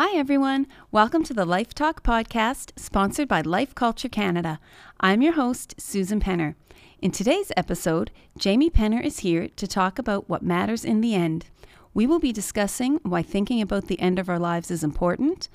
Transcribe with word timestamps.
Hi, 0.00 0.16
everyone. 0.16 0.68
Welcome 0.92 1.24
to 1.24 1.34
the 1.34 1.44
Life 1.44 1.74
Talk 1.74 2.04
podcast, 2.04 2.70
sponsored 2.78 3.26
by 3.26 3.40
Life 3.40 3.74
Culture 3.74 4.08
Canada. 4.08 4.60
I'm 5.00 5.22
your 5.22 5.32
host, 5.32 5.74
Susan 5.76 6.20
Penner. 6.20 6.54
In 7.02 7.10
today's 7.10 7.50
episode, 7.56 8.12
Jamie 8.38 8.70
Penner 8.70 9.02
is 9.02 9.18
here 9.18 9.48
to 9.56 9.66
talk 9.66 9.98
about 9.98 10.28
what 10.28 10.40
matters 10.40 10.84
in 10.84 11.00
the 11.00 11.16
end. 11.16 11.46
We 11.94 12.06
will 12.06 12.20
be 12.20 12.30
discussing 12.30 13.00
why 13.02 13.22
thinking 13.22 13.60
about 13.60 13.88
the 13.88 13.98
end 13.98 14.20
of 14.20 14.28
our 14.28 14.38
lives 14.38 14.70
is 14.70 14.84
important, 14.84 15.48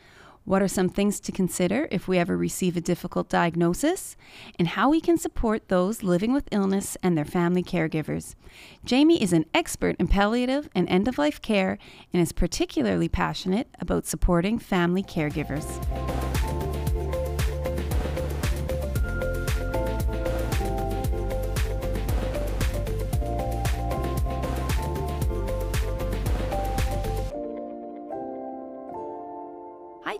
what 0.45 0.61
are 0.61 0.67
some 0.67 0.89
things 0.89 1.19
to 1.21 1.31
consider 1.31 1.87
if 1.91 2.07
we 2.07 2.17
ever 2.17 2.35
receive 2.35 2.75
a 2.75 2.81
difficult 2.81 3.29
diagnosis? 3.29 4.17
And 4.59 4.67
how 4.67 4.89
we 4.89 4.99
can 4.99 5.17
support 5.17 5.69
those 5.69 6.03
living 6.03 6.33
with 6.33 6.49
illness 6.51 6.97
and 7.01 7.17
their 7.17 7.25
family 7.25 7.63
caregivers. 7.63 8.35
Jamie 8.83 9.21
is 9.21 9.33
an 9.33 9.45
expert 9.53 9.95
in 9.99 10.07
palliative 10.07 10.69
and 10.75 10.87
end 10.89 11.07
of 11.07 11.17
life 11.17 11.41
care 11.41 11.77
and 12.11 12.21
is 12.21 12.31
particularly 12.31 13.07
passionate 13.07 13.67
about 13.79 14.05
supporting 14.05 14.59
family 14.59 15.03
caregivers. 15.03 16.12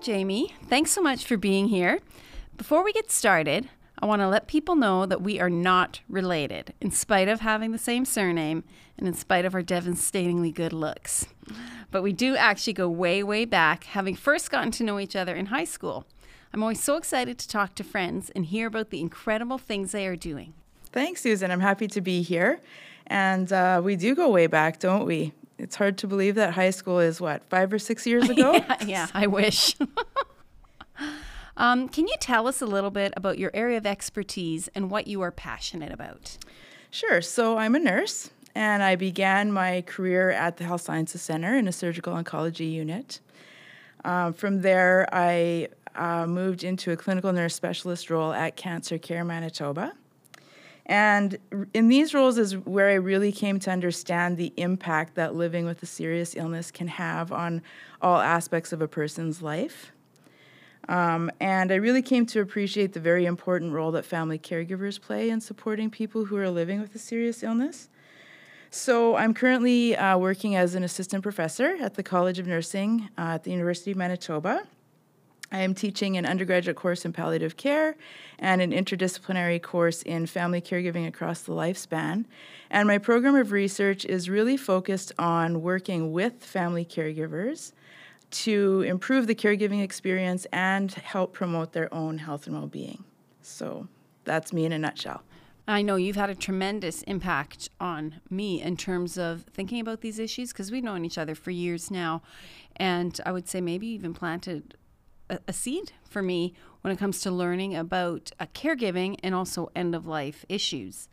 Jamie. 0.03 0.53
Thanks 0.67 0.91
so 0.91 1.02
much 1.02 1.25
for 1.25 1.38
being 1.38 1.70
here. 1.70 1.99
Before 2.57 2.84
we 2.84 2.91
get 2.91 3.09
started, 3.09 3.70
I 3.99 4.05
want 4.05 4.21
to 4.21 4.27
let 4.27 4.48
people 4.48 4.75
know 4.75 5.05
that 5.05 5.21
we 5.21 5.39
are 5.39 5.49
not 5.49 6.02
related, 6.09 6.73
in 6.81 6.91
spite 6.91 7.30
of 7.30 7.39
having 7.39 7.71
the 7.71 7.77
same 7.77 8.03
surname 8.03 8.66
and 8.97 9.08
in 9.08 9.13
spite 9.13 9.45
of 9.45 9.55
our 9.55 9.61
devastatingly 9.61 10.52
good 10.52 10.73
looks. 10.73 11.25
But 11.89 12.03
we 12.03 12.11
do 12.11 12.35
actually 12.35 12.73
go 12.73 12.89
way, 12.89 13.23
way 13.23 13.45
back, 13.45 13.85
having 13.85 14.16
first 14.16 14.52
gotten 14.52 14.71
to 14.71 14.84
know 14.84 14.99
each 14.99 15.16
other 15.16 15.34
in 15.35 15.45
high 15.45 15.63
school. 15.63 16.05
I'm 16.53 16.61
always 16.61 16.83
so 16.83 16.97
excited 16.97 17.39
to 17.39 17.47
talk 17.47 17.73
to 17.75 17.83
friends 17.85 18.30
and 18.31 18.45
hear 18.45 18.67
about 18.67 18.89
the 18.89 18.99
incredible 18.99 19.58
things 19.58 19.94
they 19.94 20.05
are 20.05 20.17
doing. 20.17 20.53
Thanks, 20.92 21.22
Susan. 21.22 21.49
I'm 21.49 21.61
happy 21.61 21.88
to 21.88 22.02
be 22.02 22.22
here. 22.23 22.59
And 23.08 23.53
uh, 23.53 23.80
we 23.81 23.95
do 23.95 24.16
go 24.16 24.30
way 24.30 24.47
back, 24.47 24.80
don't 24.80 25.05
we? 25.05 25.31
it's 25.64 25.75
hard 25.75 25.97
to 25.99 26.08
believe 26.08 26.36
that 26.36 26.53
high 26.53 26.70
school 26.70 26.99
is 26.99 27.22
what 27.22 27.44
five 27.45 27.72
or 27.72 27.80
six 27.80 28.05
years 28.05 28.30
ago. 28.30 28.53
yeah, 28.53 28.77
yeah, 28.86 29.08
I 29.14 29.27
wish. 29.27 29.75
um, 31.57 31.87
can 31.87 32.07
you 32.07 32.15
tell 32.19 32.47
us 32.47 32.61
a 32.61 32.65
little 32.65 32.91
bit 32.91 33.13
about 33.15 33.37
your 33.37 33.51
area 33.53 33.77
of 33.77 33.85
expertise 33.85 34.69
and 34.75 34.89
what 34.89 35.07
you 35.07 35.21
are 35.21 35.31
passionate 35.31 35.91
about? 35.91 36.37
Sure. 36.89 37.21
So 37.21 37.57
I'm 37.57 37.75
a 37.75 37.79
nurse, 37.79 38.29
and 38.55 38.83
I 38.83 38.95
began 38.95 39.51
my 39.51 39.81
career 39.81 40.29
at 40.31 40.57
the 40.57 40.63
Health 40.63 40.81
Sciences 40.81 41.21
Center 41.21 41.55
in 41.55 41.67
a 41.67 41.71
surgical 41.71 42.13
oncology 42.13 42.71
unit. 42.71 43.19
Um, 44.05 44.33
from 44.33 44.61
there, 44.61 45.07
I 45.11 45.69
uh, 45.95 46.27
moved 46.27 46.63
into 46.63 46.91
a 46.91 46.97
clinical 46.97 47.31
nurse 47.31 47.55
specialist 47.55 48.09
role 48.09 48.33
at 48.33 48.55
Cancer 48.55 48.97
Care 48.97 49.23
Manitoba. 49.23 49.93
And 50.85 51.37
in 51.73 51.87
these 51.87 52.13
roles 52.13 52.37
is 52.37 52.57
where 52.57 52.89
I 52.89 52.95
really 52.95 53.31
came 53.31 53.57
to 53.61 53.71
understand 53.71 54.35
the 54.35 54.51
impact 54.57 55.15
that 55.15 55.33
living 55.33 55.65
with 55.65 55.81
a 55.81 55.85
serious 55.85 56.35
illness 56.35 56.71
can 56.71 56.89
have 56.89 57.31
on 57.31 57.61
all 58.01 58.19
aspects 58.19 58.73
of 58.73 58.81
a 58.81 58.87
person's 58.87 59.41
life. 59.41 59.92
Um, 60.89 61.31
and 61.39 61.72
I 61.72 61.76
really 61.76 62.02
came 62.02 62.26
to 62.28 62.42
appreciate 62.42 62.94
the 62.94 63.00
very 63.00 63.26
important 63.26 63.72
role 63.72 63.92
that 63.92 64.06
family 64.06 64.38
caregivers 64.38 65.00
play 65.00 65.30
in 65.30 65.39
supporting 65.39 65.89
people 65.89 66.26
who 66.26 66.38
are 66.38 66.50
living 66.50 66.81
with 66.81 66.94
a 66.94 67.00
serious 67.00 67.42
illness. 67.44 67.89
So 68.70 69.16
I'm 69.16 69.34
currently 69.34 69.95
uh, 69.95 70.17
working 70.17 70.56
as 70.56 70.76
an 70.76 70.84
assistant 70.84 71.22
professor 71.22 71.78
at 71.80 71.94
the 71.94 72.04
College 72.04 72.39
of 72.39 72.48
Nursing 72.48 73.09
uh, 73.17 73.36
at 73.36 73.44
the 73.44 73.52
University 73.52 73.92
of 73.92 73.98
Manitoba. 73.98 74.64
I 75.52 75.59
am 75.59 75.76
teaching 75.76 76.17
an 76.17 76.26
undergraduate 76.26 76.76
course 76.76 77.06
in 77.06 77.14
palliative 77.14 77.56
care 77.56 77.95
and 78.39 78.59
an 78.59 78.72
interdisciplinary 78.72 79.61
course 79.61 80.02
in 80.02 80.26
family 80.26 80.59
caregiving 80.59 81.08
across 81.08 81.42
the 81.42 81.54
lifespan. 81.54 82.26
And 82.72 82.88
my 82.88 82.98
program 82.98 83.36
of 83.36 83.52
research 83.52 84.04
is 84.04 84.32
really 84.32 84.58
focused 84.58 85.11
on 85.20 85.61
working 85.61 86.11
with 86.11 86.43
family 86.43 86.83
caregivers 86.83 87.73
to 88.33 88.82
improve 88.82 89.27
the 89.27 89.36
caregiving 89.36 89.82
experience 89.82 90.45
and 90.52 90.92
help 90.92 91.33
promote 91.33 91.73
their 91.73 91.94
own 91.94 92.17
health 92.17 92.48
and 92.48 92.55
well 92.55 92.67
being. 92.67 93.04
So 93.42 93.88
that's 94.23 94.52
me 94.52 94.66
in 94.66 94.71
a 94.71 94.80
nutshell. 94.80 95.23
I 95.67 95.82
know 95.82 95.95
you've 95.95 96.17
had 96.17 96.30
a 96.30 96.36
tremendous 96.36 97.04
impact 97.04 97.70
on 97.80 98.20
me 98.30 98.61
in 98.61 98.76
terms 98.76 99.17
of 99.17 99.43
thinking 99.54 99.80
about 99.80 100.02
these 100.02 100.20
issues 100.20 100.52
because 100.52 100.72
we've 100.72 100.83
known 100.83 101.05
each 101.05 101.17
other 101.17 101.36
for 101.36 101.52
years 101.52 101.89
now. 101.89 102.22
And 102.76 103.20
I 103.26 103.32
would 103.32 103.48
say 103.48 103.61
maybe 103.61 103.88
even 103.88 104.14
planted 104.14 104.76
a, 105.30 105.39
a 105.48 105.54
seed 105.54 105.93
for 106.04 106.22
me 106.22 106.54
when 106.82 106.92
it 106.92 106.99
comes 106.99 107.22
to 107.22 107.32
learning 107.32 107.76
about 107.76 108.32
uh, 108.39 108.45
caregiving 108.54 109.17
and 109.23 109.33
also 109.33 109.72
end 109.73 109.95
of 109.95 110.05
life 110.05 110.43
issues. 110.49 111.08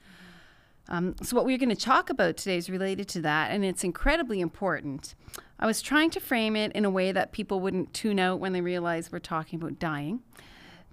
Um, 0.89 1.15
so, 1.23 1.37
what 1.37 1.45
we're 1.45 1.59
going 1.59 1.69
to 1.69 1.77
talk 1.77 2.11
about 2.11 2.37
today 2.37 2.57
is 2.57 2.69
related 2.69 3.07
to 3.11 3.21
that, 3.21 3.53
and 3.53 3.65
it's 3.65 3.85
incredibly 3.85 4.41
important. 4.41 5.15
I 5.63 5.67
was 5.67 5.83
trying 5.83 6.09
to 6.13 6.21
frame 6.21 6.57
it 6.57 6.73
in 6.73 6.87
a 6.87 6.91
way 6.91 7.13
that 7.13 7.33
people 7.33 7.61
wouldn't 7.61 7.93
tune 7.93 8.19
out 8.19 8.41
when 8.41 8.55
they 8.55 8.63
realize 8.63 9.13
we're 9.13 9.19
talking 9.19 9.61
about 9.61 9.79
dying, 9.79 10.21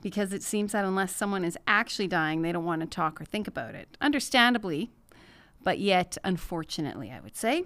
because 0.02 0.34
it 0.34 0.44
seems 0.44 0.74
that 0.74 0.84
unless 0.84 1.16
someone 1.16 1.46
is 1.46 1.58
actually 1.66 2.10
dying, 2.10 2.42
they 2.42 2.52
don't 2.52 2.66
want 2.66 2.82
to 2.82 2.88
talk 2.88 3.22
or 3.22 3.26
think 3.26 3.48
about 3.48 3.76
it. 3.76 3.98
Understandably, 4.02 4.92
but 5.64 5.80
yet, 5.80 6.18
unfortunately, 6.26 7.10
I 7.10 7.22
would 7.22 7.38
say. 7.38 7.64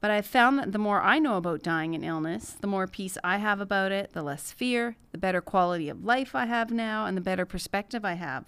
But 0.00 0.10
I've 0.10 0.24
found 0.24 0.58
that 0.58 0.72
the 0.72 0.78
more 0.78 1.02
I 1.02 1.18
know 1.18 1.36
about 1.36 1.62
dying 1.62 1.94
and 1.94 2.02
illness, 2.02 2.56
the 2.58 2.66
more 2.66 2.86
peace 2.86 3.18
I 3.22 3.36
have 3.36 3.60
about 3.60 3.92
it, 3.92 4.14
the 4.14 4.22
less 4.22 4.50
fear, 4.52 4.96
the 5.12 5.18
better 5.18 5.42
quality 5.42 5.90
of 5.90 6.02
life 6.02 6.34
I 6.34 6.46
have 6.46 6.70
now, 6.70 7.04
and 7.04 7.14
the 7.14 7.20
better 7.20 7.44
perspective 7.44 8.06
I 8.06 8.14
have. 8.14 8.46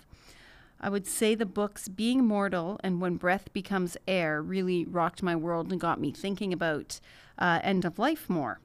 I 0.81 0.89
would 0.89 1.07
say 1.07 1.35
the 1.35 1.45
books 1.45 1.89
Being 1.89 2.25
Mortal 2.25 2.81
and 2.83 3.03
When 3.03 3.17
Breath 3.17 3.53
Becomes 3.53 3.99
Air 4.09 4.41
really 4.41 4.87
rocked 4.87 5.23
my 5.23 5.37
world 5.37 5.71
and 5.71 5.79
got 5.79 6.01
me 6.01 6.11
thinking 6.11 6.55
about 6.55 6.99
uh, 7.39 7.61
end 7.63 7.85
of 7.85 7.99
life 7.99 8.29
more. 8.29 8.61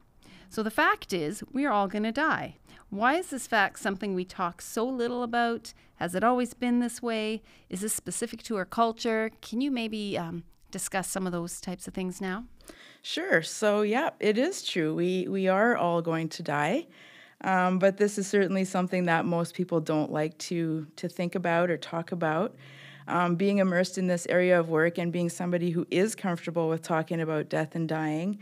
So 0.50 0.64
the 0.64 0.72
fact 0.72 1.14
is, 1.14 1.44
we 1.52 1.66
are 1.66 1.72
all 1.72 1.88
going 1.88 2.04
to 2.04 2.12
die. 2.12 2.58
Why 2.90 3.16
is 3.16 3.30
this 3.30 3.48
fact 3.48 3.80
something 3.80 4.16
we 4.16 4.24
talk 4.24 4.62
so 4.62 4.86
little 4.86 5.24
about? 5.24 5.74
Has 5.96 6.16
it 6.16 6.24
always 6.24 6.54
been 6.54 6.80
this 6.80 7.02
way? 7.02 7.42
Is 7.70 7.82
this 7.82 7.94
specific 7.94 8.44
to 8.44 8.56
our 8.56 8.66
culture? 8.66 9.32
Can 9.42 9.60
you 9.60 9.72
maybe 9.72 10.18
um, 10.18 10.44
discuss 10.72 11.10
some 11.10 11.26
of 11.26 11.34
those 11.34 11.60
types 11.60 11.88
of 11.88 11.94
things 11.94 12.22
now? 12.22 12.46
Sure. 13.02 13.42
So 13.42 13.82
yeah, 13.82 14.12
it 14.20 14.38
is 14.38 14.64
true. 14.64 14.94
We 14.96 15.28
we 15.28 15.48
are 15.48 15.76
all 15.76 16.02
going 16.02 16.30
to 16.30 16.44
die. 16.44 16.88
Um, 17.42 17.78
but 17.78 17.98
this 17.98 18.18
is 18.18 18.28
certainly 18.28 18.66
something 18.66 19.06
that 19.06 19.26
most 19.26 19.54
people 19.54 19.80
don't 19.80 20.12
like 20.12 20.38
to 20.40 20.88
to 20.96 21.08
think 21.08 21.36
about 21.36 21.70
or 21.70 21.78
talk 21.78 22.12
about. 22.12 22.56
Um, 23.08 23.36
being 23.36 23.60
immersed 23.60 23.98
in 23.98 24.08
this 24.08 24.28
area 24.30 24.60
of 24.60 24.70
work 24.70 24.98
and 24.98 25.14
being 25.14 25.30
somebody 25.30 25.72
who 25.72 25.88
is 25.90 26.14
comfortable 26.14 26.68
with 26.68 26.82
talking 26.82 27.22
about 27.22 27.48
death 27.48 27.74
and 27.76 27.88
dying, 27.88 28.40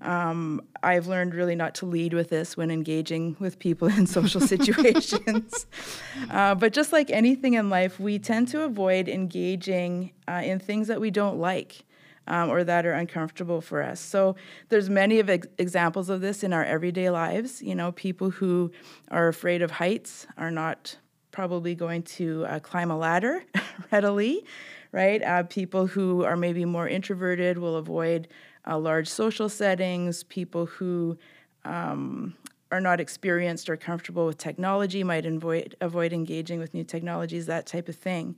um, 0.00 0.62
I've 0.82 1.06
learned 1.06 1.34
really 1.34 1.56
not 1.56 1.74
to 1.76 1.86
lead 1.86 2.14
with 2.14 2.28
this 2.30 2.56
when 2.56 2.70
engaging 2.70 3.36
with 3.38 3.58
people 3.58 3.88
in 3.96 4.06
social 4.06 4.40
situations. 4.40 5.66
uh, 6.30 6.54
but 6.54 6.72
just 6.72 6.92
like 6.92 7.10
anything 7.10 7.54
in 7.54 7.70
life, 7.70 7.98
we 7.98 8.18
tend 8.18 8.48
to 8.48 8.62
avoid 8.62 9.08
engaging 9.08 10.12
uh, 10.28 10.42
in 10.44 10.58
things 10.58 10.88
that 10.88 11.00
we 11.00 11.10
don't 11.10 11.38
like 11.38 11.84
um, 12.28 12.50
or 12.50 12.62
that 12.62 12.86
are 12.86 12.92
uncomfortable 12.92 13.60
for 13.60 13.82
us. 13.82 13.98
So 13.98 14.36
there's 14.68 14.88
many 14.88 15.18
of 15.18 15.28
ex- 15.28 15.48
examples 15.58 16.10
of 16.10 16.20
this 16.20 16.44
in 16.44 16.52
our 16.52 16.64
everyday 16.64 17.10
lives. 17.10 17.62
You 17.62 17.74
know, 17.74 17.92
people 17.92 18.30
who 18.30 18.70
are 19.10 19.28
afraid 19.28 19.62
of 19.62 19.72
heights 19.72 20.26
are 20.36 20.50
not 20.50 20.96
probably 21.38 21.76
going 21.76 22.02
to 22.02 22.44
uh, 22.46 22.58
climb 22.58 22.90
a 22.90 22.98
ladder 22.98 23.44
readily, 23.92 24.44
right? 24.90 25.22
Uh, 25.22 25.44
people 25.44 25.86
who 25.86 26.24
are 26.24 26.36
maybe 26.36 26.64
more 26.64 26.88
introverted 26.88 27.58
will 27.58 27.76
avoid 27.76 28.26
uh, 28.66 28.76
large 28.76 29.06
social 29.06 29.48
settings. 29.48 30.24
People 30.24 30.66
who 30.66 31.16
um, 31.64 32.34
are 32.72 32.80
not 32.80 32.98
experienced 32.98 33.70
or 33.70 33.76
comfortable 33.76 34.26
with 34.26 34.36
technology 34.36 35.04
might 35.04 35.24
avoid 35.24 35.76
avoid 35.80 36.12
engaging 36.12 36.58
with 36.58 36.74
new 36.74 36.82
technologies, 36.82 37.46
that 37.46 37.66
type 37.66 37.88
of 37.88 37.94
thing. 37.94 38.34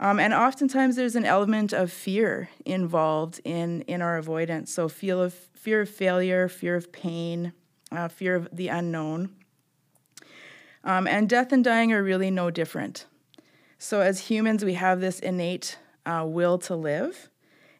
Um, 0.00 0.18
and 0.18 0.34
oftentimes 0.34 0.96
there's 0.96 1.14
an 1.14 1.24
element 1.24 1.72
of 1.72 1.92
fear 1.92 2.48
involved 2.64 3.40
in, 3.44 3.82
in 3.82 4.02
our 4.02 4.16
avoidance. 4.16 4.72
So 4.72 4.88
feel 4.88 5.22
of, 5.22 5.34
fear 5.54 5.82
of 5.82 5.88
failure, 5.88 6.48
fear 6.48 6.74
of 6.74 6.90
pain, 6.90 7.52
uh, 7.92 8.08
fear 8.08 8.34
of 8.34 8.48
the 8.52 8.66
unknown. 8.66 9.37
Um, 10.84 11.06
and 11.06 11.28
death 11.28 11.52
and 11.52 11.64
dying 11.64 11.92
are 11.92 12.02
really 12.02 12.30
no 12.30 12.50
different. 12.50 13.06
So 13.78 14.00
as 14.00 14.20
humans, 14.20 14.64
we 14.64 14.74
have 14.74 15.00
this 15.00 15.20
innate 15.20 15.78
uh, 16.06 16.24
will 16.26 16.58
to 16.58 16.74
live. 16.74 17.28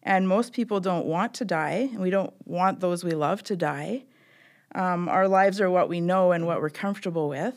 And 0.02 0.28
most 0.28 0.52
people 0.52 0.80
don't 0.80 1.06
want 1.06 1.34
to 1.34 1.44
die. 1.44 1.88
And 1.92 2.00
we 2.00 2.10
don't 2.10 2.32
want 2.46 2.80
those 2.80 3.04
we 3.04 3.12
love 3.12 3.42
to 3.44 3.56
die. 3.56 4.04
Um, 4.74 5.08
our 5.08 5.28
lives 5.28 5.60
are 5.60 5.70
what 5.70 5.88
we 5.88 6.00
know 6.00 6.32
and 6.32 6.46
what 6.46 6.60
we're 6.60 6.70
comfortable 6.70 7.28
with. 7.28 7.54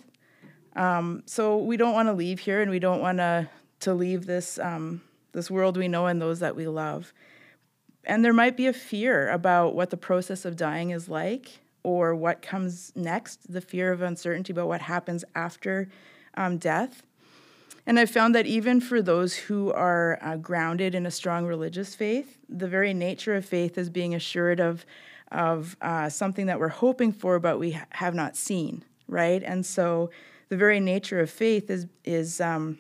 Um, 0.76 1.24
so 1.26 1.58
we 1.58 1.78
don't 1.78 1.94
want 1.94 2.08
to 2.08 2.14
leave 2.14 2.40
here 2.40 2.62
and 2.62 2.72
we 2.72 2.80
don't 2.80 3.02
want 3.02 3.18
to 3.18 3.50
to 3.82 3.94
leave 3.94 4.26
this 4.26 4.60
um, 4.60 5.02
this 5.34 5.50
world 5.50 5.76
we 5.76 5.88
know 5.88 6.06
and 6.06 6.22
those 6.22 6.40
that 6.40 6.56
we 6.56 6.68
love. 6.68 7.14
And 8.04 8.26
there 8.26 8.34
might 8.34 8.58
be 8.58 8.68
a 8.68 8.74
fear 8.74 9.30
about 9.30 9.76
what 9.76 9.90
the 9.90 9.98
process 9.98 10.46
of 10.46 10.56
dying 10.56 10.90
is 10.90 11.08
like, 11.08 11.61
or 11.83 12.16
what 12.16 12.42
comes 12.42 12.92
next, 12.95 13.51
the 13.51 13.62
fear 13.62 13.92
of 13.92 14.01
uncertainty 14.01 14.54
about 14.54 14.68
what 14.68 14.81
happens 14.81 15.24
after 15.36 15.89
um, 16.36 16.57
death. 16.57 17.04
And 17.86 18.00
I've 18.00 18.12
found 18.12 18.36
that 18.36 18.45
even 18.45 18.80
for 18.80 19.01
those 19.01 19.36
who 19.36 19.72
are 19.74 20.19
uh, 20.22 20.38
grounded 20.38 20.94
in 20.94 21.06
a 21.06 21.12
strong 21.12 21.45
religious 21.45 21.95
faith, 21.95 22.38
the 22.48 22.68
very 22.68 22.94
nature 22.94 23.36
of 23.36 23.45
faith 23.45 23.78
is 23.78 23.89
being 23.89 24.13
assured 24.13 24.60
of, 24.60 24.86
of 25.31 25.75
uh, 25.81 26.07
something 26.10 26.45
that 26.45 26.60
we're 26.60 26.68
hoping 26.69 27.12
for, 27.12 27.39
but 27.39 27.60
we 27.60 27.72
ha- 27.72 27.86
have 27.92 28.13
not 28.13 28.36
seen, 28.36 28.84
right? 29.07 29.42
And 29.44 29.66
so 29.66 30.12
the 30.50 30.57
very 30.57 30.80
nature 30.80 31.19
of 31.19 31.30
faith 31.30 31.69
is, 31.72 31.88
is 32.06 32.39
um, 32.39 32.77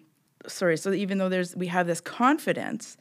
sorry, 0.47 0.77
so 0.77 0.93
even 0.93 1.17
though 1.17 1.29
there's, 1.29 1.55
we 1.55 1.67
have 1.67 1.87
this 1.87 2.01
confidence 2.01 2.97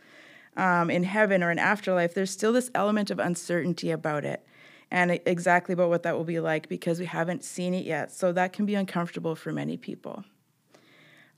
um, 0.57 0.91
in 0.91 1.05
heaven 1.05 1.43
or 1.43 1.51
in 1.51 1.59
afterlife, 1.59 2.15
there's 2.15 2.31
still 2.31 2.53
this 2.53 2.71
element 2.75 3.11
of 3.11 3.19
uncertainty 3.19 3.91
about 3.91 4.25
it 4.25 4.45
and 4.91 5.21
exactly 5.27 5.73
about 5.73 5.89
what 5.89 6.03
that 6.03 6.17
will 6.17 6.25
be 6.25 6.41
like 6.41 6.69
because 6.69 6.99
we 6.99 7.07
haven't 7.07 7.45
seen 7.45 7.75
it 7.75 7.85
yet. 7.85 8.11
So 8.11 8.33
that 8.33 8.53
can 8.53 8.67
be 8.67 8.75
uncomfortable 8.75 9.37
for 9.37 9.53
many 9.53 9.77
people. 9.77 10.25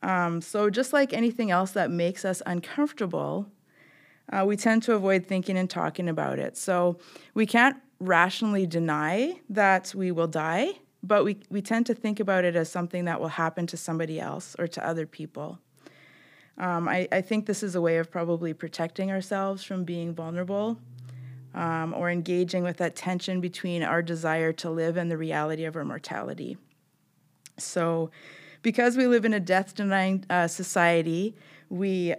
Um, 0.02 0.40
so, 0.40 0.68
just 0.68 0.92
like 0.92 1.12
anything 1.12 1.50
else 1.50 1.72
that 1.72 1.90
makes 1.90 2.24
us 2.24 2.42
uncomfortable, 2.44 3.46
uh, 4.32 4.44
we 4.44 4.56
tend 4.56 4.82
to 4.84 4.94
avoid 4.94 5.26
thinking 5.26 5.56
and 5.56 5.70
talking 5.70 6.08
about 6.08 6.40
it. 6.40 6.56
So, 6.56 6.98
we 7.34 7.46
can't 7.46 7.76
rationally 8.00 8.66
deny 8.66 9.40
that 9.48 9.94
we 9.94 10.10
will 10.10 10.26
die, 10.26 10.72
but 11.04 11.24
we, 11.24 11.38
we 11.50 11.62
tend 11.62 11.86
to 11.86 11.94
think 11.94 12.18
about 12.18 12.44
it 12.44 12.56
as 12.56 12.68
something 12.68 13.04
that 13.04 13.20
will 13.20 13.28
happen 13.28 13.66
to 13.68 13.76
somebody 13.76 14.18
else 14.18 14.56
or 14.58 14.66
to 14.66 14.84
other 14.84 15.06
people. 15.06 15.60
Um, 16.58 16.88
I, 16.88 17.08
I 17.12 17.20
think 17.20 17.46
this 17.46 17.62
is 17.62 17.76
a 17.76 17.80
way 17.80 17.98
of 17.98 18.10
probably 18.10 18.52
protecting 18.52 19.10
ourselves 19.10 19.62
from 19.62 19.84
being 19.84 20.14
vulnerable 20.14 20.78
um, 21.54 21.94
or 21.94 22.10
engaging 22.10 22.62
with 22.62 22.78
that 22.78 22.96
tension 22.96 23.40
between 23.40 23.82
our 23.82 24.02
desire 24.02 24.52
to 24.54 24.70
live 24.70 24.96
and 24.96 25.10
the 25.10 25.16
reality 25.16 25.64
of 25.64 25.76
our 25.76 25.84
mortality. 25.84 26.56
So, 27.58 28.10
because 28.62 28.96
we 28.96 29.06
live 29.06 29.24
in 29.24 29.34
a 29.34 29.40
death 29.40 29.74
denying 29.74 30.24
uh, 30.30 30.46
society, 30.48 31.34
we 31.68 32.14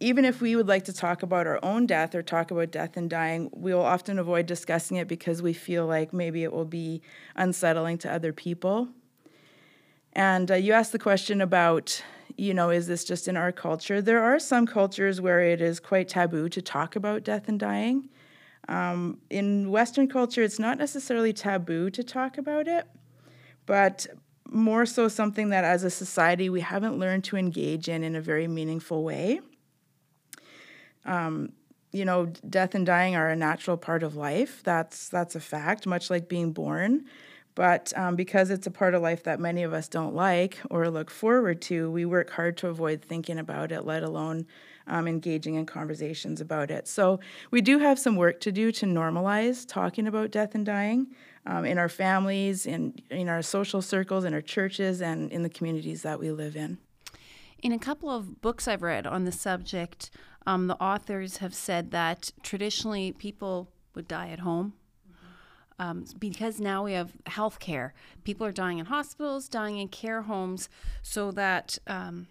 even 0.00 0.24
if 0.24 0.40
we 0.40 0.54
would 0.54 0.68
like 0.68 0.84
to 0.84 0.92
talk 0.92 1.22
about 1.22 1.46
our 1.46 1.58
own 1.64 1.86
death 1.86 2.14
or 2.14 2.22
talk 2.22 2.50
about 2.50 2.70
death 2.70 2.96
and 2.96 3.10
dying, 3.10 3.50
we 3.52 3.74
will 3.74 3.82
often 3.82 4.18
avoid 4.18 4.46
discussing 4.46 4.96
it 4.96 5.08
because 5.08 5.42
we 5.42 5.52
feel 5.52 5.86
like 5.86 6.12
maybe 6.12 6.44
it 6.44 6.52
will 6.52 6.64
be 6.64 7.02
unsettling 7.34 7.98
to 7.98 8.12
other 8.12 8.32
people. 8.32 8.88
And 10.12 10.50
uh, 10.50 10.54
you 10.54 10.72
asked 10.72 10.92
the 10.92 10.98
question 10.98 11.40
about, 11.40 12.02
you 12.36 12.54
know, 12.54 12.70
is 12.70 12.86
this 12.86 13.04
just 13.04 13.26
in 13.26 13.36
our 13.36 13.50
culture? 13.50 14.00
There 14.00 14.22
are 14.22 14.38
some 14.38 14.66
cultures 14.66 15.20
where 15.20 15.40
it 15.40 15.60
is 15.60 15.80
quite 15.80 16.08
taboo 16.08 16.48
to 16.50 16.62
talk 16.62 16.94
about 16.94 17.24
death 17.24 17.48
and 17.48 17.58
dying. 17.58 18.08
Um, 18.68 19.18
in 19.30 19.70
Western 19.70 20.08
culture, 20.08 20.42
it's 20.42 20.58
not 20.58 20.78
necessarily 20.78 21.32
taboo 21.32 21.90
to 21.90 22.04
talk 22.04 22.36
about 22.36 22.68
it, 22.68 22.86
but 23.64 24.06
more 24.50 24.86
so 24.86 25.08
something 25.08 25.50
that 25.50 25.64
as 25.64 25.84
a 25.84 25.90
society 25.90 26.48
we 26.48 26.60
haven't 26.60 26.98
learned 26.98 27.24
to 27.24 27.36
engage 27.36 27.88
in 27.88 28.02
in 28.02 28.14
a 28.14 28.20
very 28.20 28.46
meaningful 28.46 29.02
way. 29.02 29.40
Um, 31.04 31.52
you 31.92 32.04
know, 32.04 32.26
death 32.48 32.74
and 32.74 32.84
dying 32.84 33.16
are 33.16 33.28
a 33.28 33.36
natural 33.36 33.76
part 33.76 34.02
of 34.02 34.14
life. 34.14 34.62
That's 34.62 35.08
that's 35.08 35.34
a 35.34 35.40
fact, 35.40 35.86
much 35.86 36.10
like 36.10 36.28
being 36.28 36.52
born. 36.52 37.06
But 37.58 37.92
um, 37.96 38.14
because 38.14 38.50
it's 38.50 38.68
a 38.68 38.70
part 38.70 38.94
of 38.94 39.02
life 39.02 39.24
that 39.24 39.40
many 39.40 39.64
of 39.64 39.72
us 39.72 39.88
don't 39.88 40.14
like 40.14 40.60
or 40.70 40.88
look 40.88 41.10
forward 41.10 41.60
to, 41.62 41.90
we 41.90 42.04
work 42.04 42.30
hard 42.30 42.56
to 42.58 42.68
avoid 42.68 43.02
thinking 43.02 43.36
about 43.36 43.72
it, 43.72 43.84
let 43.84 44.04
alone 44.04 44.46
um, 44.86 45.08
engaging 45.08 45.56
in 45.56 45.66
conversations 45.66 46.40
about 46.40 46.70
it. 46.70 46.86
So 46.86 47.18
we 47.50 47.60
do 47.60 47.80
have 47.80 47.98
some 47.98 48.14
work 48.14 48.38
to 48.42 48.52
do 48.52 48.70
to 48.70 48.86
normalize 48.86 49.66
talking 49.66 50.06
about 50.06 50.30
death 50.30 50.54
and 50.54 50.64
dying 50.64 51.08
um, 51.46 51.64
in 51.64 51.78
our 51.78 51.88
families, 51.88 52.64
in, 52.64 52.94
in 53.10 53.28
our 53.28 53.42
social 53.42 53.82
circles, 53.82 54.24
in 54.24 54.34
our 54.34 54.40
churches, 54.40 55.02
and 55.02 55.32
in 55.32 55.42
the 55.42 55.50
communities 55.50 56.02
that 56.02 56.20
we 56.20 56.30
live 56.30 56.54
in. 56.54 56.78
In 57.60 57.72
a 57.72 57.78
couple 57.80 58.08
of 58.08 58.40
books 58.40 58.68
I've 58.68 58.82
read 58.82 59.04
on 59.04 59.24
the 59.24 59.32
subject, 59.32 60.10
um, 60.46 60.68
the 60.68 60.80
authors 60.80 61.38
have 61.38 61.56
said 61.56 61.90
that 61.90 62.30
traditionally 62.44 63.10
people 63.10 63.68
would 63.96 64.06
die 64.06 64.28
at 64.28 64.38
home. 64.38 64.74
Um, 65.80 66.04
because 66.18 66.58
now 66.60 66.84
we 66.84 66.94
have 66.94 67.12
health 67.26 67.60
care. 67.60 67.94
People 68.24 68.44
are 68.44 68.52
dying 68.52 68.78
in 68.78 68.86
hospitals, 68.86 69.48
dying 69.48 69.78
in 69.78 69.88
care 69.88 70.22
homes, 70.22 70.68
so 71.02 71.30
that 71.30 71.78
um, 71.86 72.26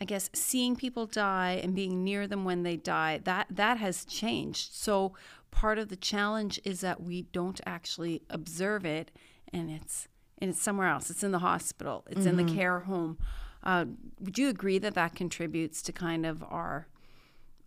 I 0.00 0.04
guess 0.04 0.28
seeing 0.34 0.76
people 0.76 1.06
die 1.06 1.60
and 1.62 1.74
being 1.74 2.04
near 2.04 2.26
them 2.26 2.44
when 2.44 2.64
they 2.64 2.76
die 2.76 3.20
that 3.24 3.46
that 3.50 3.78
has 3.78 4.04
changed. 4.04 4.74
So 4.74 5.14
part 5.50 5.78
of 5.78 5.88
the 5.88 5.96
challenge 5.96 6.60
is 6.64 6.80
that 6.80 7.02
we 7.02 7.22
don't 7.22 7.60
actually 7.66 8.22
observe 8.30 8.84
it 8.84 9.10
and 9.52 9.70
it's 9.70 10.08
and 10.38 10.50
it's 10.50 10.60
somewhere 10.60 10.88
else 10.88 11.10
it's 11.10 11.22
in 11.22 11.32
the 11.32 11.38
hospital 11.38 12.04
it's 12.08 12.20
mm-hmm. 12.20 12.28
in 12.28 12.36
the 12.36 12.44
mm-hmm. 12.44 12.56
care 12.56 12.80
home 12.80 13.18
uh, 13.64 13.84
would 14.20 14.38
you 14.38 14.48
agree 14.48 14.78
that 14.78 14.94
that 14.94 15.14
contributes 15.14 15.82
to 15.82 15.92
kind 15.92 16.26
of 16.26 16.44
our 16.44 16.86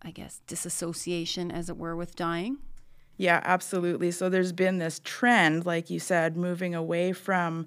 i 0.00 0.10
guess 0.10 0.40
disassociation 0.46 1.50
as 1.50 1.68
it 1.68 1.76
were 1.76 1.96
with 1.96 2.14
dying 2.14 2.58
yeah 3.16 3.40
absolutely. 3.44 4.10
So 4.10 4.28
there's 4.28 4.52
been 4.52 4.78
this 4.78 5.00
trend 5.04 5.66
like 5.66 5.90
you 5.90 6.00
said 6.00 6.36
moving 6.36 6.74
away 6.74 7.12
from 7.12 7.66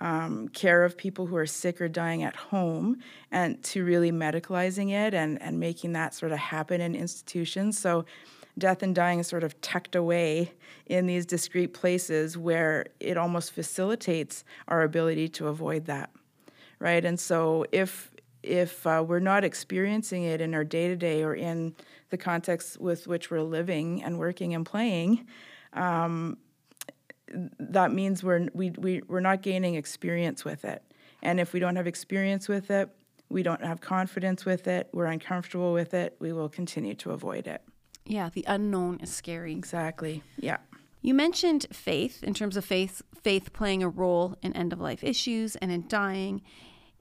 um, 0.00 0.48
care 0.48 0.84
of 0.84 0.96
people 0.96 1.26
who 1.26 1.36
are 1.36 1.46
sick 1.46 1.80
or 1.80 1.88
dying 1.88 2.22
at 2.22 2.34
home 2.34 2.98
and 3.30 3.62
to 3.64 3.84
really 3.84 4.10
medicalizing 4.10 4.90
it 4.90 5.12
and, 5.12 5.40
and 5.42 5.60
making 5.60 5.92
that 5.92 6.14
sort 6.14 6.32
of 6.32 6.38
happen 6.38 6.80
in 6.80 6.94
institutions. 6.94 7.78
So 7.78 8.06
death 8.56 8.82
and 8.82 8.94
dying 8.94 9.20
is 9.20 9.26
sort 9.26 9.44
of 9.44 9.60
tucked 9.60 9.94
away 9.94 10.52
in 10.86 11.06
these 11.06 11.26
discrete 11.26 11.74
places 11.74 12.38
where 12.38 12.86
it 12.98 13.18
almost 13.18 13.52
facilitates 13.52 14.42
our 14.68 14.82
ability 14.82 15.28
to 15.28 15.48
avoid 15.48 15.84
that 15.86 16.10
right? 16.80 17.04
And 17.04 17.20
so 17.20 17.66
if 17.70 18.09
if 18.42 18.86
uh, 18.86 19.04
we're 19.06 19.20
not 19.20 19.44
experiencing 19.44 20.24
it 20.24 20.40
in 20.40 20.54
our 20.54 20.64
day 20.64 20.88
to 20.88 20.96
day 20.96 21.22
or 21.22 21.34
in 21.34 21.74
the 22.10 22.16
context 22.16 22.80
with 22.80 23.06
which 23.06 23.30
we're 23.30 23.42
living 23.42 24.02
and 24.02 24.18
working 24.18 24.54
and 24.54 24.64
playing, 24.64 25.26
um, 25.72 26.38
that 27.58 27.92
means 27.92 28.24
we're 28.24 28.48
we, 28.54 28.70
we, 28.70 29.02
we're 29.06 29.20
not 29.20 29.42
gaining 29.42 29.74
experience 29.74 30.44
with 30.44 30.64
it. 30.64 30.82
And 31.22 31.38
if 31.38 31.52
we 31.52 31.60
don't 31.60 31.76
have 31.76 31.86
experience 31.86 32.48
with 32.48 32.70
it, 32.70 32.88
we 33.28 33.42
don't 33.42 33.64
have 33.64 33.80
confidence 33.80 34.44
with 34.44 34.66
it, 34.66 34.88
we're 34.92 35.06
uncomfortable 35.06 35.72
with 35.72 35.94
it, 35.94 36.16
we 36.18 36.32
will 36.32 36.48
continue 36.48 36.94
to 36.94 37.12
avoid 37.12 37.46
it. 37.46 37.62
Yeah, 38.04 38.28
the 38.32 38.44
unknown 38.48 38.98
is 39.00 39.10
scary. 39.14 39.52
Exactly. 39.52 40.22
Yeah. 40.36 40.56
You 41.02 41.14
mentioned 41.14 41.66
faith 41.72 42.22
in 42.22 42.34
terms 42.34 42.56
of 42.56 42.64
faith 42.64 43.02
faith 43.22 43.52
playing 43.52 43.82
a 43.82 43.88
role 43.88 44.36
in 44.42 44.54
end 44.54 44.72
of 44.72 44.80
life 44.80 45.04
issues 45.04 45.56
and 45.56 45.70
in 45.70 45.86
dying. 45.88 46.42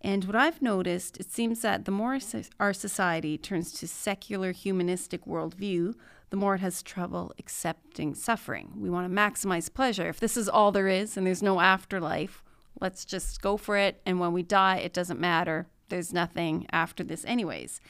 And 0.01 0.24
what 0.25 0.36
I've 0.36 0.62
noticed, 0.62 1.18
it 1.20 1.29
seems 1.29 1.62
that 1.62 1.86
the 1.86 1.91
more 1.91 2.18
our 2.60 2.74
society 2.74 3.38
turns 3.38 3.72
to 3.74 3.88
secular 3.88 4.51
humanistic 4.53 5.25
worldview, 5.25 5.94
the 6.29 6.38
more 6.38 6.56
it 6.56 6.62
has 6.62 6.82
trouble 6.82 7.34
accepting 7.38 8.15
suffering. 8.15 8.72
We 8.77 8.89
want 8.89 9.10
to 9.10 9.15
maximize 9.15 9.74
pleasure. 9.74 10.08
If 10.08 10.20
this 10.20 10.38
is 10.38 10.48
all 10.48 10.72
there 10.72 10.88
is 10.88 11.18
and 11.18 11.27
there's 11.27 11.44
no 11.44 11.60
afterlife, 11.60 12.44
let's 12.79 13.03
just 13.03 13.41
go 13.41 13.58
for 13.58 13.75
it. 13.75 14.01
And 14.06 14.20
when 14.20 14.32
we 14.32 14.44
die, 14.44 14.77
it 14.77 14.94
doesn't 14.94 15.20
matter. 15.20 15.68
There's 15.89 16.13
nothing 16.13 16.65
after 16.72 17.03
this, 17.03 17.25
anyways. 17.25 17.82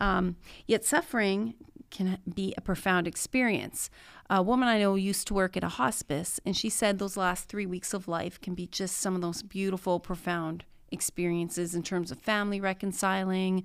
Um, 0.00 0.36
yet 0.66 0.84
suffering 0.84 1.54
can 1.90 2.18
be 2.34 2.54
a 2.56 2.60
profound 2.60 3.06
experience. 3.06 3.88
A 4.28 4.42
woman 4.42 4.68
I 4.68 4.80
know 4.80 4.96
used 4.96 5.28
to 5.28 5.34
work 5.34 5.56
at 5.56 5.62
a 5.62 5.68
hospice, 5.68 6.40
and 6.44 6.56
she 6.56 6.68
said 6.68 6.98
those 6.98 7.16
last 7.16 7.48
three 7.48 7.66
weeks 7.66 7.94
of 7.94 8.08
life 8.08 8.40
can 8.40 8.54
be 8.54 8.66
just 8.66 8.96
some 8.96 9.14
of 9.14 9.20
those 9.20 9.42
beautiful, 9.42 10.00
profound 10.00 10.64
experiences 10.96 11.74
in 11.74 11.82
terms 11.82 12.10
of 12.10 12.18
family 12.18 12.60
reconciling. 12.60 13.62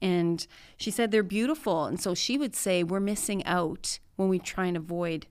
And 0.00 0.46
she 0.76 0.90
said 0.90 1.10
they're 1.10 1.22
beautiful. 1.22 1.86
And 1.86 2.00
so 2.00 2.14
she 2.14 2.38
would 2.38 2.54
say 2.54 2.84
we're 2.84 3.00
missing 3.00 3.44
out 3.46 3.98
when 4.16 4.28
we 4.28 4.38
try 4.38 4.66
and 4.66 4.76
avoid 4.76 5.26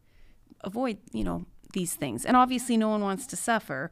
avoid, 0.62 0.98
you 1.14 1.24
know, 1.24 1.46
these 1.74 1.94
things. 1.94 2.26
And 2.26 2.36
obviously 2.36 2.76
no 2.76 2.90
one 2.90 3.02
wants 3.02 3.28
to 3.28 3.36
suffer. 3.36 3.92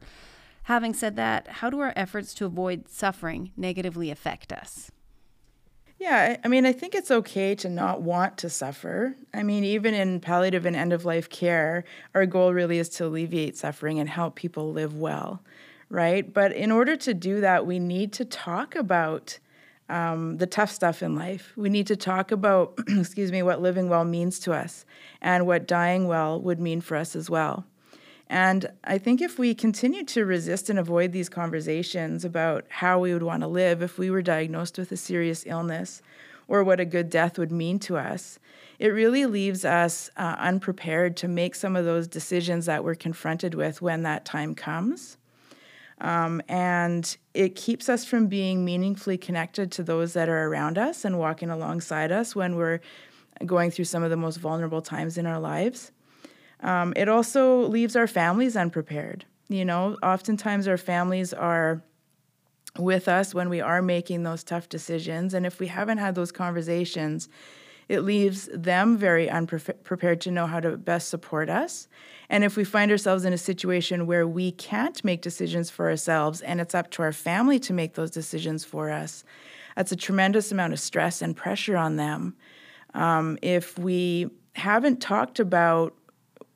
Having 0.64 0.94
said 0.94 1.16
that, 1.16 1.46
how 1.48 1.70
do 1.70 1.78
our 1.80 1.92
efforts 1.94 2.34
to 2.34 2.46
avoid 2.46 2.88
suffering 2.88 3.52
negatively 3.56 4.10
affect 4.10 4.52
us? 4.52 4.90
Yeah, 5.98 6.36
I 6.42 6.48
mean, 6.48 6.66
I 6.66 6.72
think 6.72 6.94
it's 6.94 7.10
okay 7.10 7.54
to 7.56 7.68
not 7.68 8.02
want 8.02 8.36
to 8.38 8.50
suffer. 8.50 9.14
I 9.32 9.42
mean, 9.42 9.64
even 9.64 9.94
in 9.94 10.20
palliative 10.20 10.66
and 10.66 10.74
end 10.74 10.92
of 10.92 11.04
life 11.04 11.30
care, 11.30 11.84
our 12.14 12.26
goal 12.26 12.52
really 12.52 12.78
is 12.78 12.88
to 12.90 13.06
alleviate 13.06 13.56
suffering 13.56 14.00
and 14.00 14.08
help 14.08 14.34
people 14.34 14.72
live 14.72 14.96
well, 14.96 15.42
right? 15.94 16.34
But 16.34 16.52
in 16.52 16.72
order 16.72 16.96
to 16.96 17.14
do 17.14 17.40
that, 17.40 17.66
we 17.66 17.78
need 17.78 18.12
to 18.14 18.24
talk 18.24 18.74
about 18.74 19.38
um, 19.88 20.38
the 20.38 20.46
tough 20.46 20.70
stuff 20.70 21.02
in 21.02 21.14
life. 21.14 21.52
We 21.56 21.68
need 21.68 21.86
to 21.86 21.96
talk 21.96 22.32
about, 22.32 22.74
excuse 22.88 23.30
me, 23.30 23.42
what 23.42 23.62
living 23.62 23.88
well 23.88 24.04
means 24.04 24.40
to 24.40 24.52
us 24.52 24.84
and 25.22 25.46
what 25.46 25.68
dying 25.68 26.08
well 26.08 26.40
would 26.40 26.58
mean 26.58 26.80
for 26.80 26.96
us 26.96 27.14
as 27.14 27.30
well. 27.30 27.64
And 28.28 28.72
I 28.82 28.98
think 28.98 29.20
if 29.20 29.38
we 29.38 29.54
continue 29.54 30.02
to 30.06 30.24
resist 30.24 30.68
and 30.68 30.78
avoid 30.78 31.12
these 31.12 31.28
conversations 31.28 32.24
about 32.24 32.64
how 32.68 32.98
we 32.98 33.12
would 33.12 33.22
want 33.22 33.42
to 33.42 33.46
live 33.46 33.80
if 33.80 33.96
we 33.96 34.10
were 34.10 34.22
diagnosed 34.22 34.78
with 34.78 34.90
a 34.90 34.96
serious 34.96 35.44
illness 35.46 36.02
or 36.48 36.64
what 36.64 36.80
a 36.80 36.84
good 36.84 37.08
death 37.08 37.38
would 37.38 37.52
mean 37.52 37.78
to 37.80 37.96
us, 37.96 38.40
it 38.80 38.88
really 38.88 39.26
leaves 39.26 39.64
us 39.64 40.10
uh, 40.16 40.34
unprepared 40.38 41.16
to 41.18 41.28
make 41.28 41.54
some 41.54 41.76
of 41.76 41.84
those 41.84 42.08
decisions 42.08 42.66
that 42.66 42.82
we're 42.82 42.96
confronted 42.96 43.54
with 43.54 43.80
when 43.80 44.02
that 44.02 44.24
time 44.24 44.56
comes. 44.56 45.18
Um, 46.00 46.42
and 46.48 47.16
it 47.34 47.54
keeps 47.54 47.88
us 47.88 48.04
from 48.04 48.26
being 48.26 48.64
meaningfully 48.64 49.16
connected 49.16 49.70
to 49.72 49.82
those 49.82 50.12
that 50.14 50.28
are 50.28 50.46
around 50.48 50.76
us 50.76 51.04
and 51.04 51.18
walking 51.18 51.50
alongside 51.50 52.10
us 52.10 52.34
when 52.34 52.56
we're 52.56 52.80
going 53.46 53.70
through 53.70 53.84
some 53.84 54.02
of 54.02 54.10
the 54.10 54.16
most 54.16 54.36
vulnerable 54.36 54.82
times 54.82 55.18
in 55.18 55.26
our 55.26 55.38
lives. 55.38 55.92
Um, 56.60 56.92
it 56.96 57.08
also 57.08 57.66
leaves 57.66 57.96
our 57.96 58.06
families 58.06 58.56
unprepared. 58.56 59.24
You 59.48 59.64
know, 59.64 59.96
oftentimes 60.02 60.66
our 60.66 60.78
families 60.78 61.32
are 61.32 61.82
with 62.78 63.06
us 63.06 63.34
when 63.34 63.48
we 63.48 63.60
are 63.60 63.82
making 63.82 64.22
those 64.22 64.42
tough 64.42 64.68
decisions. 64.68 65.34
And 65.34 65.46
if 65.46 65.60
we 65.60 65.66
haven't 65.68 65.98
had 65.98 66.14
those 66.14 66.32
conversations, 66.32 67.28
it 67.88 68.00
leaves 68.00 68.48
them 68.52 68.96
very 68.96 69.28
unprepared 69.28 70.20
to 70.22 70.30
know 70.30 70.46
how 70.46 70.60
to 70.60 70.76
best 70.76 71.08
support 71.08 71.50
us. 71.50 71.88
And 72.28 72.42
if 72.44 72.56
we 72.56 72.64
find 72.64 72.90
ourselves 72.90 73.24
in 73.24 73.32
a 73.32 73.38
situation 73.38 74.06
where 74.06 74.26
we 74.26 74.52
can't 74.52 75.04
make 75.04 75.20
decisions 75.20 75.70
for 75.70 75.88
ourselves 75.88 76.40
and 76.40 76.60
it's 76.60 76.74
up 76.74 76.90
to 76.92 77.02
our 77.02 77.12
family 77.12 77.58
to 77.60 77.72
make 77.72 77.94
those 77.94 78.10
decisions 78.10 78.64
for 78.64 78.90
us, 78.90 79.24
that's 79.76 79.92
a 79.92 79.96
tremendous 79.96 80.50
amount 80.52 80.72
of 80.72 80.80
stress 80.80 81.20
and 81.20 81.36
pressure 81.36 81.76
on 81.76 81.96
them. 81.96 82.36
Um, 82.94 83.38
if 83.42 83.78
we 83.78 84.30
haven't 84.54 85.00
talked 85.00 85.40
about 85.40 85.94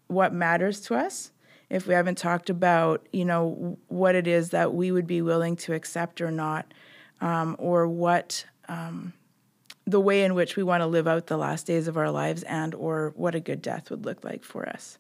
what 0.07 0.33
matters 0.33 0.81
to 0.83 0.95
us, 0.95 1.33
if 1.69 1.87
we 1.87 1.95
haven't 1.95 2.17
talked 2.17 2.49
about, 2.49 3.07
you 3.13 3.25
know, 3.25 3.77
what 3.89 4.15
it 4.15 4.27
is 4.27 4.51
that 4.51 4.73
we 4.73 4.91
would 4.91 5.07
be 5.07 5.21
willing 5.21 5.57
to 5.57 5.75
accept 5.75 6.21
or 6.21 6.31
not, 6.31 6.73
um, 7.21 7.57
or 7.59 7.87
what 7.87 8.45
um, 8.69 9.13
the 9.88 10.00
way 10.00 10.23
in 10.23 10.35
which 10.35 10.54
we 10.57 10.62
want 10.62 10.83
to 10.83 10.87
live 10.87 11.09
out 11.09 11.28
the 11.28 11.38
last 11.38 11.66
days 11.66 11.88
of 11.88 11.97
our 11.97 12.11
lives, 12.11 12.42
and 12.42 12.75
or 12.75 13.12
what 13.16 13.35
a 13.35 13.40
good 13.40 13.62
death 13.62 13.90
would 13.90 14.04
look 14.04 14.23
like 14.23 14.45
for 14.45 14.68
us. 14.68 14.99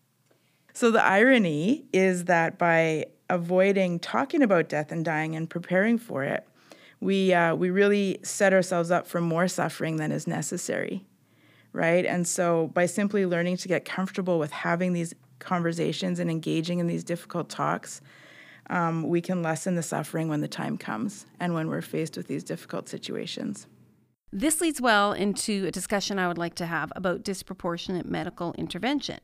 So 0.72 0.90
the 0.90 1.04
irony 1.04 1.84
is 1.92 2.24
that 2.24 2.58
by 2.58 3.06
avoiding 3.28 3.98
talking 3.98 4.42
about 4.42 4.68
death 4.68 4.90
and 4.90 5.04
dying 5.04 5.36
and 5.36 5.50
preparing 5.50 5.98
for 5.98 6.24
it, 6.24 6.48
we 7.00 7.34
uh, 7.34 7.54
we 7.54 7.70
really 7.70 8.18
set 8.22 8.52
ourselves 8.52 8.90
up 8.90 9.06
for 9.06 9.20
more 9.20 9.46
suffering 9.46 9.96
than 9.96 10.10
is 10.10 10.26
necessary, 10.26 11.04
right? 11.72 12.06
And 12.06 12.26
so 12.26 12.68
by 12.68 12.86
simply 12.86 13.26
learning 13.26 13.58
to 13.58 13.68
get 13.68 13.84
comfortable 13.84 14.38
with 14.38 14.50
having 14.50 14.94
these 14.94 15.14
conversations 15.38 16.18
and 16.18 16.30
engaging 16.30 16.78
in 16.78 16.86
these 16.86 17.04
difficult 17.04 17.50
talks, 17.50 18.00
um, 18.70 19.06
we 19.06 19.20
can 19.20 19.42
lessen 19.42 19.74
the 19.74 19.82
suffering 19.82 20.28
when 20.28 20.40
the 20.40 20.48
time 20.48 20.78
comes 20.78 21.26
and 21.38 21.52
when 21.52 21.68
we're 21.68 21.82
faced 21.82 22.16
with 22.16 22.26
these 22.26 22.42
difficult 22.42 22.88
situations. 22.88 23.66
This 24.32 24.60
leads 24.60 24.80
well 24.80 25.12
into 25.12 25.66
a 25.66 25.70
discussion 25.70 26.18
I 26.18 26.28
would 26.28 26.38
like 26.38 26.54
to 26.56 26.66
have 26.66 26.92
about 26.94 27.24
disproportionate 27.24 28.06
medical 28.06 28.52
intervention. 28.54 29.20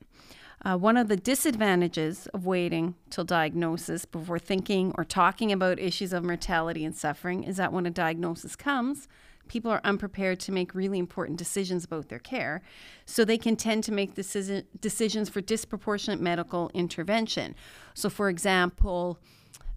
Uh, 0.64 0.78
one 0.78 0.96
of 0.96 1.08
the 1.08 1.16
disadvantages 1.16 2.26
of 2.28 2.46
waiting 2.46 2.94
till 3.10 3.24
diagnosis 3.24 4.06
before 4.06 4.38
thinking 4.38 4.94
or 4.96 5.04
talking 5.04 5.52
about 5.52 5.78
issues 5.78 6.14
of 6.14 6.24
mortality 6.24 6.84
and 6.84 6.96
suffering 6.96 7.44
is 7.44 7.58
that 7.58 7.72
when 7.72 7.84
a 7.84 7.90
diagnosis 7.90 8.56
comes, 8.56 9.06
people 9.46 9.70
are 9.70 9.82
unprepared 9.84 10.40
to 10.40 10.52
make 10.52 10.74
really 10.74 10.98
important 10.98 11.38
decisions 11.38 11.84
about 11.84 12.08
their 12.08 12.18
care. 12.18 12.62
So 13.04 13.26
they 13.26 13.36
can 13.36 13.56
tend 13.56 13.84
to 13.84 13.92
make 13.92 14.14
decision, 14.14 14.64
decisions 14.80 15.28
for 15.28 15.42
disproportionate 15.42 16.20
medical 16.20 16.70
intervention. 16.72 17.54
So, 17.92 18.08
for 18.08 18.30
example, 18.30 19.18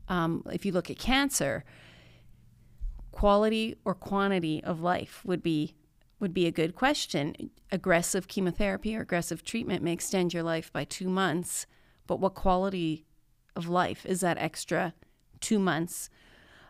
um, 0.08 0.44
if 0.54 0.66
you 0.66 0.72
look 0.72 0.90
at 0.90 0.98
cancer, 0.98 1.66
quality 3.18 3.76
or 3.84 3.96
quantity 3.96 4.64
of 4.64 4.82
life 4.82 5.22
would 5.26 5.42
be 5.42 5.74
would 6.20 6.34
be 6.34 6.48
a 6.48 6.52
good 6.52 6.74
question. 6.74 7.36
Aggressive 7.72 8.28
chemotherapy 8.28 8.96
or 8.96 9.02
aggressive 9.02 9.44
treatment 9.44 9.84
may 9.84 9.94
extend 9.94 10.34
your 10.34 10.42
life 10.42 10.74
by 10.74 10.84
two 10.84 11.10
months, 11.10 11.68
but 12.08 12.20
what 12.20 12.34
quality 12.34 13.06
of 13.56 13.68
life 13.68 14.04
is 14.06 14.22
that 14.22 14.38
extra 14.40 14.94
two 15.40 15.60
months 15.60 16.10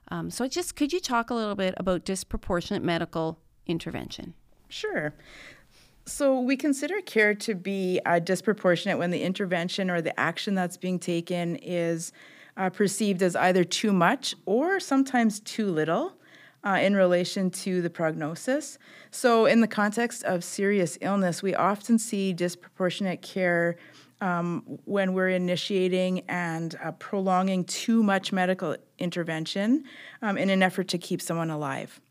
um, 0.10 0.30
so, 0.30 0.48
just 0.48 0.76
could 0.76 0.94
you 0.94 1.00
talk 1.00 1.30
a 1.30 1.34
little 1.34 1.56
bit 1.56 1.74
about 1.78 2.06
disproportionate 2.06 2.84
medical 2.84 3.40
intervention? 3.66 4.34
Sure. 4.70 5.14
So, 6.06 6.40
we 6.40 6.56
consider 6.56 7.02
care 7.02 7.34
to 7.36 7.56
be 7.56 8.00
uh, 8.06 8.20
disproportionate 8.20 8.98
when 8.98 9.12
the 9.12 9.22
intervention 9.22 9.90
or 9.90 10.02
the 10.02 10.18
action 10.18 10.56
that's 10.56 10.78
being 10.78 11.00
taken 11.00 11.58
is 11.58 12.14
uh, 12.56 12.70
perceived 12.70 13.22
as 13.22 13.36
either 13.36 13.64
too 13.64 13.92
much 13.92 14.34
or 14.46 14.80
sometimes 14.80 15.40
too 15.42 15.70
little. 15.70 16.14
Uh, 16.68 16.80
in 16.80 16.98
relation 16.98 17.50
to 17.50 17.82
the 17.82 17.90
prognosis. 17.90 18.78
So, 19.10 19.46
in 19.46 19.62
the 19.62 19.70
context 19.70 20.26
of 20.26 20.44
serious 20.44 20.98
illness, 21.00 21.42
we 21.42 21.56
often 21.56 21.98
see 21.98 22.34
disproportionate 22.34 23.22
care 23.22 23.78
um, 24.20 24.64
when 24.84 25.14
we're 25.14 25.30
initiating 25.30 26.26
and 26.28 26.78
uh, 26.84 26.92
prolonging 26.92 27.64
too 27.64 28.04
much 28.04 28.34
medical 28.34 28.76
intervention 29.00 29.86
um, 30.22 30.38
in 30.38 30.50
an 30.50 30.62
effort 30.62 30.90
to 30.90 30.98
keep 30.98 31.22
someone 31.22 31.50
alive. 31.50 32.02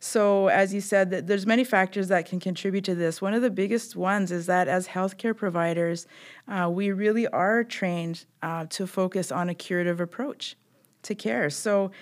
So, 0.00 0.48
as 0.48 0.74
you 0.74 0.80
said, 0.80 1.28
there's 1.28 1.46
many 1.46 1.62
factors 1.62 2.08
that 2.08 2.26
can 2.26 2.40
contribute 2.40 2.82
to 2.86 2.96
this. 2.96 3.22
One 3.22 3.32
of 3.32 3.42
the 3.42 3.50
biggest 3.50 3.94
ones 3.94 4.32
is 4.32 4.46
that 4.46 4.66
as 4.66 4.88
healthcare 4.88 5.36
providers, 5.36 6.08
uh, 6.48 6.68
we 6.68 6.90
really 6.90 7.28
are 7.28 7.62
trained 7.62 8.24
uh, 8.42 8.66
to 8.70 8.88
focus 8.88 9.30
on 9.30 9.48
a 9.48 9.54
curative 9.54 10.00
approach 10.00 10.56
to 11.02 11.14
care. 11.14 11.48
So, 11.48 11.92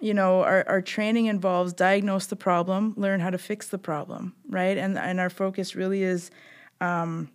you 0.00 0.14
know, 0.14 0.42
our, 0.42 0.64
our 0.68 0.82
training 0.82 1.26
involves 1.26 1.72
diagnose 1.72 2.26
the 2.26 2.36
problem, 2.36 2.94
learn 2.96 3.20
how 3.20 3.30
to 3.30 3.38
fix 3.38 3.68
the 3.68 3.78
problem, 3.78 4.34
right? 4.48 4.76
And 4.76 4.98
and 4.98 5.18
our 5.20 5.30
focus 5.30 5.74
really 5.74 6.02
is 6.02 6.30
um, 6.80 7.30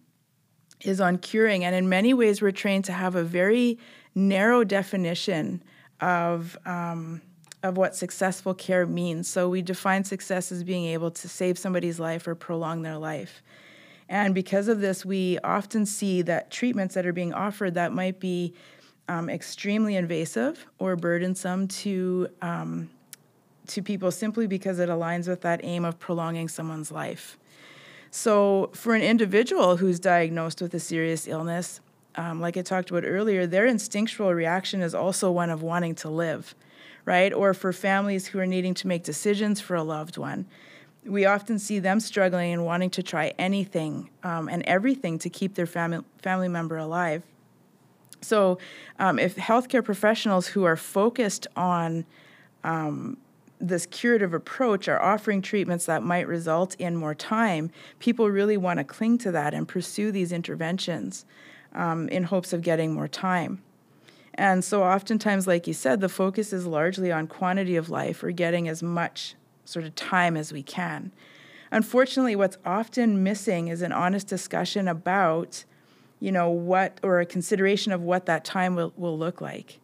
is 0.85 1.01
on 1.01 1.17
curing. 1.17 1.63
And 1.63 1.75
in 1.75 1.89
many 1.89 2.13
ways, 2.13 2.41
we're 2.41 2.51
trained 2.51 2.85
to 2.85 2.93
have 2.93 3.15
a 3.15 3.23
very 3.23 3.79
narrow 4.15 4.63
definition 4.63 5.63
of, 5.99 6.57
um, 6.65 7.21
of 7.63 7.77
what 7.77 7.95
successful 7.95 8.53
care 8.53 8.85
means. 8.85 9.27
So 9.27 9.49
we 9.49 9.61
define 9.61 10.03
success 10.03 10.51
as 10.51 10.63
being 10.63 10.85
able 10.85 11.11
to 11.11 11.29
save 11.29 11.57
somebody's 11.57 11.99
life 11.99 12.27
or 12.27 12.35
prolong 12.35 12.81
their 12.81 12.97
life. 12.97 13.43
And 14.09 14.35
because 14.35 14.67
of 14.67 14.81
this, 14.81 15.05
we 15.05 15.39
often 15.39 15.85
see 15.85 16.21
that 16.23 16.51
treatments 16.51 16.95
that 16.95 17.05
are 17.05 17.13
being 17.13 17.33
offered 17.33 17.75
that 17.75 17.93
might 17.93 18.19
be 18.19 18.53
um, 19.07 19.29
extremely 19.29 19.95
invasive 19.95 20.65
or 20.79 20.95
burdensome 20.95 21.67
to 21.67 22.29
um, 22.41 22.89
to 23.67 23.81
people 23.81 24.11
simply 24.11 24.47
because 24.47 24.79
it 24.79 24.89
aligns 24.89 25.27
with 25.27 25.41
that 25.41 25.61
aim 25.63 25.85
of 25.85 25.99
prolonging 25.99 26.47
someone's 26.47 26.91
life. 26.91 27.37
So, 28.09 28.69
for 28.73 28.93
an 28.93 29.01
individual 29.01 29.77
who's 29.77 29.99
diagnosed 29.99 30.61
with 30.61 30.73
a 30.73 30.79
serious 30.79 31.27
illness, 31.27 31.79
um, 32.15 32.41
like 32.41 32.57
I 32.57 32.61
talked 32.61 32.89
about 32.89 33.05
earlier, 33.05 33.47
their 33.47 33.65
instinctual 33.65 34.33
reaction 34.33 34.81
is 34.81 34.93
also 34.93 35.31
one 35.31 35.49
of 35.49 35.61
wanting 35.61 35.95
to 35.95 36.09
live, 36.09 36.53
right? 37.05 37.31
Or 37.31 37.53
for 37.53 37.71
families 37.71 38.27
who 38.27 38.39
are 38.39 38.45
needing 38.45 38.73
to 38.75 38.87
make 38.87 39.03
decisions 39.03 39.61
for 39.61 39.75
a 39.75 39.83
loved 39.83 40.17
one, 40.17 40.45
we 41.05 41.25
often 41.25 41.57
see 41.57 41.79
them 41.79 42.01
struggling 42.01 42.51
and 42.51 42.65
wanting 42.65 42.89
to 42.91 43.03
try 43.03 43.33
anything 43.39 44.09
um, 44.23 44.49
and 44.49 44.61
everything 44.63 45.17
to 45.19 45.29
keep 45.29 45.55
their 45.55 45.65
family 45.65 46.03
family 46.21 46.49
member 46.49 46.77
alive. 46.77 47.23
So, 48.21 48.59
um, 48.99 49.17
if 49.17 49.35
healthcare 49.35 49.83
professionals 49.83 50.47
who 50.47 50.63
are 50.63 50.75
focused 50.75 51.47
on 51.55 52.05
um, 52.63 53.17
this 53.59 53.85
curative 53.87 54.33
approach 54.33 54.87
are 54.87 55.01
offering 55.01 55.41
treatments 55.41 55.85
that 55.85 56.03
might 56.03 56.27
result 56.27 56.75
in 56.75 56.95
more 56.95 57.15
time, 57.15 57.71
people 57.99 58.29
really 58.29 58.57
want 58.57 58.77
to 58.77 58.83
cling 58.83 59.17
to 59.19 59.31
that 59.31 59.53
and 59.53 59.67
pursue 59.67 60.11
these 60.11 60.31
interventions 60.31 61.25
um, 61.73 62.09
in 62.09 62.23
hopes 62.23 62.53
of 62.53 62.61
getting 62.61 62.93
more 62.93 63.07
time. 63.07 63.61
And 64.35 64.63
so, 64.63 64.83
oftentimes, 64.83 65.47
like 65.47 65.67
you 65.67 65.73
said, 65.73 65.99
the 65.99 66.09
focus 66.09 66.53
is 66.53 66.65
largely 66.65 67.11
on 67.11 67.27
quantity 67.27 67.75
of 67.75 67.89
life 67.89 68.23
or 68.23 68.31
getting 68.31 68.67
as 68.67 68.81
much 68.81 69.35
sort 69.65 69.85
of 69.85 69.95
time 69.95 70.37
as 70.37 70.53
we 70.53 70.63
can. 70.63 71.11
Unfortunately, 71.71 72.35
what's 72.35 72.57
often 72.65 73.23
missing 73.23 73.67
is 73.67 73.81
an 73.81 73.91
honest 73.91 74.27
discussion 74.27 74.87
about, 74.87 75.63
you 76.21 76.31
know, 76.31 76.49
what 76.49 76.99
or 77.03 77.19
a 77.19 77.25
consideration 77.25 77.91
of 77.91 78.01
what 78.01 78.27
that 78.27 78.45
time 78.45 78.75
will, 78.75 78.93
will 78.95 79.17
look 79.17 79.41
like 79.41 79.81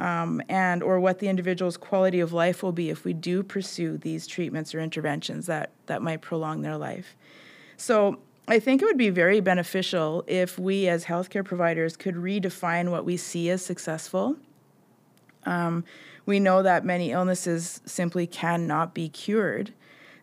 um, 0.00 0.40
and 0.48 0.82
or 0.82 0.98
what 0.98 1.18
the 1.18 1.28
individual's 1.28 1.76
quality 1.76 2.20
of 2.20 2.32
life 2.32 2.62
will 2.62 2.72
be 2.72 2.88
if 2.88 3.04
we 3.04 3.12
do 3.12 3.42
pursue 3.42 3.98
these 3.98 4.26
treatments 4.26 4.74
or 4.74 4.80
interventions 4.80 5.46
that 5.46 5.70
that 5.86 6.00
might 6.00 6.22
prolong 6.22 6.62
their 6.62 6.76
life. 6.78 7.14
So 7.76 8.18
I 8.48 8.58
think 8.58 8.80
it 8.80 8.86
would 8.86 8.96
be 8.96 9.10
very 9.10 9.40
beneficial 9.40 10.24
if 10.26 10.58
we 10.58 10.88
as 10.88 11.04
healthcare 11.04 11.44
providers 11.44 11.96
could 11.96 12.14
redefine 12.14 12.90
what 12.90 13.04
we 13.04 13.16
see 13.18 13.50
as 13.50 13.62
successful. 13.62 14.36
Um, 15.44 15.84
we 16.24 16.40
know 16.40 16.62
that 16.62 16.84
many 16.84 17.12
illnesses 17.12 17.80
simply 17.84 18.26
cannot 18.26 18.94
be 18.94 19.08
cured. 19.08 19.72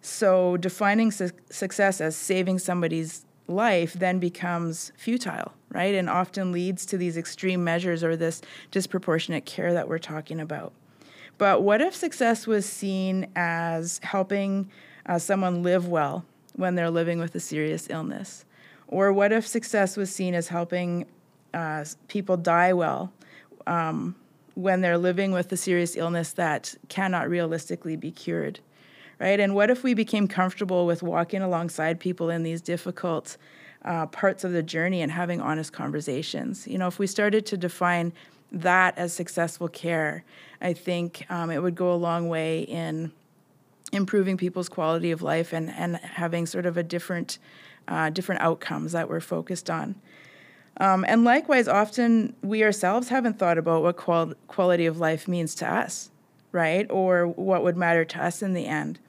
So 0.01 0.57
defining 0.57 1.11
su- 1.11 1.31
success 1.49 2.01
as 2.01 2.15
saving 2.15 2.59
somebody's 2.59 3.26
life 3.47 3.93
then 3.93 4.19
becomes 4.19 4.91
futile, 4.97 5.53
right? 5.69 5.95
And 5.95 6.09
often 6.09 6.51
leads 6.51 6.85
to 6.87 6.97
these 6.97 7.17
extreme 7.17 7.63
measures 7.63 8.03
or 8.03 8.15
this 8.15 8.41
disproportionate 8.71 9.45
care 9.45 9.73
that 9.73 9.87
we're 9.87 9.97
talking 9.97 10.39
about. 10.39 10.73
But 11.37 11.63
what 11.63 11.81
if 11.81 11.95
success 11.95 12.47
was 12.47 12.65
seen 12.65 13.27
as 13.35 13.99
helping 14.03 14.69
uh, 15.05 15.19
someone 15.19 15.63
live 15.63 15.87
well 15.87 16.25
when 16.55 16.75
they're 16.75 16.89
living 16.89 17.19
with 17.19 17.35
a 17.35 17.39
serious 17.39 17.89
illness? 17.89 18.43
Or 18.87 19.13
what 19.13 19.31
if 19.31 19.45
success 19.45 19.97
was 19.97 20.13
seen 20.13 20.33
as 20.33 20.47
helping 20.47 21.05
uh, 21.53 21.85
people 22.07 22.37
die 22.37 22.73
well 22.73 23.13
um, 23.65 24.15
when 24.55 24.81
they're 24.81 24.97
living 24.97 25.31
with 25.31 25.51
a 25.51 25.57
serious 25.57 25.95
illness 25.95 26.31
that 26.33 26.75
cannot 26.89 27.29
realistically 27.29 27.95
be 27.95 28.11
cured? 28.11 28.59
Right? 29.19 29.39
And 29.39 29.55
what 29.55 29.71
if 29.71 29.83
we 29.83 29.93
became 29.93 30.27
comfortable 30.27 30.85
with 30.85 31.01
walking 31.01 31.41
alongside 31.41 31.99
people 31.99 32.29
in 32.29 32.43
these 32.43 32.61
difficult 32.61 33.37
uh, 33.83 34.05
parts 34.07 34.43
of 34.43 34.51
the 34.51 34.61
journey 34.61 35.01
and 35.01 35.11
having 35.11 35.41
honest 35.41 35.73
conversations? 35.73 36.67
You 36.67 36.77
know, 36.77 36.87
if 36.87 36.99
we 36.99 37.07
started 37.07 37.45
to 37.47 37.57
define 37.57 38.13
that 38.51 38.97
as 38.97 39.13
successful 39.13 39.67
care, 39.67 40.23
I 40.61 40.73
think 40.73 41.25
um, 41.29 41.49
it 41.49 41.61
would 41.61 41.75
go 41.75 41.91
a 41.93 41.95
long 41.95 42.29
way 42.29 42.61
in 42.61 43.11
improving 43.91 44.37
people's 44.37 44.69
quality 44.69 45.11
of 45.11 45.21
life 45.21 45.53
and, 45.53 45.69
and 45.71 45.97
having 45.97 46.45
sort 46.45 46.65
of 46.65 46.77
a 46.77 46.83
different 46.83 47.39
uh, 47.87 48.09
different 48.09 48.41
outcomes 48.41 48.91
that 48.91 49.09
we're 49.09 49.21
focused 49.21 49.69
on. 49.69 49.95
Um, 50.79 51.05
and 51.07 51.23
likewise, 51.23 51.67
often 51.67 52.35
we 52.43 52.63
ourselves 52.63 53.09
haven't 53.09 53.39
thought 53.39 53.57
about 53.57 53.81
what 53.81 53.95
qual- 53.95 54.33
quality 54.47 54.85
of 54.85 54.99
life 54.99 55.27
means 55.27 55.55
to 55.55 55.71
us, 55.71 56.11
right? 56.51 56.85
Or 56.89 57.27
what 57.27 57.63
would 57.63 57.77
matter 57.77 58.03
to 58.03 58.23
us 58.23 58.41
in 58.41 58.53
the 58.53 58.65
end. 58.65 58.99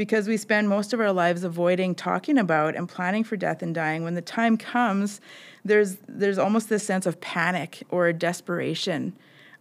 Because 0.00 0.26
we 0.26 0.38
spend 0.38 0.66
most 0.66 0.94
of 0.94 1.00
our 1.00 1.12
lives 1.12 1.44
avoiding 1.44 1.94
talking 1.94 2.38
about 2.38 2.74
and 2.74 2.88
planning 2.88 3.22
for 3.22 3.36
death 3.36 3.60
and 3.60 3.74
dying. 3.74 4.02
When 4.02 4.14
the 4.14 4.22
time 4.22 4.56
comes, 4.56 5.20
there's, 5.62 5.98
there's 6.08 6.38
almost 6.38 6.70
this 6.70 6.86
sense 6.86 7.04
of 7.04 7.20
panic 7.20 7.82
or 7.90 8.10
desperation 8.14 9.14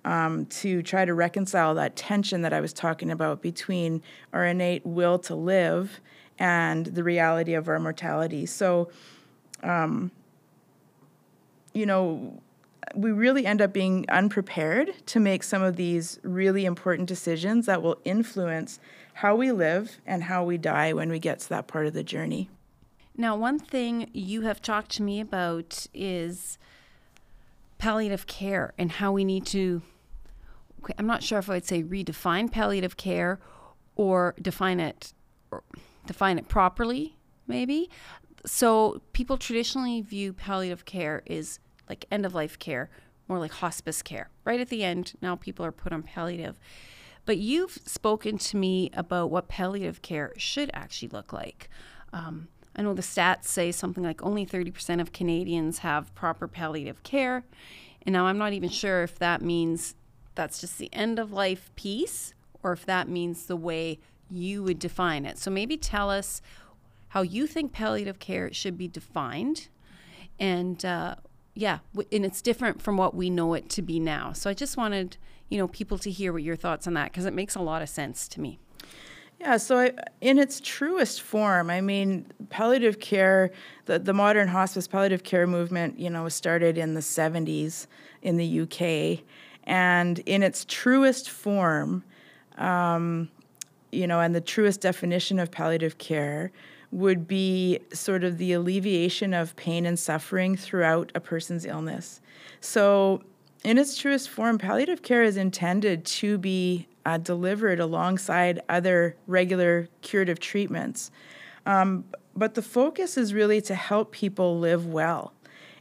um, 0.06 0.46
to 0.46 0.82
try 0.82 1.04
to 1.04 1.14
reconcile 1.14 1.76
that 1.76 1.98
tension 1.98 2.42
that 2.44 2.54
I 2.54 2.62
was 2.62 2.72
talking 2.72 3.12
about 3.12 3.42
between 3.42 4.02
our 4.32 4.46
innate 4.46 4.86
will 4.86 5.20
to 5.20 5.36
live 5.36 6.00
and 6.40 6.86
the 6.86 7.04
reality 7.04 7.54
of 7.54 7.68
our 7.68 7.78
mortality. 7.78 8.46
So, 8.46 8.90
um, 9.62 10.10
you 11.74 11.86
know, 11.86 12.42
we 12.96 13.12
really 13.12 13.46
end 13.46 13.62
up 13.62 13.74
being 13.74 14.06
unprepared 14.08 15.06
to 15.08 15.20
make 15.20 15.44
some 15.44 15.62
of 15.62 15.76
these 15.76 16.18
really 16.24 16.64
important 16.64 17.10
decisions 17.10 17.66
that 17.66 17.82
will 17.82 18.00
influence 18.06 18.80
how 19.20 19.36
we 19.36 19.52
live 19.52 20.00
and 20.06 20.24
how 20.24 20.46
we 20.46 20.58
die 20.58 20.94
when 20.94 21.10
we 21.10 21.20
get 21.20 21.40
to 21.40 21.50
that 21.50 21.68
part 21.68 21.86
of 21.86 21.94
the 21.94 22.04
journey. 22.04 22.50
Now, 23.18 23.36
one 23.36 23.60
thing 23.60 24.10
you 24.14 24.42
have 24.42 24.62
talked 24.62 24.92
to 24.92 25.04
me 25.04 25.20
about 25.20 25.88
is 25.94 26.58
palliative 27.78 28.28
care 28.28 28.74
and 28.78 28.94
how 28.94 29.12
we 29.12 29.26
need 29.26 29.46
to 29.48 29.82
I'm 30.98 31.06
not 31.06 31.22
sure 31.22 31.40
if 31.40 31.50
I 31.50 31.56
would 31.56 31.66
say 31.66 31.84
redefine 31.84 32.50
palliative 32.50 32.96
care 32.96 33.40
or 33.98 34.34
define 34.42 34.80
it 34.80 35.14
or 35.52 35.64
define 36.06 36.40
it 36.40 36.48
properly, 36.48 37.18
maybe. 37.46 37.90
So 38.46 39.02
people 39.12 39.38
traditionally 39.38 40.00
view 40.00 40.32
palliative 40.32 40.86
care 40.86 41.24
is 41.26 41.60
like 41.90 42.06
end 42.10 42.26
of 42.26 42.34
life 42.34 42.58
care, 42.58 42.90
more 43.28 43.40
like 43.40 43.52
hospice 43.52 44.02
care. 44.02 44.30
Right 44.46 44.62
at 44.62 44.70
the 44.70 44.86
end, 44.86 45.14
now 45.22 45.36
people 45.36 45.66
are 45.66 45.74
put 45.74 45.92
on 45.92 46.04
palliative. 46.04 46.58
But 47.30 47.38
you've 47.38 47.78
spoken 47.86 48.40
to 48.40 48.58
me 48.58 48.90
about 48.96 49.30
what 49.30 49.50
palliative 49.50 50.02
care 50.02 50.34
should 50.36 50.72
actually 50.74 51.10
look 51.10 51.32
like. 51.32 51.70
Um, 52.12 52.48
I 52.76 52.82
know 52.82 52.96
the 52.96 53.04
stats 53.04 53.44
say 53.44 53.72
something 53.72 54.04
like 54.04 54.24
only 54.24 54.48
30% 54.48 55.00
of 55.00 55.14
Canadians 55.14 55.78
have 55.78 56.16
proper 56.16 56.48
palliative 56.48 57.04
care. 57.04 57.44
And 58.02 58.14
now 58.14 58.26
I'm 58.26 58.40
not 58.40 58.54
even 58.54 58.70
sure 58.70 59.04
if 59.04 59.20
that 59.20 59.44
means 59.44 59.94
that's 60.34 60.60
just 60.60 60.80
the 60.80 60.92
end 60.92 61.20
of 61.20 61.32
life 61.32 61.70
piece 61.76 62.34
or 62.64 62.72
if 62.72 62.84
that 62.88 63.08
means 63.08 63.46
the 63.46 63.56
way 63.56 64.00
you 64.32 64.64
would 64.64 64.80
define 64.80 65.24
it. 65.24 65.38
So 65.38 65.52
maybe 65.52 65.78
tell 65.78 66.10
us 66.10 66.42
how 67.10 67.22
you 67.22 67.46
think 67.46 67.72
palliative 67.72 68.18
care 68.18 68.52
should 68.52 68.76
be 68.76 68.88
defined. 68.88 69.68
And 70.40 70.84
uh, 70.84 71.18
yeah, 71.54 71.78
and 72.12 72.26
it's 72.26 72.42
different 72.42 72.82
from 72.82 72.98
what 72.98 73.14
we 73.14 73.30
know 73.30 73.54
it 73.54 73.70
to 73.70 73.84
be 73.84 74.00
now. 74.00 74.34
So 74.34 74.50
I 74.50 74.56
just 74.56 74.78
wanted, 74.78 75.18
you 75.50 75.58
know, 75.58 75.68
people 75.68 75.98
to 76.00 76.12
hear 76.12 76.32
what 76.32 76.44
your 76.44 76.56
thoughts 76.56 76.88
on 76.88 76.94
that 76.94 77.12
because 77.12 77.26
it 77.26 77.34
makes 77.34 77.56
a 77.56 77.62
lot 77.62 77.82
of 77.82 77.90
sense 77.90 78.28
to 78.30 78.42
me. 78.42 78.60
Yeah, 79.40 79.56
so 79.56 79.80
I, 79.80 79.94
in 80.20 80.38
its 80.38 80.60
truest 80.60 81.22
form, 81.22 81.70
I 81.70 81.80
mean, 81.80 82.26
palliative 82.50 83.00
care, 83.00 83.52
the, 83.86 83.98
the 83.98 84.14
modern 84.14 84.50
hospice 84.50 84.86
palliative 84.86 85.24
care 85.24 85.48
movement, 85.48 85.98
you 85.98 86.10
know, 86.10 86.24
was 86.24 86.36
started 86.36 86.78
in 86.78 86.94
the 86.94 87.00
70s 87.00 87.88
in 88.22 88.36
the 88.36 88.62
UK. 88.62 89.24
And 89.64 90.20
in 90.20 90.44
its 90.44 90.66
truest 90.66 91.30
form, 91.30 92.04
um, 92.58 93.30
you 93.92 94.08
know, 94.08 94.20
and 94.20 94.36
the 94.36 94.42
truest 94.42 94.82
definition 94.82 95.40
of 95.40 95.52
palliative 95.52 95.98
care 95.98 96.52
would 96.92 97.28
be 97.28 97.80
sort 97.94 98.24
of 98.24 98.40
the 98.40 98.52
alleviation 98.52 99.34
of 99.34 99.56
pain 99.56 99.86
and 99.86 99.98
suffering 99.98 100.58
throughout 100.58 101.12
a 101.16 101.20
person's 101.20 101.66
illness. 101.66 102.20
So, 102.62 103.22
in 103.64 103.78
its 103.78 103.98
truest 103.98 104.30
form, 104.30 104.58
palliative 104.58 105.02
care 105.02 105.24
is 105.24 105.38
intended 105.38 106.06
to 106.06 106.38
be 106.38 106.88
uh, 107.06 107.18
delivered 107.18 107.80
alongside 107.80 108.62
other 108.70 109.16
regular 109.28 109.90
curative 110.02 110.40
treatments. 110.40 111.12
Um, 111.66 112.06
but 112.36 112.56
the 112.56 112.62
focus 112.62 113.18
is 113.18 113.34
really 113.34 113.62
to 113.62 113.76
help 113.76 114.12
people 114.12 114.60
live 114.60 114.86
well. 114.86 115.34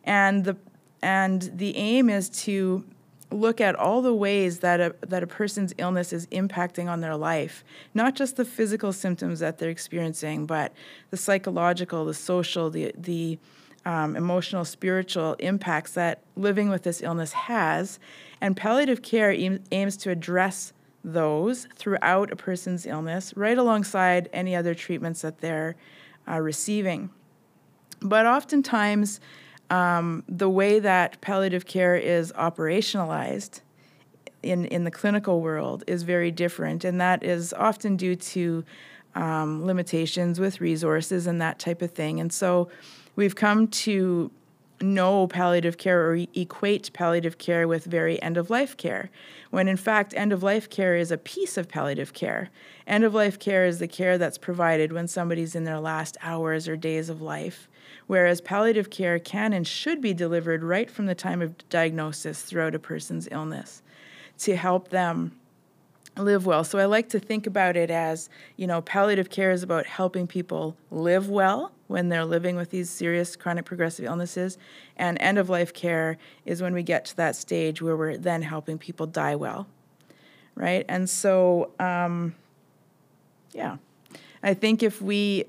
And 0.05 0.45
the, 0.45 0.57
and 1.03 1.43
the 1.55 1.77
aim 1.77 2.11
is 2.11 2.29
to 2.45 2.85
look 3.31 3.61
at 3.61 3.75
all 3.75 4.01
the 4.01 4.15
ways 4.15 4.61
that 4.61 4.81
a, 4.81 4.95
that 5.07 5.23
a 5.23 5.27
person's 5.27 5.75
illness 5.79 6.13
is 6.13 6.27
impacting 6.29 6.89
on 6.89 7.01
their 7.01 7.17
life, 7.17 7.63
not 7.95 8.15
just 8.15 8.37
the 8.37 8.45
physical 8.45 8.93
symptoms 8.93 9.41
that 9.41 9.59
they're 9.59 9.71
experiencing, 9.71 10.47
but 10.47 10.73
the 11.11 11.17
psychological, 11.17 12.07
the 12.07 12.15
social, 12.15 12.71
the, 12.71 12.93
the 12.97 13.39
um, 13.89 14.17
emotional, 14.17 14.67
spiritual 14.67 15.33
impacts 15.39 15.93
that 15.93 16.21
living 16.37 16.69
with 16.69 16.83
this 16.83 17.01
illness 17.01 17.33
has. 17.33 17.99
And 18.39 18.55
palliative 18.55 19.01
care 19.01 19.33
aim, 19.33 19.65
aims 19.73 19.97
to 19.99 20.11
address 20.11 20.75
those 21.03 21.67
throughout 21.75 22.31
a 22.31 22.37
person's 22.37 22.85
illness, 22.85 23.35
right 23.35 23.57
alongside 23.57 24.29
any 24.31 24.55
other 24.55 24.75
treatments 24.75 25.23
that 25.23 25.39
they're 25.39 25.75
uh, 26.31 26.39
receiving. 26.39 27.09
But 28.01 28.27
oftentimes, 28.27 29.21
um, 29.71 30.23
the 30.29 30.51
way 30.51 30.81
that 30.81 31.19
palliative 31.23 31.65
care 31.65 31.97
is 31.97 32.31
operationalized 32.33 33.63
in, 34.43 34.67
in 34.67 34.85
the 34.85 34.91
clinical 34.91 35.41
world 35.41 35.83
is 35.87 36.03
very 36.03 36.31
different, 36.31 36.85
and 36.85 37.01
that 37.01 37.23
is 37.23 37.55
often 37.55 37.97
due 37.97 38.17
to 38.17 38.65
um, 39.15 39.65
limitations 39.65 40.39
with 40.39 40.61
resources 40.61 41.27
and 41.27 41.41
that 41.41 41.59
type 41.59 41.81
of 41.81 41.93
thing. 41.93 42.21
And 42.21 42.31
so 42.31 42.69
we've 43.19 43.35
come 43.35 43.67
to 43.67 44.31
know 44.81 45.27
palliative 45.27 45.77
care 45.77 46.09
or 46.09 46.15
equate 46.37 46.93
palliative 46.93 47.37
care 47.37 47.67
with 47.67 47.85
very 47.85 48.23
end 48.23 48.37
of 48.37 48.49
life 48.49 48.77
care, 48.77 49.11
when 49.51 49.67
in 49.67 49.77
fact, 49.77 50.15
end 50.15 50.33
of 50.33 50.45
life 50.45 50.71
care 50.71 50.95
is 50.95 51.11
a 51.11 51.19
piece 51.19 51.57
of 51.57 51.69
palliative 51.69 52.13
care. 52.13 52.49
End 52.87 53.03
of 53.03 53.13
life 53.13 53.41
care 53.41 53.67
is 53.67 53.81
the 53.81 53.89
care 53.89 54.19
that's 54.19 54.39
provided 54.39 54.93
when 54.93 55.09
somebody's 55.09 55.57
in 55.57 55.65
their 55.65 55.81
last 55.81 56.17
hours 56.23 56.69
or 56.69 56.77
days 56.77 57.09
of 57.09 57.21
life 57.21 57.69
whereas 58.07 58.41
palliative 58.41 58.91
care 58.91 59.19
can 59.19 59.53
and 59.53 59.67
should 59.67 60.01
be 60.01 60.15
delivered 60.15 60.65
right 60.65 60.91
from 60.91 61.07
the 61.07 61.15
time 61.15 61.43
of 61.43 61.69
diagnosis 61.69 62.43
throughout 62.43 62.75
a 62.75 62.79
person's 62.79 63.29
illness 63.31 63.83
to 64.39 64.57
help 64.57 64.89
them 64.89 65.39
live 66.19 66.47
well. 66.47 66.65
So 66.65 66.79
I 66.79 66.85
like 66.85 67.09
to 67.11 67.19
think 67.19 67.47
about 67.47 67.77
it 67.77 67.91
as, 67.91 68.29
you 68.57 68.67
know, 68.67 68.81
palliative 68.81 69.31
care 69.31 69.51
is 69.51 69.63
about 69.63 69.87
helping 69.87 70.27
people 70.27 70.77
live 70.91 71.29
well 71.29 71.73
when 71.87 72.09
they're 72.09 72.25
living 72.25 72.57
with 72.57 72.71
these 72.71 72.91
serious 72.91 73.37
chronic 73.37 73.65
progressive 73.65 74.05
illnesses, 74.05 74.59
and 74.97 75.17
end 75.21 75.39
of 75.39 75.49
life 75.49 75.73
care 75.73 76.19
is 76.45 76.61
when 76.61 76.75
we 76.75 76.83
get 76.83 77.07
to 77.07 77.17
that 77.17 77.35
stage 77.35 77.81
where 77.81 77.97
we're 77.97 78.17
then 78.17 78.43
helping 78.43 78.77
people 78.79 79.07
die 79.07 79.35
well. 79.35 79.67
Right? 80.55 80.85
And 80.89 81.09
so 81.09 81.71
um, 81.79 82.35
yeah. 83.53 83.77
I 84.43 84.55
think 84.55 84.83
if 84.83 85.01
we 85.01 85.47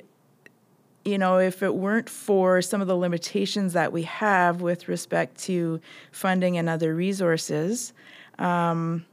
you 1.06 1.18
know, 1.18 1.40
if 1.40 1.64
it 1.64 1.74
weren't 1.74 2.10
for 2.10 2.62
some 2.62 2.82
of 2.82 2.88
the 2.88 2.96
limitations 2.96 3.74
that 3.74 3.92
we 3.92 4.04
have 4.04 4.62
with 4.62 4.88
respect 4.88 5.38
to 5.40 5.80
funding 6.12 6.58
and 6.58 6.70
other 6.70 6.94
resources, 6.94 7.94
um, 8.38 9.06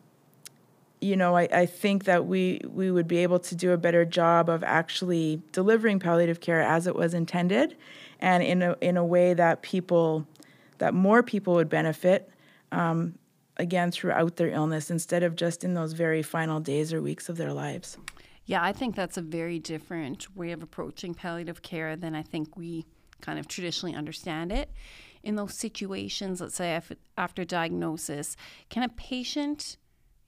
you 1.00 1.16
know, 1.16 1.36
I, 1.36 1.48
I 1.52 1.66
think 1.66 2.04
that 2.04 2.26
we 2.26 2.60
we 2.66 2.90
would 2.90 3.08
be 3.08 3.18
able 3.18 3.38
to 3.40 3.54
do 3.54 3.72
a 3.72 3.76
better 3.76 4.04
job 4.04 4.48
of 4.48 4.64
actually 4.64 5.42
delivering 5.52 5.98
palliative 5.98 6.40
care 6.40 6.62
as 6.62 6.86
it 6.86 6.94
was 6.94 7.14
intended, 7.14 7.76
and 8.20 8.42
in 8.42 8.62
a 8.62 8.76
in 8.80 8.96
a 8.96 9.04
way 9.04 9.34
that 9.34 9.62
people, 9.62 10.26
that 10.78 10.94
more 10.94 11.22
people 11.22 11.54
would 11.54 11.68
benefit. 11.68 12.30
Um, 12.72 13.18
again, 13.58 13.90
throughout 13.90 14.36
their 14.36 14.50
illness, 14.50 14.90
instead 14.90 15.22
of 15.22 15.34
just 15.34 15.64
in 15.64 15.74
those 15.74 15.92
very 15.92 16.22
final 16.22 16.60
days 16.60 16.92
or 16.92 17.00
weeks 17.00 17.28
of 17.28 17.36
their 17.36 17.52
lives. 17.52 17.96
Yeah, 18.44 18.62
I 18.62 18.72
think 18.72 18.94
that's 18.94 19.16
a 19.16 19.22
very 19.22 19.58
different 19.58 20.34
way 20.36 20.52
of 20.52 20.62
approaching 20.62 21.14
palliative 21.14 21.62
care 21.62 21.96
than 21.96 22.14
I 22.14 22.22
think 22.22 22.56
we 22.56 22.86
kind 23.20 23.38
of 23.38 23.48
traditionally 23.48 23.94
understand 23.94 24.52
it. 24.52 24.70
In 25.22 25.34
those 25.34 25.54
situations, 25.54 26.40
let's 26.40 26.54
say 26.54 26.80
after 27.18 27.44
diagnosis, 27.44 28.36
can 28.68 28.84
a 28.84 28.88
patient, 28.88 29.76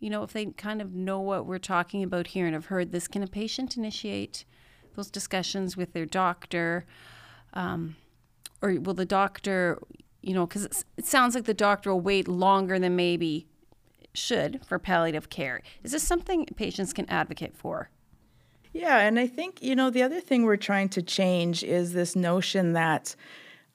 you 0.00 0.10
know, 0.10 0.22
if 0.22 0.32
they 0.32 0.46
kind 0.46 0.80
of 0.80 0.94
know 0.94 1.20
what 1.20 1.46
we're 1.46 1.58
talking 1.58 2.02
about 2.02 2.28
here 2.28 2.46
and 2.46 2.54
have 2.54 2.66
heard 2.66 2.92
this, 2.92 3.08
can 3.08 3.22
a 3.22 3.26
patient 3.26 3.76
initiate 3.76 4.44
those 4.94 5.10
discussions 5.10 5.76
with 5.76 5.92
their 5.92 6.06
doctor? 6.06 6.84
Um, 7.54 7.96
or 8.62 8.74
will 8.74 8.94
the 8.94 9.04
doctor, 9.04 9.78
you 10.22 10.34
know, 10.34 10.46
because 10.46 10.84
it 10.96 11.06
sounds 11.06 11.34
like 11.34 11.44
the 11.44 11.54
doctor 11.54 11.90
will 11.90 12.00
wait 12.00 12.28
longer 12.28 12.78
than 12.78 12.96
maybe 12.96 13.46
should 14.14 14.64
for 14.66 14.78
palliative 14.78 15.30
care. 15.30 15.62
Is 15.82 15.92
this 15.92 16.02
something 16.02 16.46
patients 16.56 16.92
can 16.92 17.08
advocate 17.08 17.56
for? 17.56 17.90
Yeah, 18.72 18.98
and 18.98 19.18
I 19.18 19.26
think, 19.26 19.62
you 19.62 19.74
know, 19.74 19.90
the 19.90 20.02
other 20.02 20.20
thing 20.20 20.44
we're 20.44 20.56
trying 20.56 20.88
to 20.90 21.02
change 21.02 21.64
is 21.64 21.92
this 21.92 22.14
notion 22.14 22.74
that, 22.74 23.16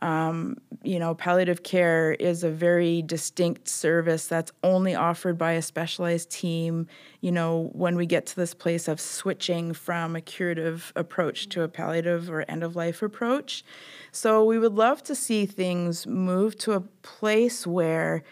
um, 0.03 0.57
you 0.83 0.99
know, 0.99 1.15
palliative 1.15 1.63
care 1.63 2.11
is 2.11 2.43
a 2.43 2.49
very 2.49 3.01
distinct 3.01 3.69
service 3.69 4.27
that's 4.27 4.51
only 4.61 4.93
offered 4.93 5.37
by 5.37 5.53
a 5.53 5.61
specialized 5.61 6.29
team. 6.29 6.87
You 7.21 7.31
know, 7.31 7.69
when 7.71 7.95
we 7.95 8.05
get 8.05 8.25
to 8.25 8.35
this 8.35 8.53
place 8.53 8.89
of 8.89 8.99
switching 8.99 9.71
from 9.71 10.17
a 10.17 10.21
curative 10.21 10.91
approach 10.97 11.47
to 11.49 11.61
a 11.61 11.69
palliative 11.69 12.29
or 12.29 12.43
end 12.49 12.63
of 12.63 12.75
life 12.75 13.01
approach. 13.01 13.63
So 14.11 14.43
we 14.43 14.59
would 14.59 14.73
love 14.73 15.03
to 15.03 15.15
see 15.15 15.45
things 15.45 16.05
move 16.05 16.57
to 16.59 16.73
a 16.73 16.81
place 16.81 17.65
where 17.65 18.23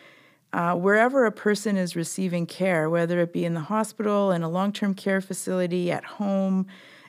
uh, 0.51 0.75
wherever 0.75 1.25
a 1.25 1.31
person 1.31 1.77
is 1.77 1.95
receiving 1.95 2.45
care, 2.47 2.89
whether 2.89 3.21
it 3.21 3.31
be 3.31 3.45
in 3.45 3.53
the 3.53 3.61
hospital, 3.61 4.31
in 4.31 4.43
a 4.43 4.49
long 4.49 4.73
term 4.73 4.93
care 4.93 5.21
facility, 5.21 5.89
at 5.89 6.03
home, 6.03 6.67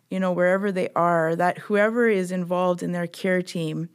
you 0.09 0.20
know, 0.20 0.31
wherever 0.31 0.70
they 0.70 0.88
are, 0.94 1.35
that 1.35 1.59
whoever 1.59 2.07
is 2.07 2.31
involved 2.31 2.81
in 2.81 2.92
their 2.92 3.09
care 3.09 3.42
team 3.42 3.88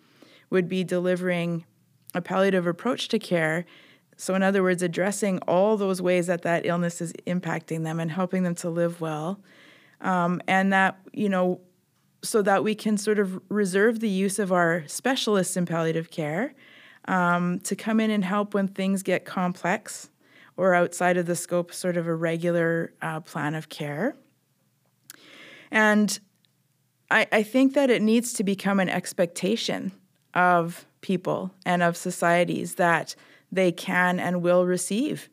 would 0.49 0.67
be 0.67 0.83
delivering 0.83 1.65
a 2.13 2.21
palliative 2.21 2.67
approach 2.67 3.07
to 3.09 3.19
care. 3.19 3.65
So, 4.15 4.33
in 4.33 4.43
other 4.43 4.63
words, 4.63 4.81
addressing 4.81 5.39
all 5.39 5.77
those 5.77 6.01
ways 6.01 6.27
that 6.27 6.41
that 6.41 6.65
illness 6.65 7.01
is 7.01 7.13
impacting 7.25 7.83
them 7.83 7.99
and 7.99 8.09
helping 8.09 8.43
them 8.43 8.55
to 8.55 8.69
live 8.69 8.99
well. 8.99 9.39
Um, 10.01 10.41
and 10.47 10.73
that, 10.73 10.99
you 11.13 11.29
know, 11.29 11.61
so 12.23 12.41
that 12.41 12.63
we 12.63 12.75
can 12.75 12.97
sort 12.97 13.19
of 13.19 13.39
reserve 13.49 13.99
the 13.99 14.09
use 14.09 14.39
of 14.39 14.51
our 14.51 14.83
specialists 14.87 15.55
in 15.55 15.65
palliative 15.65 16.09
care 16.09 16.53
um, 17.05 17.59
to 17.61 17.75
come 17.75 17.99
in 17.99 18.11
and 18.11 18.25
help 18.25 18.53
when 18.53 18.67
things 18.67 19.03
get 19.03 19.25
complex 19.25 20.09
or 20.55 20.73
outside 20.73 21.17
of 21.17 21.27
the 21.27 21.35
scope 21.35 21.71
sort 21.73 21.97
of 21.97 22.07
a 22.07 22.15
regular 22.15 22.93
uh, 23.01 23.19
plan 23.19 23.53
of 23.53 23.69
care. 23.69 24.15
And 25.69 26.19
I, 27.11 27.27
I 27.31 27.43
think 27.43 27.73
that 27.75 27.89
it 27.89 28.01
needs 28.01 28.33
to 28.33 28.43
become 28.43 28.79
an 28.79 28.89
expectation 28.89 29.91
of 30.33 30.85
people 31.01 31.51
and 31.65 31.81
of 31.81 31.97
societies 31.97 32.75
that 32.75 33.15
they 33.51 33.71
can 33.71 34.19
and 34.19 34.41
will 34.41 34.65
receive 34.65 35.29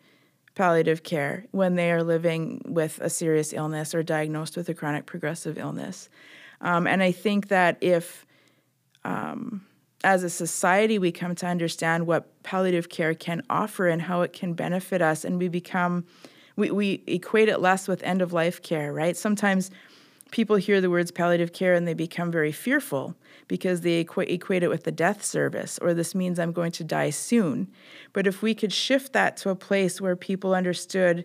palliative 0.54 1.02
care 1.02 1.46
when 1.50 1.74
they 1.74 1.90
are 1.90 2.02
living 2.02 2.62
with 2.64 3.00
a 3.00 3.10
serious 3.10 3.52
illness 3.52 3.94
or 3.94 4.02
diagnosed 4.02 4.56
with 4.56 4.68
a 4.68 4.74
chronic 4.74 5.04
progressive 5.04 5.58
illness. 5.58 6.08
Um, 6.60 6.86
and 6.86 7.02
I 7.02 7.12
think 7.12 7.48
that 7.48 7.76
if 7.80 8.24
um, 9.04 9.66
as 10.04 10.22
a 10.22 10.30
society, 10.30 10.98
we 10.98 11.10
come 11.10 11.34
to 11.34 11.46
understand 11.46 12.06
what 12.06 12.42
palliative 12.42 12.88
care 12.88 13.14
can 13.14 13.42
offer 13.50 13.88
and 13.88 14.02
how 14.02 14.20
it 14.20 14.32
can 14.32 14.52
benefit 14.52 15.02
us, 15.02 15.24
and 15.24 15.38
we 15.38 15.48
become, 15.48 16.04
we, 16.56 16.70
we 16.70 17.02
equate 17.06 17.48
it 17.48 17.60
less 17.60 17.88
with 17.88 18.02
end 18.02 18.22
of 18.22 18.32
life 18.32 18.62
care, 18.62 18.92
right? 18.92 19.16
Sometimes 19.16 19.70
people 20.34 20.56
hear 20.56 20.80
the 20.80 20.90
words 20.90 21.12
palliative 21.12 21.52
care 21.52 21.74
and 21.74 21.86
they 21.86 21.94
become 21.94 22.28
very 22.28 22.50
fearful 22.50 23.14
because 23.46 23.82
they 23.82 24.00
equate, 24.00 24.28
equate 24.28 24.64
it 24.64 24.68
with 24.68 24.82
the 24.82 24.90
death 24.90 25.24
service, 25.24 25.78
or 25.80 25.94
this 25.94 26.12
means 26.12 26.40
I'm 26.40 26.50
going 26.50 26.72
to 26.72 26.82
die 26.82 27.10
soon. 27.10 27.70
But 28.12 28.26
if 28.26 28.42
we 28.42 28.52
could 28.52 28.72
shift 28.72 29.12
that 29.12 29.36
to 29.38 29.50
a 29.50 29.54
place 29.54 30.00
where 30.00 30.16
people 30.16 30.52
understood 30.52 31.24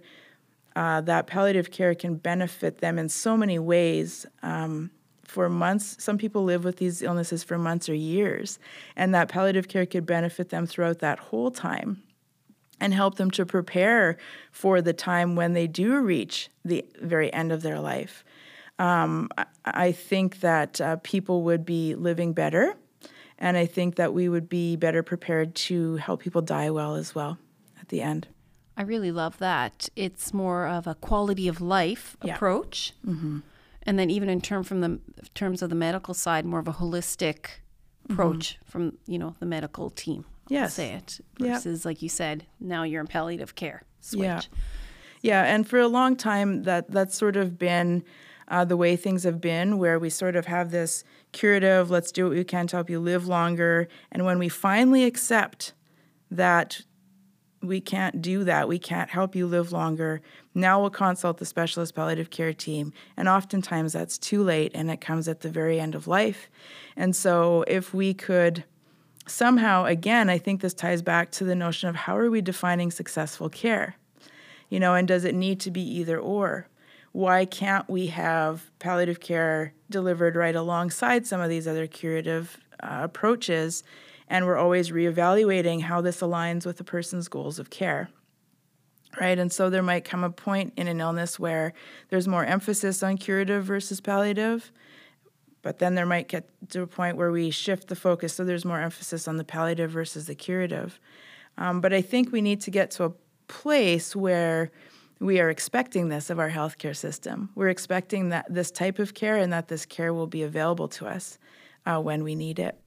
uh, 0.75 1.01
that 1.01 1.25
palliative 1.25 1.71
care 1.71 1.95
can 1.95 2.15
benefit 2.17 2.77
them 2.77 2.99
in 2.99 3.09
so 3.09 3.35
many 3.35 3.57
ways, 3.57 4.27
um, 4.43 4.91
for 5.23 5.47
months. 5.47 5.95
Some 6.03 6.17
people 6.17 6.43
live 6.43 6.63
with 6.63 6.77
these 6.77 7.03
illnesses 7.03 7.43
for 7.43 7.57
months 7.57 7.87
or 7.87 7.93
years, 7.93 8.57
and 8.95 9.13
that 9.13 9.29
palliative 9.29 9.67
care 9.67 9.85
could 9.85 10.05
benefit 10.05 10.49
them 10.49 10.65
throughout 10.65 10.99
that 10.99 11.19
whole 11.19 11.51
time 11.51 12.01
and 12.79 12.93
help 12.93 13.15
them 13.15 13.29
to 13.31 13.45
prepare 13.45 14.17
for 14.51 14.81
the 14.81 14.93
time 14.93 15.35
when 15.35 15.53
they 15.53 15.67
do 15.67 15.99
reach 15.99 16.49
the 16.65 16.83
very 17.01 17.31
end 17.33 17.51
of 17.51 17.61
their 17.61 17.79
life. 17.79 18.23
Um, 18.79 19.29
I 19.65 19.91
think 19.91 20.39
that 20.39 20.81
uh, 20.81 20.95
people 21.03 21.43
would 21.43 21.65
be 21.65 21.95
living 21.95 22.33
better, 22.33 22.75
and 23.37 23.57
I 23.57 23.65
think 23.65 23.95
that 23.95 24.13
we 24.13 24.29
would 24.29 24.49
be 24.49 24.75
better 24.75 25.03
prepared 25.03 25.53
to 25.55 25.97
help 25.97 26.21
people 26.21 26.41
die 26.41 26.69
well 26.71 26.95
as 26.95 27.13
well 27.13 27.37
at 27.79 27.89
the 27.89 28.01
end. 28.01 28.27
I 28.77 28.83
really 28.83 29.11
love 29.11 29.37
that. 29.39 29.89
It's 29.95 30.33
more 30.33 30.65
of 30.65 30.87
a 30.87 30.95
quality 30.95 31.47
of 31.49 31.59
life 31.59 32.15
yeah. 32.23 32.35
approach. 32.35 32.93
Mm-hmm 33.05 33.39
and 33.83 33.97
then 33.97 34.09
even 34.09 34.29
in 34.29 34.41
term 34.41 34.63
from 34.63 34.81
the 34.81 34.99
terms 35.33 35.61
of 35.61 35.69
the 35.69 35.75
medical 35.75 36.13
side, 36.13 36.45
more 36.45 36.59
of 36.59 36.67
a 36.67 36.73
holistic 36.73 37.47
approach 38.09 38.53
mm-hmm. 38.53 38.69
from 38.69 38.97
you 39.07 39.17
know 39.17 39.35
the 39.39 39.45
medical 39.45 39.89
team. 39.89 40.25
Yes, 40.47 40.73
i 40.73 40.83
say 40.83 40.91
it 40.93 41.19
versus 41.39 41.85
like 41.85 42.01
you 42.01 42.09
said, 42.09 42.45
now 42.59 42.83
you're 42.83 43.01
in 43.01 43.07
palliative 43.07 43.55
care. 43.55 43.83
Switch. 44.01 44.21
Yeah, 44.21 44.41
yeah, 45.21 45.43
and 45.43 45.67
for 45.67 45.79
a 45.79 45.87
long 45.87 46.15
time 46.15 46.63
that 46.63 46.91
that's 46.91 47.17
sort 47.17 47.35
of 47.35 47.57
been. 47.57 48.03
Uh, 48.49 48.65
the 48.65 48.77
way 48.77 48.95
things 48.95 49.23
have 49.23 49.39
been, 49.39 49.77
where 49.77 49.99
we 49.99 50.09
sort 50.09 50.35
of 50.35 50.47
have 50.47 50.71
this 50.71 51.03
curative, 51.31 51.91
let's 51.91 52.11
do 52.11 52.25
what 52.25 52.33
we 52.33 52.43
can 52.43 52.65
to 52.67 52.77
help 52.77 52.89
you 52.89 52.99
live 52.99 53.27
longer. 53.27 53.87
And 54.11 54.25
when 54.25 54.39
we 54.39 54.49
finally 54.49 55.03
accept 55.03 55.73
that 56.31 56.81
we 57.61 57.81
can't 57.81 58.21
do 58.21 58.43
that. 58.45 58.67
We 58.67 58.79
can't 58.79 59.09
help 59.09 59.35
you 59.35 59.45
live 59.45 59.71
longer. 59.71 60.21
Now 60.53 60.79
we'll 60.79 60.89
consult 60.89 61.37
the 61.37 61.45
specialist 61.45 61.93
palliative 61.93 62.29
care 62.29 62.53
team. 62.53 62.93
And 63.17 63.27
oftentimes 63.27 63.93
that's 63.93 64.17
too 64.17 64.43
late 64.43 64.71
and 64.73 64.89
it 64.89 65.01
comes 65.01 65.27
at 65.27 65.41
the 65.41 65.49
very 65.49 65.79
end 65.79 65.95
of 65.95 66.07
life. 66.07 66.49
And 66.95 67.15
so 67.15 67.63
if 67.67 67.93
we 67.93 68.13
could 68.13 68.63
somehow, 69.27 69.85
again, 69.85 70.29
I 70.29 70.37
think 70.37 70.61
this 70.61 70.73
ties 70.73 71.01
back 71.01 71.31
to 71.31 71.43
the 71.43 71.55
notion 71.55 71.89
of 71.89 71.95
how 71.95 72.17
are 72.17 72.31
we 72.31 72.41
defining 72.41 72.91
successful 72.91 73.49
care? 73.49 73.95
You 74.69 74.79
know, 74.79 74.95
and 74.95 75.07
does 75.07 75.25
it 75.25 75.35
need 75.35 75.59
to 75.61 75.71
be 75.71 75.81
either 75.81 76.19
or? 76.19 76.67
Why 77.11 77.45
can't 77.45 77.89
we 77.89 78.07
have 78.07 78.69
palliative 78.79 79.19
care 79.19 79.73
delivered 79.89 80.35
right 80.35 80.55
alongside 80.55 81.25
some 81.25 81.41
of 81.41 81.49
these 81.49 81.67
other 81.67 81.87
curative 81.87 82.59
uh, 82.81 82.99
approaches? 83.03 83.83
and 84.29 84.45
we're 84.45 84.57
always 84.57 84.91
reevaluating 84.91 85.81
how 85.81 86.01
this 86.01 86.21
aligns 86.21 86.65
with 86.65 86.77
the 86.77 86.83
person's 86.83 87.27
goals 87.27 87.59
of 87.59 87.69
care. 87.69 88.09
Right, 89.19 89.39
and 89.39 89.51
so 89.51 89.71
there 89.71 89.81
might 89.81 90.05
come 90.05 90.23
a 90.23 90.29
point 90.29 90.73
in 90.77 90.87
an 90.87 91.01
illness 91.01 91.39
where 91.39 91.73
there's 92.09 92.27
more 92.27 92.45
emphasis 92.45 93.01
on 93.01 93.17
curative 93.17 93.65
versus 93.65 93.99
palliative, 93.99 94.71
but 95.63 95.79
then 95.79 95.95
there 95.95 96.05
might 96.05 96.27
get 96.27 96.47
to 96.69 96.83
a 96.83 96.87
point 96.87 97.17
where 97.17 97.31
we 97.31 97.49
shift 97.49 97.87
the 97.87 97.95
focus 97.95 98.35
so 98.35 98.45
there's 98.45 98.65
more 98.65 98.79
emphasis 98.79 99.27
on 99.27 99.37
the 99.37 99.43
palliative 99.43 99.89
versus 99.89 100.27
the 100.27 100.35
curative. 100.35 100.99
Um, 101.57 101.81
but 101.81 101.91
I 101.91 102.01
think 102.01 102.31
we 102.31 102.41
need 102.41 102.61
to 102.61 102.71
get 102.71 102.91
to 102.91 103.05
a 103.05 103.11
place 103.47 104.15
where 104.15 104.71
we 105.19 105.39
are 105.39 105.49
expecting 105.49 106.09
this 106.09 106.29
of 106.29 106.39
our 106.39 106.49
healthcare 106.49 106.95
system. 106.95 107.49
We're 107.55 107.69
expecting 107.69 108.29
that 108.29 108.45
this 108.53 108.71
type 108.71 108.99
of 108.99 109.13
care 109.13 109.35
and 109.35 109.51
that 109.51 109.67
this 109.67 109.85
care 109.85 110.13
will 110.13 110.27
be 110.27 110.43
available 110.43 110.87
to 110.89 111.07
us 111.07 111.37
uh, 111.85 111.99
when 111.99 112.23
we 112.23 112.35
need 112.35 112.59
it. 112.59 112.79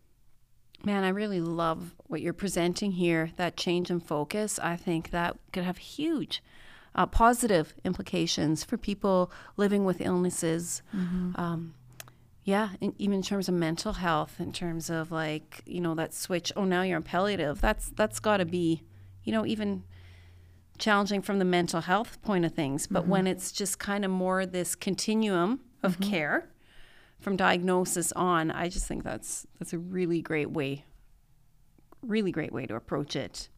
Man, 0.84 1.04
I 1.04 1.10
really 1.10 1.40
love 1.40 1.94
what 2.06 2.22
you're 2.22 2.32
presenting 2.32 2.92
here. 2.92 3.30
That 3.36 3.56
change 3.56 3.90
in 3.90 4.00
focus, 4.00 4.58
I 4.58 4.76
think 4.76 5.10
that 5.10 5.36
could 5.52 5.64
have 5.64 5.78
huge 5.78 6.42
uh, 6.94 7.06
positive 7.06 7.74
implications 7.84 8.64
for 8.64 8.76
people 8.76 9.30
living 9.56 9.84
with 9.84 10.00
illnesses. 10.00 10.82
Mm-hmm. 10.94 11.40
Um, 11.40 11.74
yeah, 12.44 12.70
in, 12.80 12.94
even 12.98 13.16
in 13.16 13.22
terms 13.22 13.48
of 13.48 13.54
mental 13.54 13.92
health, 13.94 14.40
in 14.40 14.52
terms 14.52 14.90
of 14.90 15.12
like 15.12 15.62
you 15.64 15.80
know 15.80 15.94
that 15.94 16.12
switch. 16.12 16.52
Oh, 16.56 16.64
now 16.64 16.82
you're 16.82 16.96
on 16.96 17.02
palliative. 17.02 17.60
That's 17.60 17.90
that's 17.90 18.18
got 18.18 18.38
to 18.38 18.44
be, 18.44 18.82
you 19.22 19.32
know, 19.32 19.46
even 19.46 19.84
challenging 20.78 21.22
from 21.22 21.38
the 21.38 21.44
mental 21.44 21.80
health 21.80 22.20
point 22.22 22.44
of 22.44 22.52
things. 22.52 22.86
But 22.86 23.02
mm-hmm. 23.02 23.10
when 23.10 23.26
it's 23.26 23.52
just 23.52 23.78
kind 23.78 24.04
of 24.04 24.10
more 24.10 24.46
this 24.46 24.74
continuum 24.74 25.60
of 25.82 25.98
mm-hmm. 25.98 26.10
care 26.10 26.48
from 27.20 27.36
diagnosis 27.36 28.12
on, 28.12 28.50
I 28.50 28.68
just 28.68 28.86
think 28.86 29.04
that's 29.04 29.46
that's 29.58 29.72
a 29.72 29.78
really 29.78 30.22
great 30.22 30.50
way, 30.50 30.84
really 32.02 32.32
great 32.32 32.52
way 32.52 32.66
to 32.66 32.74
approach 32.74 33.16
it. 33.16 33.48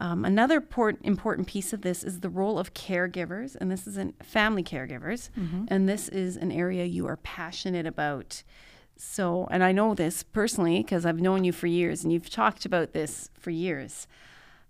Um, 0.00 0.24
another 0.24 0.60
port, 0.60 0.98
important 1.02 1.48
piece 1.48 1.72
of 1.72 1.82
this 1.82 2.04
is 2.04 2.20
the 2.20 2.28
role 2.28 2.58
of 2.58 2.72
caregivers, 2.72 3.56
and 3.60 3.70
this 3.70 3.86
is 3.86 3.96
in 3.96 4.12
family 4.22 4.62
caregivers, 4.62 5.30
mm-hmm. 5.36 5.64
and 5.68 5.88
this 5.88 6.08
is 6.08 6.36
an 6.36 6.52
area 6.52 6.84
you 6.84 7.06
are 7.08 7.16
passionate 7.16 7.84
about. 7.84 8.44
So, 8.96 9.48
and 9.50 9.64
I 9.64 9.72
know 9.72 9.94
this 9.94 10.22
personally 10.22 10.82
because 10.82 11.04
I've 11.04 11.20
known 11.20 11.42
you 11.42 11.52
for 11.52 11.66
years, 11.66 12.04
and 12.04 12.12
you've 12.12 12.30
talked 12.30 12.64
about 12.64 12.92
this 12.92 13.30
for 13.34 13.50
years. 13.50 14.06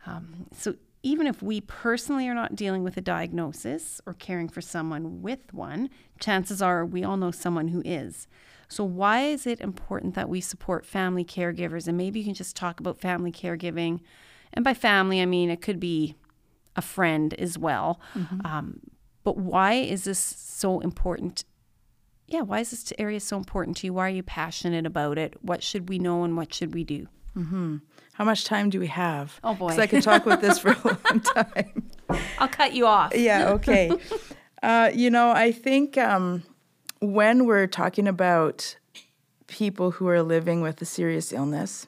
Um, 0.06 0.46
so, 0.56 0.76
even 1.02 1.26
if 1.26 1.42
we 1.42 1.60
personally 1.60 2.28
are 2.28 2.34
not 2.34 2.56
dealing 2.56 2.82
with 2.82 2.96
a 2.96 3.00
diagnosis 3.00 4.00
or 4.06 4.14
caring 4.14 4.48
for 4.48 4.60
someone 4.60 5.22
with 5.22 5.52
one, 5.52 5.90
chances 6.18 6.60
are 6.60 6.84
we 6.84 7.04
all 7.04 7.16
know 7.16 7.30
someone 7.30 7.68
who 7.68 7.82
is. 7.84 8.26
So, 8.68 8.84
why 8.84 9.22
is 9.22 9.46
it 9.46 9.60
important 9.60 10.14
that 10.14 10.28
we 10.28 10.40
support 10.40 10.84
family 10.84 11.24
caregivers? 11.24 11.88
And 11.88 11.96
maybe 11.96 12.18
you 12.18 12.24
can 12.24 12.34
just 12.34 12.56
talk 12.56 12.80
about 12.80 13.00
family 13.00 13.32
caregiving. 13.32 14.00
And 14.52 14.64
by 14.64 14.74
family, 14.74 15.22
I 15.22 15.26
mean 15.26 15.50
it 15.50 15.62
could 15.62 15.80
be 15.80 16.16
a 16.76 16.82
friend 16.82 17.32
as 17.34 17.56
well. 17.58 18.00
Mm-hmm. 18.14 18.44
Um, 18.44 18.80
but 19.24 19.36
why 19.36 19.74
is 19.74 20.04
this 20.04 20.18
so 20.18 20.80
important 20.80 21.44
yeah, 22.28 22.42
why 22.42 22.60
is 22.60 22.70
this 22.70 22.92
area 22.98 23.20
so 23.20 23.38
important 23.38 23.78
to 23.78 23.86
you? 23.86 23.94
Why 23.94 24.06
are 24.06 24.10
you 24.10 24.22
passionate 24.22 24.84
about 24.84 25.16
it? 25.16 25.34
What 25.40 25.62
should 25.62 25.88
we 25.88 25.98
know 25.98 26.24
and 26.24 26.36
what 26.36 26.52
should 26.52 26.74
we 26.74 26.84
do? 26.84 27.08
How 28.14 28.24
much 28.24 28.44
time 28.44 28.68
do 28.70 28.80
we 28.80 28.88
have? 28.88 29.38
Oh, 29.44 29.54
boy. 29.54 29.68
Because 29.68 29.78
I 29.78 29.86
could 29.86 30.02
talk 30.02 30.26
with 30.26 30.40
this 30.40 30.58
for 30.58 30.72
a 30.72 30.78
long 30.84 31.20
time. 31.34 31.90
I'll 32.38 32.48
cut 32.48 32.72
you 32.74 32.86
off. 32.86 33.14
yeah, 33.14 33.50
okay. 33.50 33.92
Uh, 34.62 34.90
you 34.92 35.08
know, 35.10 35.30
I 35.30 35.52
think 35.52 35.96
um, 35.96 36.42
when 37.00 37.46
we're 37.46 37.66
talking 37.68 38.08
about 38.08 38.76
people 39.46 39.92
who 39.92 40.08
are 40.08 40.22
living 40.22 40.60
with 40.62 40.82
a 40.82 40.84
serious 40.84 41.32
illness, 41.32 41.86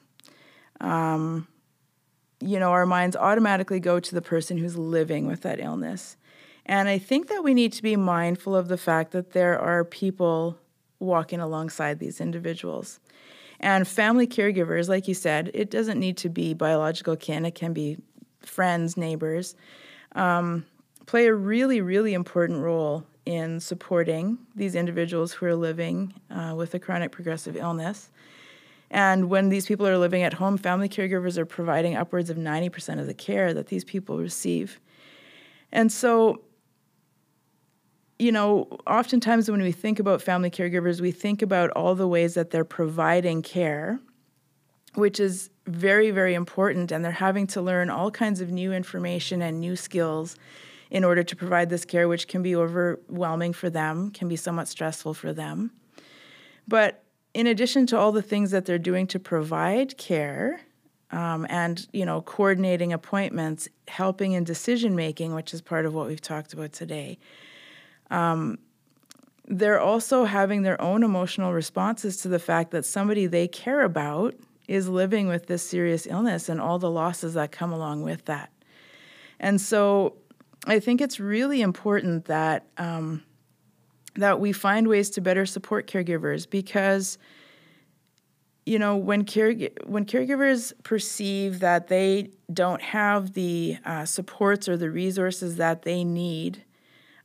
um, 0.81 1.49
you 2.41 2.59
know, 2.59 2.71
our 2.71 2.87
minds 2.87 3.17
automatically 3.17 3.81
go 3.81 4.01
to 4.01 4.15
the 4.15 4.23
person 4.23 4.57
who's 4.57 4.77
living 4.77 5.27
with 5.27 5.43
that 5.43 5.61
illness. 5.61 6.17
And 6.65 6.89
I 6.89 6.99
think 6.99 7.29
that 7.29 7.43
we 7.43 7.55
need 7.55 7.73
to 7.75 7.83
be 7.83 7.97
mindful 7.97 8.55
of 8.55 8.69
the 8.69 8.79
fact 8.79 9.13
that 9.13 9.33
there 9.33 9.59
are 9.59 9.85
people 9.85 10.59
walking 11.01 11.41
alongside 11.41 11.99
these 11.99 12.21
individuals. 12.21 13.01
And 13.61 13.87
family 13.87 14.27
caregivers, 14.27 14.89
like 14.89 15.07
you 15.07 15.15
said, 15.15 15.51
it 15.53 15.71
doesn't 15.71 15.99
need 15.99 16.17
to 16.19 16.29
be 16.29 16.55
biological 16.55 17.15
kin, 17.15 17.45
it 17.45 17.55
can 17.55 17.73
be 17.73 17.99
friends, 18.41 18.97
neighbors, 18.97 19.55
um, 20.13 20.65
play 21.07 21.27
a 21.27 21.35
really, 21.35 21.83
really 21.83 22.15
important 22.15 22.61
role 22.61 23.05
in 23.27 23.61
supporting 23.61 24.39
these 24.57 24.75
individuals 24.75 25.33
who 25.33 25.47
are 25.47 25.55
living 25.55 26.15
uh, 26.31 26.55
with 26.57 26.75
a 26.75 26.79
chronic 26.79 27.13
progressive 27.13 27.55
illness. 27.55 28.11
And 28.91 29.29
when 29.29 29.51
these 29.51 29.67
people 29.67 29.87
are 29.87 29.99
living 29.99 30.23
at 30.23 30.33
home, 30.33 30.57
family 30.57 30.89
caregivers 30.89 31.37
are 31.37 31.47
providing 31.47 31.97
upwards 31.97 32.31
of 32.31 32.37
90% 32.39 32.99
of 32.99 33.07
the 33.07 33.15
care 33.15 33.53
that 33.55 33.69
these 33.69 33.85
people 33.85 34.19
receive. 34.19 34.81
And 35.71 35.93
so 35.93 36.41
you 38.21 38.31
know, 38.31 38.69
oftentimes 38.87 39.51
when 39.51 39.63
we 39.63 39.73
think 39.73 39.99
about 39.99 40.21
family 40.21 40.51
caregivers, 40.51 41.01
we 41.01 41.11
think 41.11 41.41
about 41.41 41.71
all 41.71 41.95
the 41.95 42.07
ways 42.07 42.35
that 42.35 42.51
they're 42.51 42.65
providing 42.65 43.41
care, 43.41 43.99
which 44.95 45.19
is 45.19 45.49
very, 45.67 46.11
very 46.11 46.35
important. 46.35 46.93
And 46.93 47.03
they're 47.03 47.13
having 47.13 47.47
to 47.49 47.63
learn 47.63 47.89
all 47.89 48.11
kinds 48.11 48.43
of 48.43 48.51
new 48.51 48.73
information 48.73 49.41
and 49.41 49.59
new 49.59 49.75
skills 49.75 50.37
in 50.91 51.03
order 51.03 51.23
to 51.23 51.35
provide 51.35 51.71
this 51.71 51.87
care, 51.87 52.09
which 52.09 52.29
can 52.29 52.43
be 52.43 52.55
overwhelming 52.55 53.55
for 53.55 53.71
them, 53.71 54.11
can 54.11 54.29
be 54.29 54.37
somewhat 54.37 54.69
stressful 54.69 55.15
for 55.15 55.33
them. 55.33 55.71
But 56.69 57.03
in 57.33 57.47
addition 57.47 57.87
to 57.87 57.99
all 57.99 58.13
the 58.13 58.23
things 58.23 58.51
that 58.51 58.67
they're 58.67 58.79
doing 58.79 59.07
to 59.09 59.19
provide 59.19 59.97
care, 59.97 60.61
um, 61.13 61.47
and 61.49 61.89
you 61.93 62.07
know 62.07 62.23
coordinating 62.23 62.93
appointments 62.93 63.69
helping 63.89 64.31
in 64.31 64.45
decision 64.45 64.95
making 64.95 65.35
which 65.35 65.53
is 65.53 65.61
part 65.61 65.85
of 65.85 65.93
what 65.93 66.07
we've 66.07 66.21
talked 66.21 66.53
about 66.53 66.73
today 66.73 67.19
um, 68.11 68.59
they're 69.47 69.81
also 69.81 70.25
having 70.25 70.63
their 70.63 70.81
own 70.81 71.03
emotional 71.03 71.53
responses 71.53 72.19
to 72.19 72.29
the 72.29 72.39
fact 72.39 72.71
that 72.71 72.85
somebody 72.85 73.27
they 73.27 73.49
care 73.49 73.83
about 73.83 74.35
is 74.69 74.89
living 74.89 75.27
with 75.27 75.47
this 75.47 75.63
serious 75.63 76.07
illness 76.07 76.49
and 76.49 76.61
all 76.61 76.79
the 76.79 76.91
losses 76.91 77.35
that 77.35 77.51
come 77.51 77.73
along 77.73 78.03
with 78.03 78.25
that. 78.27 78.53
And 79.41 79.61
so 79.61 80.17
I 80.67 80.79
think 80.79 81.01
it's 81.01 81.19
really 81.19 81.63
important 81.63 82.27
that 82.27 82.67
um, 82.79 83.25
that 84.15 84.39
we 84.39 84.53
find 84.53 84.87
ways 84.87 85.11
to 85.11 85.21
better 85.21 85.47
support 85.47 85.89
caregivers 85.89 86.49
because 86.49 87.19
you 88.67 88.79
know 88.79 88.97
when 88.97 89.25
care 89.25 89.53
when 89.87 90.05
caregivers 90.05 90.73
perceive 90.85 91.61
that 91.61 91.89
they 91.89 92.31
don't 92.53 92.83
have 92.83 93.33
the 93.33 93.79
uh, 93.85 94.05
supports 94.05 94.69
or 94.69 94.77
the 94.77 94.91
resources 94.91 95.57
that 95.57 95.83
they 95.83 96.05
need 96.05 96.63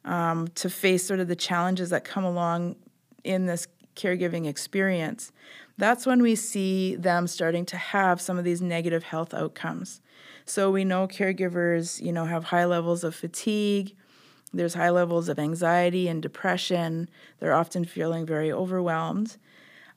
um, 0.06 0.48
to 0.56 0.70
face 0.70 1.06
sort 1.06 1.20
of 1.20 1.28
the 1.28 1.36
challenges 1.36 1.90
that 1.90 2.04
come 2.04 2.24
along 2.24 2.76
in 3.24 3.48
this 3.48 3.68
caregiving 3.96 4.46
experience, 4.48 5.32
that's 5.78 6.06
when 6.06 6.22
we 6.22 6.36
see 6.36 6.96
them 6.96 7.28
starting 7.28 7.66
to 7.66 7.78
have 7.78 8.22
some 8.22 8.38
of 8.38 8.44
these 8.44 8.62
negative 8.62 9.04
health 9.04 9.34
outcomes. 9.34 10.02
So 10.46 10.72
we 10.72 10.86
know 10.86 11.08
caregivers, 11.08 12.02
you 12.02 12.12
know, 12.12 12.26
have 12.26 12.46
high 12.46 12.66
levels 12.66 13.04
of 13.04 13.16
fatigue. 13.16 13.96
There's 14.54 14.76
high 14.76 14.92
levels 14.92 15.28
of 15.28 15.40
anxiety 15.40 16.08
and 16.08 16.22
depression. 16.22 17.10
They're 17.40 17.56
often 17.56 17.84
feeling 17.84 18.26
very 18.26 18.52
overwhelmed. 18.52 19.38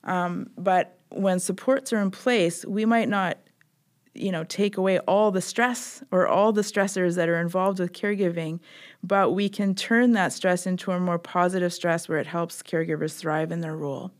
Um, 0.03 0.49
but 0.57 0.97
when 1.09 1.39
supports 1.39 1.93
are 1.93 2.01
in 2.01 2.11
place, 2.11 2.65
we 2.65 2.85
might 2.85 3.09
not 3.09 3.37
you 4.15 4.31
know 4.31 4.43
take 4.43 4.75
away 4.75 4.99
all 4.99 5.31
the 5.31 5.41
stress 5.41 6.03
or 6.11 6.27
all 6.27 6.51
the 6.51 6.61
stressors 6.61 7.15
that 7.15 7.29
are 7.29 7.39
involved 7.39 7.79
with 7.79 7.93
caregiving 7.93 8.59
but 9.03 9.31
we 9.31 9.49
can 9.49 9.73
turn 9.73 10.11
that 10.13 10.33
stress 10.33 10.67
into 10.67 10.91
a 10.91 10.99
more 10.99 11.19
positive 11.19 11.73
stress 11.73 12.09
where 12.09 12.19
it 12.19 12.27
helps 12.27 12.61
caregivers 12.61 13.17
thrive 13.17 13.51
in 13.51 13.61
their 13.61 13.75
role 13.75 14.11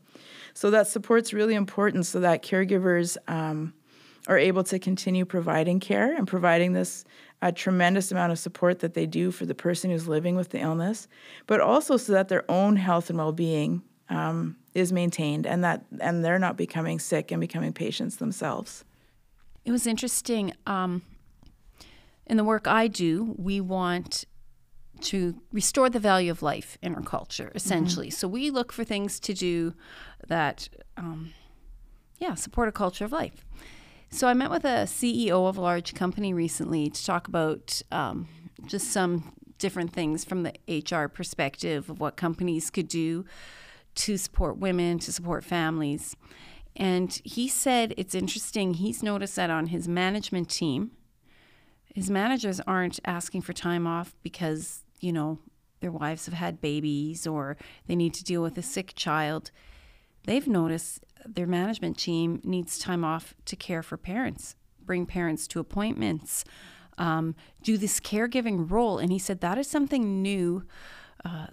so 0.54 0.70
that 0.70 0.86
support's 0.86 1.32
really 1.32 1.54
important 1.54 2.06
so 2.06 2.20
that 2.20 2.42
caregivers 2.42 3.16
um, 3.28 3.72
are 4.26 4.38
able 4.38 4.64
to 4.64 4.78
continue 4.78 5.24
providing 5.24 5.80
care 5.80 6.14
and 6.14 6.26
providing 6.26 6.72
this 6.72 7.04
tremendous 7.54 8.12
amount 8.12 8.30
of 8.30 8.38
support 8.38 8.80
that 8.80 8.94
they 8.94 9.06
do 9.06 9.30
for 9.30 9.46
the 9.46 9.54
person 9.54 9.90
who's 9.90 10.06
living 10.06 10.36
with 10.36 10.50
the 10.50 10.58
illness 10.58 11.08
but 11.46 11.60
also 11.60 11.96
so 11.96 12.12
that 12.12 12.28
their 12.28 12.48
own 12.50 12.76
health 12.76 13.08
and 13.08 13.18
well-being 13.18 13.82
um, 14.08 14.56
is 14.74 14.92
maintained 14.92 15.46
and 15.46 15.64
that 15.64 15.84
and 16.00 16.24
they're 16.24 16.38
not 16.38 16.56
becoming 16.56 16.98
sick 16.98 17.30
and 17.30 17.40
becoming 17.40 17.72
patients 17.72 18.16
themselves 18.16 18.84
it 19.64 19.72
was 19.72 19.86
interesting. 19.86 20.52
Um, 20.66 21.02
in 22.26 22.36
the 22.36 22.44
work 22.44 22.66
I 22.66 22.88
do, 22.88 23.34
we 23.38 23.60
want 23.60 24.24
to 25.02 25.40
restore 25.52 25.90
the 25.90 25.98
value 25.98 26.30
of 26.30 26.42
life 26.42 26.78
in 26.82 26.94
our 26.94 27.02
culture, 27.02 27.50
essentially. 27.54 28.08
Mm-hmm. 28.08 28.14
So 28.14 28.28
we 28.28 28.50
look 28.50 28.72
for 28.72 28.84
things 28.84 29.20
to 29.20 29.34
do 29.34 29.74
that, 30.26 30.68
um, 30.96 31.32
yeah, 32.18 32.34
support 32.34 32.68
a 32.68 32.72
culture 32.72 33.04
of 33.04 33.12
life. 33.12 33.44
So 34.10 34.26
I 34.26 34.34
met 34.34 34.50
with 34.50 34.64
a 34.64 34.86
CEO 34.86 35.48
of 35.48 35.56
a 35.56 35.60
large 35.60 35.94
company 35.94 36.32
recently 36.32 36.90
to 36.90 37.04
talk 37.04 37.28
about 37.28 37.80
um, 37.92 38.28
just 38.66 38.90
some 38.90 39.32
different 39.58 39.92
things 39.92 40.24
from 40.24 40.42
the 40.42 40.54
HR 40.68 41.06
perspective 41.06 41.88
of 41.88 42.00
what 42.00 42.16
companies 42.16 42.70
could 42.70 42.88
do 42.88 43.24
to 43.94 44.16
support 44.16 44.58
women, 44.58 44.98
to 44.98 45.12
support 45.12 45.44
families. 45.44 46.16
And 46.74 47.20
he 47.24 47.48
said 47.48 47.94
it's 47.96 48.14
interesting. 48.14 48.74
He's 48.74 49.02
noticed 49.02 49.36
that 49.36 49.50
on 49.50 49.66
his 49.66 49.86
management 49.86 50.48
team, 50.48 50.92
his 51.94 52.10
managers 52.10 52.60
aren't 52.60 53.00
asking 53.04 53.42
for 53.42 53.52
time 53.52 53.86
off 53.86 54.14
because, 54.22 54.84
you 55.00 55.12
know, 55.12 55.38
their 55.80 55.90
wives 55.90 56.26
have 56.26 56.34
had 56.34 56.60
babies 56.60 57.26
or 57.26 57.56
they 57.86 57.96
need 57.96 58.14
to 58.14 58.24
deal 58.24 58.42
with 58.42 58.56
a 58.58 58.62
sick 58.62 58.92
child. 58.94 59.50
They've 60.24 60.46
noticed 60.46 61.04
their 61.26 61.46
management 61.46 61.98
team 61.98 62.40
needs 62.44 62.78
time 62.78 63.04
off 63.04 63.34
to 63.46 63.56
care 63.56 63.82
for 63.82 63.96
parents, 63.96 64.54
bring 64.84 65.06
parents 65.06 65.46
to 65.48 65.60
appointments, 65.60 66.44
um, 66.98 67.34
do 67.62 67.78
this 67.78 68.00
caregiving 68.00 68.70
role. 68.70 68.98
And 68.98 69.10
he 69.10 69.18
said 69.18 69.40
that 69.40 69.58
is 69.58 69.66
something 69.66 70.22
new 70.22 70.64
uh, 71.24 71.46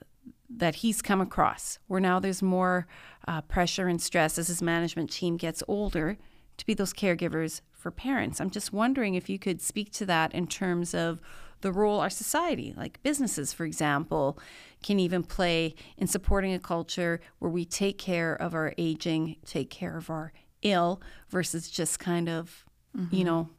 that 0.50 0.76
he's 0.76 1.02
come 1.02 1.22
across, 1.22 1.80
where 1.88 2.00
now 2.00 2.20
there's 2.20 2.42
more 2.42 2.88
uh, 3.28 3.42
pressure 3.42 3.88
and 3.88 4.02
stress 4.02 4.38
as 4.38 4.48
his 4.48 4.62
management 4.62 5.12
team 5.12 5.38
gets 5.38 5.64
older 5.68 6.18
to 6.58 6.66
be 6.66 6.74
those 6.74 6.94
caregivers 6.94 7.62
for 7.72 7.92
parents. 7.92 8.42
I'm 8.42 8.50
just 8.50 8.74
wondering 8.74 9.16
if 9.16 9.30
you 9.30 9.40
could 9.40 9.62
speak 9.62 9.92
to 9.94 10.06
that 10.08 10.34
in 10.34 10.48
terms 10.48 10.94
of 10.94 11.22
the 11.62 11.72
role 11.72 12.00
our 12.00 12.10
society, 12.10 12.74
like 12.78 13.02
businesses, 13.04 13.54
for 13.54 13.66
example, 13.66 14.40
can 14.84 15.00
even 15.00 15.24
play 15.24 15.76
in 15.98 16.08
supporting 16.08 16.54
a 16.54 16.60
culture 16.60 17.20
where 17.40 17.52
we 17.52 17.66
take 17.66 17.98
care 17.98 18.36
of 18.36 18.54
our 18.54 18.74
aging, 18.78 19.38
take 19.46 19.70
care 19.70 19.98
of 19.98 20.10
our 20.10 20.32
ill, 20.62 21.02
versus 21.30 21.70
just 21.70 22.00
kind 22.00 22.30
of, 22.30 22.66
mm-hmm. 22.96 23.16
you 23.16 23.24
know, 23.24 23.50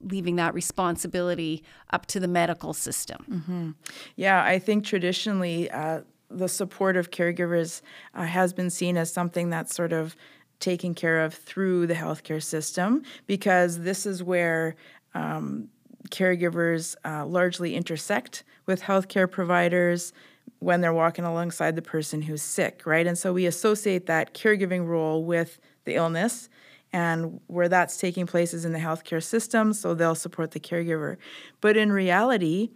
leaving 0.00 0.36
that 0.36 0.54
responsibility 0.54 1.64
up 1.90 2.06
to 2.06 2.20
the 2.20 2.28
medical 2.28 2.72
system. 2.72 3.24
Mm-hmm. 3.28 3.70
Yeah, 4.16 4.44
I 4.44 4.58
think 4.58 4.84
traditionally 4.84 5.70
uh, 5.70 6.02
the 6.30 6.48
support 6.48 6.96
of 6.96 7.10
caregivers 7.10 7.82
uh, 8.14 8.24
has 8.24 8.52
been 8.52 8.70
seen 8.70 8.96
as 8.96 9.12
something 9.12 9.50
that's 9.50 9.74
sort 9.74 9.92
of 9.92 10.14
taken 10.60 10.94
care 10.94 11.24
of 11.24 11.34
through 11.34 11.86
the 11.86 11.94
healthcare 11.94 12.42
system 12.42 13.02
because 13.26 13.80
this 13.80 14.06
is 14.06 14.22
where 14.22 14.74
um, 15.14 15.68
caregivers 16.10 16.96
uh, 17.04 17.24
largely 17.26 17.74
intersect 17.74 18.44
with 18.66 18.82
healthcare 18.82 19.30
providers 19.30 20.12
when 20.60 20.80
they're 20.80 20.92
walking 20.92 21.24
alongside 21.24 21.76
the 21.76 21.82
person 21.82 22.22
who's 22.22 22.42
sick, 22.42 22.82
right? 22.84 23.06
And 23.06 23.16
so 23.16 23.32
we 23.32 23.46
associate 23.46 24.06
that 24.06 24.34
caregiving 24.34 24.86
role 24.86 25.24
with 25.24 25.60
the 25.84 25.94
illness 25.94 26.48
and 26.92 27.40
where 27.46 27.68
that's 27.68 27.98
taking 27.98 28.26
place 28.26 28.54
is 28.54 28.64
in 28.64 28.72
the 28.72 28.78
healthcare 28.78 29.22
system, 29.22 29.72
so 29.72 29.94
they'll 29.94 30.14
support 30.14 30.52
the 30.52 30.60
caregiver. 30.60 31.16
But 31.60 31.76
in 31.76 31.92
reality, 31.92 32.70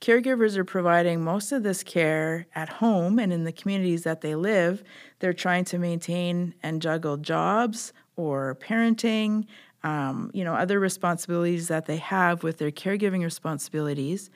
caregivers 0.00 0.56
are 0.56 0.64
providing 0.64 1.22
most 1.22 1.52
of 1.52 1.62
this 1.62 1.82
care 1.82 2.46
at 2.54 2.68
home 2.68 3.18
and 3.18 3.32
in 3.32 3.44
the 3.44 3.52
communities 3.52 4.02
that 4.04 4.22
they 4.22 4.34
live. 4.34 4.82
They're 5.18 5.32
trying 5.34 5.66
to 5.66 5.78
maintain 5.78 6.54
and 6.62 6.80
juggle 6.80 7.18
jobs 7.18 7.92
or 8.16 8.56
parenting, 8.60 9.46
um, 9.84 10.30
you 10.32 10.42
know, 10.42 10.54
other 10.54 10.80
responsibilities 10.80 11.68
that 11.68 11.86
they 11.86 11.98
have 11.98 12.42
with 12.42 12.58
their 12.58 12.70
caregiving 12.70 13.22
responsibilities. 13.22 14.30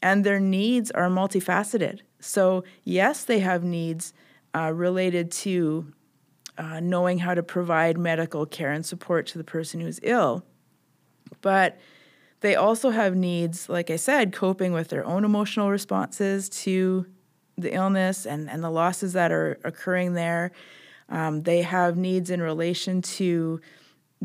And 0.00 0.24
their 0.24 0.40
needs 0.40 0.90
are 0.92 1.08
multifaceted. 1.08 2.00
So, 2.20 2.64
yes, 2.84 3.24
they 3.24 3.40
have 3.40 3.64
needs 3.64 4.14
uh, 4.54 4.72
related 4.72 5.30
to 5.32 5.92
uh, 6.56 6.78
knowing 6.80 7.18
how 7.18 7.34
to 7.34 7.42
provide 7.42 7.98
medical 7.98 8.46
care 8.46 8.70
and 8.70 8.86
support 8.86 9.26
to 9.26 9.38
the 9.38 9.44
person 9.44 9.80
who's 9.80 9.98
ill. 10.02 10.44
But 11.40 11.78
they 12.40 12.54
also 12.54 12.90
have 12.90 13.16
needs, 13.16 13.68
like 13.68 13.90
I 13.90 13.96
said, 13.96 14.32
coping 14.32 14.72
with 14.72 14.88
their 14.88 15.04
own 15.04 15.24
emotional 15.24 15.70
responses 15.70 16.48
to 16.50 17.06
the 17.56 17.74
illness 17.74 18.26
and, 18.26 18.48
and 18.48 18.62
the 18.62 18.70
losses 18.70 19.14
that 19.14 19.32
are 19.32 19.58
occurring 19.64 20.14
there. 20.14 20.52
Um, 21.08 21.42
they 21.42 21.62
have 21.62 21.96
needs 21.96 22.30
in 22.30 22.40
relation 22.40 23.02
to 23.02 23.60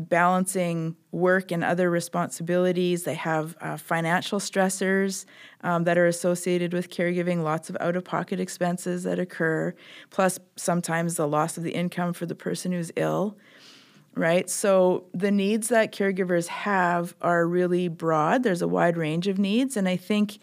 balancing 0.08 0.96
work 1.12 1.52
and 1.52 1.62
other 1.62 1.90
responsibilities. 1.90 3.04
They 3.04 3.14
have 3.14 3.56
uh, 3.60 3.76
financial 3.76 4.38
stressors 4.38 5.24
um, 5.62 5.84
that 5.84 5.98
are 5.98 6.06
associated 6.06 6.72
with 6.72 6.90
caregiving, 6.90 7.42
lots 7.42 7.70
of 7.70 7.76
out 7.80 7.96
of 7.96 8.04
pocket 8.04 8.40
expenses 8.40 9.02
that 9.04 9.18
occur, 9.18 9.74
plus 10.10 10.38
sometimes 10.56 11.16
the 11.16 11.28
loss 11.28 11.56
of 11.56 11.62
the 11.62 11.72
income 11.72 12.12
for 12.12 12.26
the 12.26 12.34
person 12.34 12.72
who's 12.72 12.90
ill. 12.96 13.36
Right? 14.16 14.50
So 14.50 15.04
the 15.14 15.30
needs 15.30 15.68
that 15.68 15.92
caregivers 15.92 16.48
have 16.48 17.14
are 17.20 17.46
really 17.46 17.86
broad. 17.86 18.42
There's 18.42 18.60
a 18.60 18.66
wide 18.66 18.96
range 18.96 19.28
of 19.28 19.38
needs, 19.38 19.76
and 19.76 19.88
I 19.88 19.96
think 19.96 20.38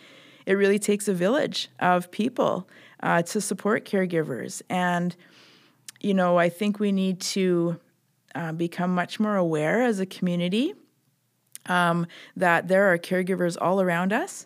it 0.46 0.54
really 0.54 0.80
takes 0.80 1.10
a 1.10 1.14
village 1.14 1.68
of 1.80 2.10
people 2.10 2.70
uh, 3.04 3.22
to 3.24 3.42
support 3.42 3.84
caregivers. 3.84 4.62
And, 4.70 5.14
you 6.00 6.14
know, 6.14 6.38
I 6.38 6.48
think 6.48 6.80
we 6.80 6.94
need 6.94 7.20
to 7.20 7.78
uh, 8.38 8.52
become 8.52 8.94
much 8.94 9.20
more 9.20 9.36
aware 9.36 9.82
as 9.82 10.00
a 10.00 10.06
community 10.06 10.76
um, 11.66 12.06
that 12.36 12.68
there 12.68 12.94
are 12.94 12.98
caregivers 12.98 13.58
all 13.60 13.82
around 13.82 14.14
us 14.14 14.46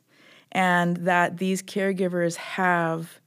and 0.53 0.95
that 0.97 1.37
these 1.37 1.61
caregivers 1.61 2.37
have 2.37 3.19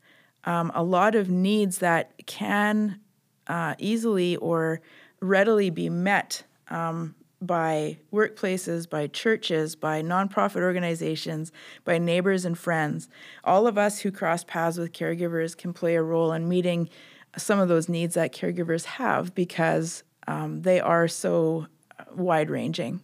um, 0.44 0.72
a 0.74 0.82
lot 0.82 1.14
of 1.14 1.28
needs 1.28 1.78
that 1.78 2.12
can 2.26 2.98
uh, 3.46 3.74
easily 3.78 4.36
or 4.36 4.80
readily 5.20 5.68
be 5.68 5.90
met 5.90 6.42
um, 6.68 7.14
by 7.42 7.98
workplaces, 8.10 8.88
by 8.88 9.06
churches, 9.06 9.76
by 9.76 10.00
nonprofit 10.00 10.62
organizations, 10.62 11.52
by 11.84 11.98
neighbors 11.98 12.46
and 12.46 12.56
friends. 12.56 13.10
All 13.44 13.66
of 13.66 13.76
us 13.76 14.00
who 14.00 14.10
cross 14.10 14.44
paths 14.44 14.78
with 14.78 14.92
caregivers 14.92 15.54
can 15.54 15.74
play 15.74 15.94
a 15.94 16.02
role 16.02 16.32
in 16.32 16.48
meeting 16.48 16.88
some 17.36 17.58
of 17.58 17.68
those 17.68 17.86
needs 17.88 18.14
that 18.14 18.32
caregivers 18.32 18.84
have 18.84 19.34
because 19.34 20.04
um, 20.26 20.62
they 20.62 20.80
are 20.80 21.08
so 21.08 21.66
wide 22.14 22.50
ranging. 22.50 23.00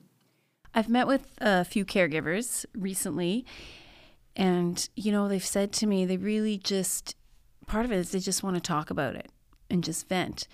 I've 0.75 0.89
met 0.89 1.07
with 1.07 1.27
a 1.39 1.65
few 1.65 1.85
caregivers 1.85 2.65
recently, 2.75 3.45
and 4.37 4.89
you 4.95 5.11
know, 5.13 5.29
they've 5.29 5.45
said 5.45 5.73
to 5.75 5.87
me 5.87 6.05
they 6.05 6.17
really 6.17 6.59
just 6.59 7.17
part 7.67 7.85
of 7.85 7.93
it 7.93 7.99
is 7.99 8.11
they 8.11 8.21
just 8.21 8.43
want 8.43 8.57
to 8.57 8.61
talk 8.61 8.91
about 8.91 9.15
it 9.15 9.31
and 9.69 9.85
just 9.85 10.09
vent. 10.09 10.47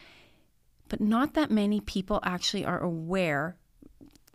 But 0.88 1.00
not 1.00 1.34
that 1.34 1.50
many 1.50 1.80
people 1.80 2.20
actually 2.22 2.64
are 2.64 2.80
aware 2.80 3.56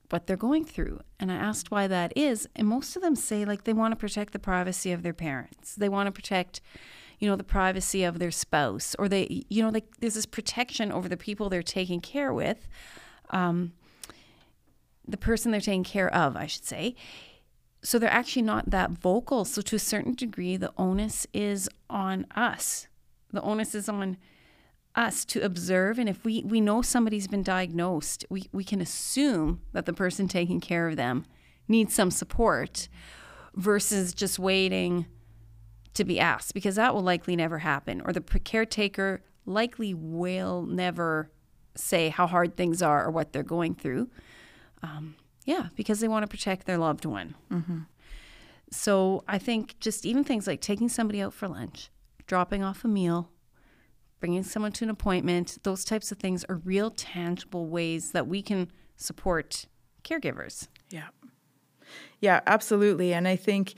what 0.09 0.27
they're 0.27 0.37
going 0.37 0.65
through. 0.65 0.99
And 1.19 1.31
I 1.31 1.35
asked 1.35 1.71
why 1.71 1.87
that 1.87 2.11
is, 2.15 2.47
and 2.55 2.67
most 2.67 2.95
of 2.95 3.01
them 3.01 3.15
say 3.15 3.45
like 3.45 3.63
they 3.63 3.73
want 3.73 3.93
to 3.93 3.95
protect 3.95 4.33
the 4.33 4.39
privacy 4.39 4.91
of 4.91 5.03
their 5.03 5.13
parents. 5.13 5.75
They 5.75 5.89
want 5.89 6.07
to 6.07 6.11
protect 6.11 6.61
you 7.21 7.29
know, 7.29 7.35
the 7.35 7.43
privacy 7.43 8.03
of 8.03 8.17
their 8.17 8.31
spouse, 8.31 8.95
or 8.97 9.07
they, 9.07 9.45
you 9.47 9.61
know, 9.61 9.69
like 9.69 9.85
there's 9.99 10.15
this 10.15 10.25
protection 10.25 10.91
over 10.91 11.07
the 11.07 11.15
people 11.15 11.49
they're 11.49 11.61
taking 11.61 12.01
care 12.01 12.33
with, 12.33 12.67
um, 13.29 13.73
the 15.07 15.17
person 15.17 15.51
they're 15.51 15.61
taking 15.61 15.83
care 15.83 16.13
of, 16.13 16.35
I 16.35 16.47
should 16.47 16.65
say. 16.65 16.95
So 17.83 17.99
they're 17.99 18.09
actually 18.09 18.41
not 18.41 18.71
that 18.71 18.89
vocal. 18.91 19.45
So 19.45 19.61
to 19.61 19.75
a 19.75 19.79
certain 19.79 20.15
degree, 20.15 20.57
the 20.57 20.73
onus 20.77 21.27
is 21.31 21.69
on 21.89 22.25
us. 22.35 22.87
The 23.31 23.41
onus 23.41 23.75
is 23.75 23.87
on 23.87 24.17
us 24.95 25.23
to 25.23 25.39
observe 25.41 25.97
and 25.97 26.09
if 26.09 26.25
we 26.25 26.43
we 26.43 26.59
know 26.59 26.81
somebody's 26.81 27.25
been 27.25 27.43
diagnosed 27.43 28.25
we 28.29 28.49
we 28.51 28.61
can 28.61 28.81
assume 28.81 29.61
that 29.71 29.85
the 29.85 29.93
person 29.93 30.27
taking 30.27 30.59
care 30.59 30.89
of 30.89 30.97
them 30.97 31.25
needs 31.65 31.93
some 31.93 32.11
support 32.11 32.89
versus 33.55 34.13
just 34.13 34.37
waiting 34.37 35.05
to 35.93 36.03
be 36.03 36.19
asked 36.19 36.53
because 36.53 36.75
that 36.75 36.93
will 36.93 37.03
likely 37.03 37.35
never 37.35 37.59
happen. 37.59 38.01
Or 38.05 38.13
the 38.13 38.21
caretaker 38.21 39.21
likely 39.45 39.93
will 39.93 40.63
never 40.63 41.31
say 41.75 42.09
how 42.09 42.27
hard 42.27 42.55
things 42.55 42.81
are 42.81 43.05
or 43.05 43.11
what 43.11 43.33
they're 43.33 43.43
going 43.43 43.75
through. 43.75 44.09
Um, 44.83 45.15
yeah, 45.45 45.67
because 45.75 45.99
they 45.99 46.07
want 46.07 46.23
to 46.23 46.27
protect 46.27 46.65
their 46.65 46.77
loved 46.77 47.05
one. 47.05 47.35
Mm-hmm. 47.51 47.79
So 48.71 49.23
I 49.27 49.37
think 49.37 49.79
just 49.79 50.05
even 50.05 50.23
things 50.23 50.47
like 50.47 50.61
taking 50.61 50.89
somebody 50.89 51.21
out 51.21 51.33
for 51.33 51.47
lunch, 51.47 51.89
dropping 52.25 52.63
off 52.63 52.85
a 52.85 52.87
meal, 52.87 53.29
bringing 54.19 54.43
someone 54.43 54.71
to 54.73 54.85
an 54.85 54.89
appointment, 54.89 55.57
those 55.63 55.83
types 55.83 56.11
of 56.11 56.19
things 56.19 56.45
are 56.45 56.55
real 56.57 56.91
tangible 56.91 57.67
ways 57.67 58.11
that 58.11 58.27
we 58.27 58.41
can 58.41 58.71
support 58.95 59.65
caregivers. 60.03 60.67
Yeah. 60.89 61.07
Yeah, 62.19 62.41
absolutely. 62.47 63.13
And 63.13 63.27
I 63.27 63.35
think 63.35 63.73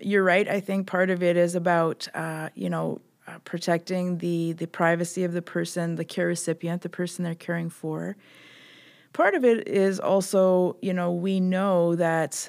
you're 0.00 0.24
right. 0.24 0.48
I 0.48 0.60
think 0.60 0.86
part 0.86 1.10
of 1.10 1.22
it 1.22 1.36
is 1.36 1.54
about, 1.54 2.08
uh, 2.14 2.50
you 2.54 2.70
know, 2.70 3.00
uh, 3.26 3.38
protecting 3.44 4.18
the 4.18 4.52
the 4.52 4.66
privacy 4.66 5.24
of 5.24 5.32
the 5.32 5.42
person, 5.42 5.96
the 5.96 6.04
care 6.04 6.28
recipient, 6.28 6.82
the 6.82 6.88
person 6.88 7.24
they're 7.24 7.34
caring 7.34 7.70
for. 7.70 8.16
Part 9.12 9.34
of 9.34 9.44
it 9.44 9.66
is 9.66 9.98
also, 9.98 10.76
you 10.82 10.92
know, 10.92 11.12
we 11.12 11.40
know 11.40 11.96
that 11.96 12.48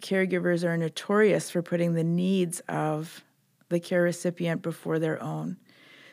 caregivers 0.00 0.64
are 0.64 0.76
notorious 0.76 1.50
for 1.50 1.62
putting 1.62 1.94
the 1.94 2.04
needs 2.04 2.60
of 2.68 3.24
the 3.68 3.80
care 3.80 4.02
recipient 4.02 4.62
before 4.62 4.98
their 4.98 5.22
own. 5.22 5.56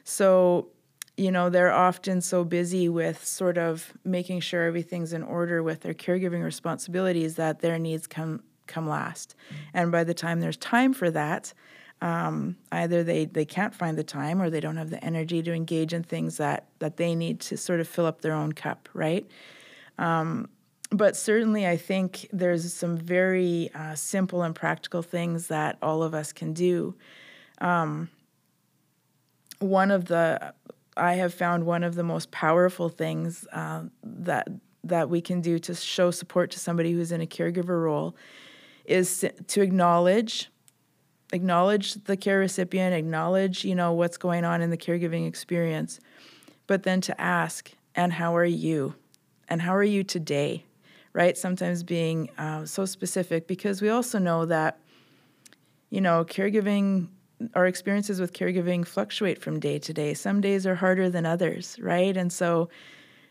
So, 0.04 0.70
you 1.18 1.32
know, 1.32 1.50
they're 1.50 1.74
often 1.74 2.22
so 2.22 2.44
busy 2.44 2.90
with 2.90 3.26
sort 3.26 3.58
of 3.58 3.94
making 4.04 4.42
sure 4.42 4.64
everything's 4.64 5.14
in 5.14 5.24
order 5.24 5.64
with 5.64 5.82
their 5.82 5.94
caregiving 5.94 6.44
responsibilities 6.44 7.36
that 7.36 7.60
their 7.60 7.80
needs 7.80 8.08
come 8.08 8.44
come 8.68 8.88
last. 8.88 9.36
And 9.74 9.92
by 9.92 10.04
the 10.04 10.14
time 10.14 10.40
there's 10.40 10.58
time 10.58 10.94
for 10.94 11.10
that, 11.12 11.54
um, 12.02 12.58
either 12.72 13.04
they, 13.04 13.26
they 13.26 13.46
can't 13.46 13.74
find 13.74 13.98
the 13.98 14.04
time 14.04 14.42
or 14.42 14.50
they 14.50 14.60
don't 14.60 14.78
have 14.78 14.90
the 14.90 15.04
energy 15.04 15.42
to 15.42 15.54
engage 15.54 15.94
in 15.94 16.04
things 16.04 16.38
that, 16.38 16.68
that 16.80 16.98
they 16.98 17.16
need 17.16 17.40
to 17.42 17.58
sort 17.58 17.80
of 17.80 17.88
fill 17.88 18.06
up 18.06 18.22
their 18.22 18.34
own 18.34 18.52
cup, 18.52 18.90
right? 18.94 19.26
Um, 19.98 20.50
but 20.92 21.16
certainly, 21.16 21.66
I 21.66 21.78
think 21.78 22.28
there's 22.32 22.72
some 22.74 22.96
very 22.96 23.70
uh, 23.74 23.96
simple 23.96 24.44
and 24.44 24.54
practical 24.54 25.02
things 25.02 25.48
that 25.48 25.78
all 25.82 26.04
of 26.04 26.14
us 26.14 26.32
can 26.32 26.54
do. 26.54 26.96
Um, 27.60 28.10
one 29.60 29.90
of 29.90 30.06
the 30.06 30.54
I 30.98 31.14
have 31.16 31.34
found 31.34 31.66
one 31.66 31.84
of 31.84 31.96
the 31.96 32.04
most 32.04 32.32
powerful 32.32 32.90
things 32.90 33.48
uh, 33.52 33.84
that 34.04 34.48
that 34.84 35.10
we 35.10 35.22
can 35.22 35.42
do 35.42 35.58
to 35.60 35.74
show 35.74 36.12
support 36.12 36.52
to 36.52 36.60
somebody 36.60 36.92
who's 36.92 37.12
in 37.12 37.22
a 37.22 37.26
caregiver 37.26 37.84
role 37.84 38.16
is 38.88 39.26
to 39.48 39.62
acknowledge 39.62 40.50
acknowledge 41.34 41.96
the 42.06 42.16
care 42.16 42.40
recipient, 42.40 42.94
acknowledge, 42.94 43.66
you 43.66 43.76
know, 43.76 43.92
what's 43.92 44.18
going 44.18 44.46
on 44.46 44.62
in 44.62 44.70
the 44.70 44.78
caregiving 44.78 45.28
experience, 45.28 46.00
but 46.68 46.84
then 46.84 47.02
to 47.02 47.20
ask, 47.20 47.72
and 47.96 48.14
how 48.14 48.36
are 48.36 48.46
you? 48.46 48.96
And 49.48 49.62
how 49.62 49.76
are 49.76 49.84
you 49.84 50.04
today? 50.04 50.66
Right? 51.14 51.38
Sometimes 51.38 51.84
being 51.84 52.30
uh, 52.38 52.66
so 52.66 52.86
specific 52.86 53.48
because 53.48 53.82
we 53.82 53.90
also 53.90 54.20
know 54.20 54.46
that, 54.46 54.80
you 55.90 56.02
know, 56.02 56.26
caregiving, 56.26 57.08
our 57.54 57.68
experiences 57.68 58.20
with 58.20 58.34
caregiving 58.34 58.86
fluctuate 58.86 59.42
from 59.42 59.60
day 59.60 59.80
to 59.80 59.94
day. 59.94 60.14
Some 60.14 60.42
days 60.42 60.68
are 60.68 60.76
harder 60.76 61.10
than 61.10 61.26
others, 61.26 61.78
right? 61.80 62.16
And 62.18 62.34
so 62.34 62.70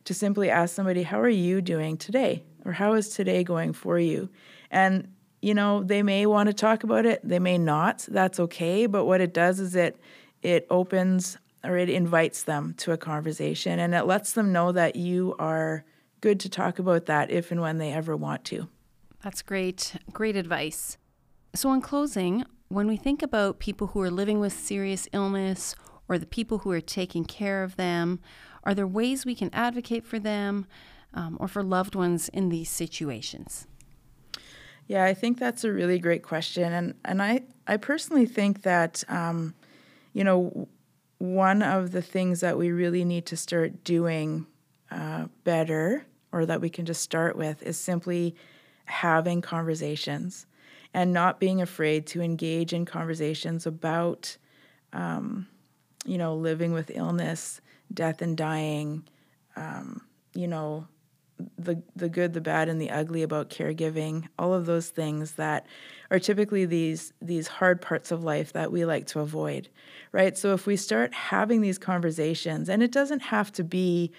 to 0.04 0.14
simply 0.14 0.48
ask 0.48 0.74
somebody, 0.74 1.02
how 1.02 1.20
are 1.20 1.28
you 1.28 1.60
doing 1.60 1.96
today? 1.96 2.42
Or 2.64 2.72
how 2.72 2.94
is 2.94 3.10
today 3.10 3.44
going 3.44 3.74
for 3.74 3.98
you? 3.98 4.30
And 4.70 5.08
you 5.44 5.52
know, 5.52 5.82
they 5.82 6.02
may 6.02 6.24
want 6.24 6.46
to 6.46 6.54
talk 6.54 6.84
about 6.84 7.04
it, 7.04 7.20
they 7.22 7.38
may 7.38 7.58
not. 7.58 8.06
That's 8.08 8.40
okay. 8.40 8.86
But 8.86 9.04
what 9.04 9.20
it 9.20 9.34
does 9.34 9.60
is 9.60 9.76
it 9.76 10.00
it 10.42 10.66
opens 10.70 11.36
or 11.62 11.76
it 11.76 11.90
invites 11.90 12.44
them 12.44 12.74
to 12.78 12.92
a 12.92 12.96
conversation 12.96 13.78
and 13.78 13.94
it 13.94 14.06
lets 14.06 14.32
them 14.32 14.52
know 14.52 14.72
that 14.72 14.96
you 14.96 15.34
are 15.38 15.84
good 16.22 16.40
to 16.40 16.48
talk 16.48 16.78
about 16.78 17.04
that 17.06 17.30
if 17.30 17.50
and 17.50 17.60
when 17.60 17.76
they 17.76 17.92
ever 17.92 18.16
want 18.16 18.44
to. 18.44 18.68
That's 19.22 19.42
great. 19.42 19.96
Great 20.14 20.34
advice. 20.34 20.96
So, 21.54 21.70
in 21.74 21.82
closing, 21.82 22.44
when 22.68 22.86
we 22.86 22.96
think 22.96 23.22
about 23.22 23.58
people 23.58 23.88
who 23.88 24.00
are 24.00 24.10
living 24.10 24.40
with 24.40 24.54
serious 24.54 25.08
illness 25.12 25.74
or 26.08 26.16
the 26.16 26.26
people 26.26 26.58
who 26.58 26.70
are 26.70 26.80
taking 26.80 27.26
care 27.26 27.62
of 27.62 27.76
them, 27.76 28.18
are 28.64 28.74
there 28.74 28.86
ways 28.86 29.26
we 29.26 29.34
can 29.34 29.50
advocate 29.52 30.06
for 30.06 30.18
them 30.18 30.66
um, 31.12 31.36
or 31.38 31.48
for 31.48 31.62
loved 31.62 31.94
ones 31.94 32.30
in 32.30 32.48
these 32.48 32.70
situations? 32.70 33.66
Yeah, 34.86 35.04
I 35.04 35.14
think 35.14 35.38
that's 35.38 35.64
a 35.64 35.72
really 35.72 35.98
great 35.98 36.22
question, 36.22 36.72
and 36.72 36.94
and 37.04 37.22
I 37.22 37.42
I 37.66 37.76
personally 37.78 38.26
think 38.26 38.62
that 38.62 39.02
um, 39.08 39.54
you 40.12 40.24
know 40.24 40.68
one 41.18 41.62
of 41.62 41.92
the 41.92 42.02
things 42.02 42.40
that 42.40 42.58
we 42.58 42.70
really 42.72 43.04
need 43.04 43.26
to 43.26 43.36
start 43.36 43.84
doing 43.84 44.46
uh, 44.90 45.26
better, 45.44 46.04
or 46.32 46.44
that 46.46 46.60
we 46.60 46.68
can 46.70 46.84
just 46.86 47.02
start 47.02 47.36
with, 47.36 47.62
is 47.62 47.78
simply 47.78 48.34
having 48.86 49.40
conversations 49.40 50.46
and 50.92 51.12
not 51.12 51.40
being 51.40 51.62
afraid 51.62 52.06
to 52.06 52.20
engage 52.22 52.72
in 52.72 52.84
conversations 52.84 53.66
about 53.66 54.36
um, 54.92 55.46
you 56.04 56.18
know, 56.18 56.36
living 56.36 56.72
with 56.72 56.90
illness, 56.94 57.60
death 57.92 58.22
and 58.22 58.36
dying, 58.36 59.04
um, 59.56 60.02
you 60.34 60.46
know, 60.48 60.86
the 61.58 61.82
the 61.96 62.08
good, 62.08 62.32
the 62.32 62.40
bad, 62.40 62.68
and 62.68 62.80
the 62.80 62.90
ugly 62.90 63.22
about 63.22 63.50
caregiving, 63.50 64.28
all 64.38 64.54
of 64.54 64.66
those 64.66 64.88
things 64.88 65.32
that 65.32 65.66
are 66.10 66.18
typically 66.18 66.64
these 66.64 67.12
these 67.20 67.48
hard 67.48 67.80
parts 67.80 68.10
of 68.10 68.22
life 68.22 68.52
that 68.52 68.70
we 68.70 68.84
like 68.84 69.06
to 69.08 69.20
avoid, 69.20 69.68
right? 70.12 70.36
So 70.38 70.54
if 70.54 70.66
we 70.66 70.76
start 70.76 71.12
having 71.14 71.60
these 71.60 71.78
conversations, 71.78 72.68
and 72.68 72.82
it 72.82 72.92
doesn't 72.92 73.22
have 73.22 73.52
to 73.52 73.64
be 73.64 74.12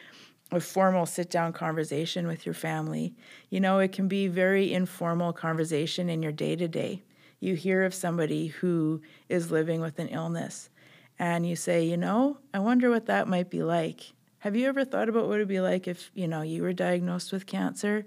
a 0.52 0.60
formal 0.60 1.06
sit 1.06 1.30
down 1.30 1.54
conversation 1.54 2.28
with 2.28 2.46
your 2.46 2.54
family. 2.54 3.16
You 3.50 3.60
know, 3.60 3.80
it 3.80 3.92
can 3.92 4.08
be 4.08 4.28
very 4.28 4.74
informal 4.74 5.34
conversation 5.34 6.10
in 6.10 6.22
your 6.22 6.32
day 6.32 6.56
to 6.56 6.68
day. 6.68 7.04
You 7.40 7.56
hear 7.56 7.84
of 7.84 7.94
somebody 7.94 8.48
who 8.48 9.02
is 9.28 9.52
living 9.52 9.82
with 9.82 10.00
an 10.00 10.08
illness 10.10 10.70
and 11.18 11.48
you 11.48 11.56
say, 11.56 11.86
you 11.86 11.98
know, 11.98 12.38
I 12.54 12.60
wonder 12.60 12.90
what 12.90 13.06
that 13.08 13.28
might 13.28 13.50
be 13.50 13.64
like. 13.64 14.14
Have 14.46 14.56
you 14.56 14.68
ever 14.68 14.86
thought 14.86 15.10
about 15.10 15.28
what 15.28 15.38
it 15.38 15.40
would 15.40 15.48
be 15.48 15.60
like 15.60 15.88
if, 15.88 16.12
you 16.14 16.28
know, 16.28 16.44
you 16.44 16.62
were 16.62 16.72
diagnosed 16.72 17.34
with 17.34 17.48
cancer? 17.48 18.06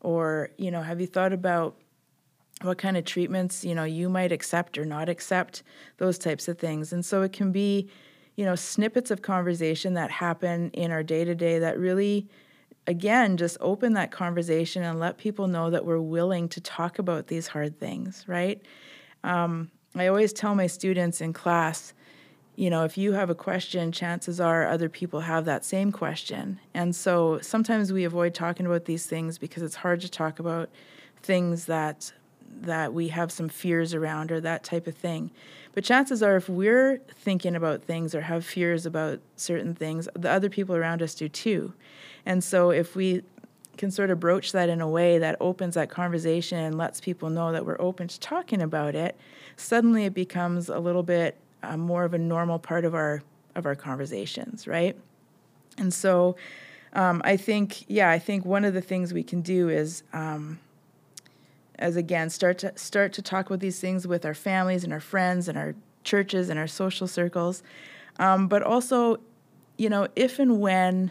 Or, 0.00 0.50
you 0.56 0.70
know, 0.70 0.82
have 0.82 1.00
you 1.00 1.08
thought 1.08 1.32
about 1.32 1.74
what 2.62 2.78
kind 2.78 2.96
of 2.96 3.04
treatments, 3.04 3.64
you 3.64 3.74
know, 3.74 3.82
you 3.82 4.08
might 4.08 4.30
accept 4.30 4.78
or 4.78 4.84
not 4.84 5.08
accept, 5.08 5.64
those 5.96 6.16
types 6.16 6.46
of 6.46 6.60
things. 6.60 6.92
And 6.92 7.04
so 7.04 7.22
it 7.22 7.32
can 7.32 7.50
be, 7.50 7.90
you 8.36 8.44
know, 8.44 8.54
snippets 8.54 9.10
of 9.10 9.22
conversation 9.22 9.94
that 9.94 10.12
happen 10.12 10.70
in 10.74 10.92
our 10.92 11.02
day 11.02 11.24
to 11.24 11.34
day 11.34 11.58
that 11.58 11.76
really 11.76 12.28
again 12.86 13.36
just 13.36 13.56
open 13.60 13.94
that 13.94 14.12
conversation 14.12 14.84
and 14.84 15.00
let 15.00 15.18
people 15.18 15.48
know 15.48 15.70
that 15.70 15.84
we're 15.84 16.00
willing 16.00 16.48
to 16.50 16.60
talk 16.60 17.00
about 17.00 17.26
these 17.26 17.48
hard 17.48 17.78
things 17.78 18.24
right 18.26 18.62
um, 19.22 19.70
i 19.96 20.06
always 20.06 20.32
tell 20.32 20.54
my 20.54 20.66
students 20.66 21.20
in 21.20 21.34
class 21.34 21.92
you 22.60 22.68
know, 22.68 22.84
if 22.84 22.98
you 22.98 23.14
have 23.14 23.30
a 23.30 23.34
question, 23.34 23.90
chances 23.90 24.38
are 24.38 24.68
other 24.68 24.90
people 24.90 25.20
have 25.20 25.46
that 25.46 25.64
same 25.64 25.90
question. 25.90 26.60
And 26.74 26.94
so 26.94 27.38
sometimes 27.40 27.90
we 27.90 28.04
avoid 28.04 28.34
talking 28.34 28.66
about 28.66 28.84
these 28.84 29.06
things 29.06 29.38
because 29.38 29.62
it's 29.62 29.76
hard 29.76 30.02
to 30.02 30.10
talk 30.10 30.38
about 30.38 30.68
things 31.22 31.64
that 31.64 32.12
that 32.60 32.92
we 32.92 33.08
have 33.08 33.32
some 33.32 33.48
fears 33.48 33.94
around 33.94 34.30
or 34.30 34.42
that 34.42 34.62
type 34.62 34.86
of 34.86 34.94
thing. 34.94 35.30
But 35.72 35.84
chances 35.84 36.22
are 36.22 36.36
if 36.36 36.50
we're 36.50 36.98
thinking 37.08 37.56
about 37.56 37.82
things 37.82 38.14
or 38.14 38.20
have 38.20 38.44
fears 38.44 38.84
about 38.84 39.20
certain 39.36 39.74
things, 39.74 40.06
the 40.14 40.30
other 40.30 40.50
people 40.50 40.76
around 40.76 41.00
us 41.00 41.14
do 41.14 41.30
too. 41.30 41.72
And 42.26 42.44
so 42.44 42.70
if 42.70 42.94
we 42.94 43.22
can 43.78 43.90
sort 43.90 44.10
of 44.10 44.20
broach 44.20 44.52
that 44.52 44.68
in 44.68 44.82
a 44.82 44.88
way 44.88 45.16
that 45.16 45.38
opens 45.40 45.76
that 45.76 45.88
conversation 45.88 46.58
and 46.58 46.76
lets 46.76 47.00
people 47.00 47.30
know 47.30 47.52
that 47.52 47.64
we're 47.64 47.80
open 47.80 48.08
to 48.08 48.20
talking 48.20 48.60
about 48.60 48.94
it, 48.94 49.16
suddenly 49.56 50.04
it 50.04 50.12
becomes 50.12 50.68
a 50.68 50.78
little 50.78 51.02
bit 51.02 51.38
uh, 51.62 51.76
more 51.76 52.04
of 52.04 52.14
a 52.14 52.18
normal 52.18 52.58
part 52.58 52.84
of 52.84 52.94
our 52.94 53.22
of 53.54 53.66
our 53.66 53.74
conversations, 53.74 54.66
right? 54.66 54.96
And 55.78 55.92
so, 55.92 56.36
um, 56.92 57.20
I 57.24 57.36
think, 57.36 57.84
yeah, 57.88 58.10
I 58.10 58.18
think 58.18 58.44
one 58.44 58.64
of 58.64 58.74
the 58.74 58.80
things 58.80 59.12
we 59.12 59.22
can 59.22 59.40
do 59.40 59.68
is, 59.68 60.02
um, 60.12 60.58
as 61.78 61.96
again, 61.96 62.30
start 62.30 62.58
to 62.58 62.76
start 62.76 63.12
to 63.14 63.22
talk 63.22 63.46
about 63.46 63.60
these 63.60 63.80
things 63.80 64.06
with 64.06 64.24
our 64.24 64.34
families 64.34 64.84
and 64.84 64.92
our 64.92 65.00
friends 65.00 65.48
and 65.48 65.56
our 65.56 65.74
churches 66.04 66.48
and 66.48 66.58
our 66.58 66.66
social 66.66 67.06
circles, 67.06 67.62
um, 68.18 68.48
but 68.48 68.62
also, 68.62 69.18
you 69.76 69.88
know, 69.88 70.08
if 70.16 70.38
and 70.38 70.60
when 70.60 71.10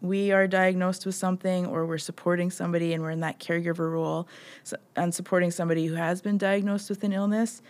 we 0.00 0.32
are 0.32 0.48
diagnosed 0.48 1.06
with 1.06 1.14
something 1.14 1.64
or 1.66 1.86
we're 1.86 1.96
supporting 1.96 2.50
somebody 2.50 2.92
and 2.92 3.02
we're 3.02 3.12
in 3.12 3.20
that 3.20 3.38
caregiver 3.38 3.90
role 3.92 4.26
so, 4.64 4.76
and 4.96 5.14
supporting 5.14 5.50
somebody 5.50 5.86
who 5.86 5.94
has 5.94 6.20
been 6.20 6.36
diagnosed 6.36 6.90
with 6.90 7.04
an 7.04 7.12
illness 7.12 7.62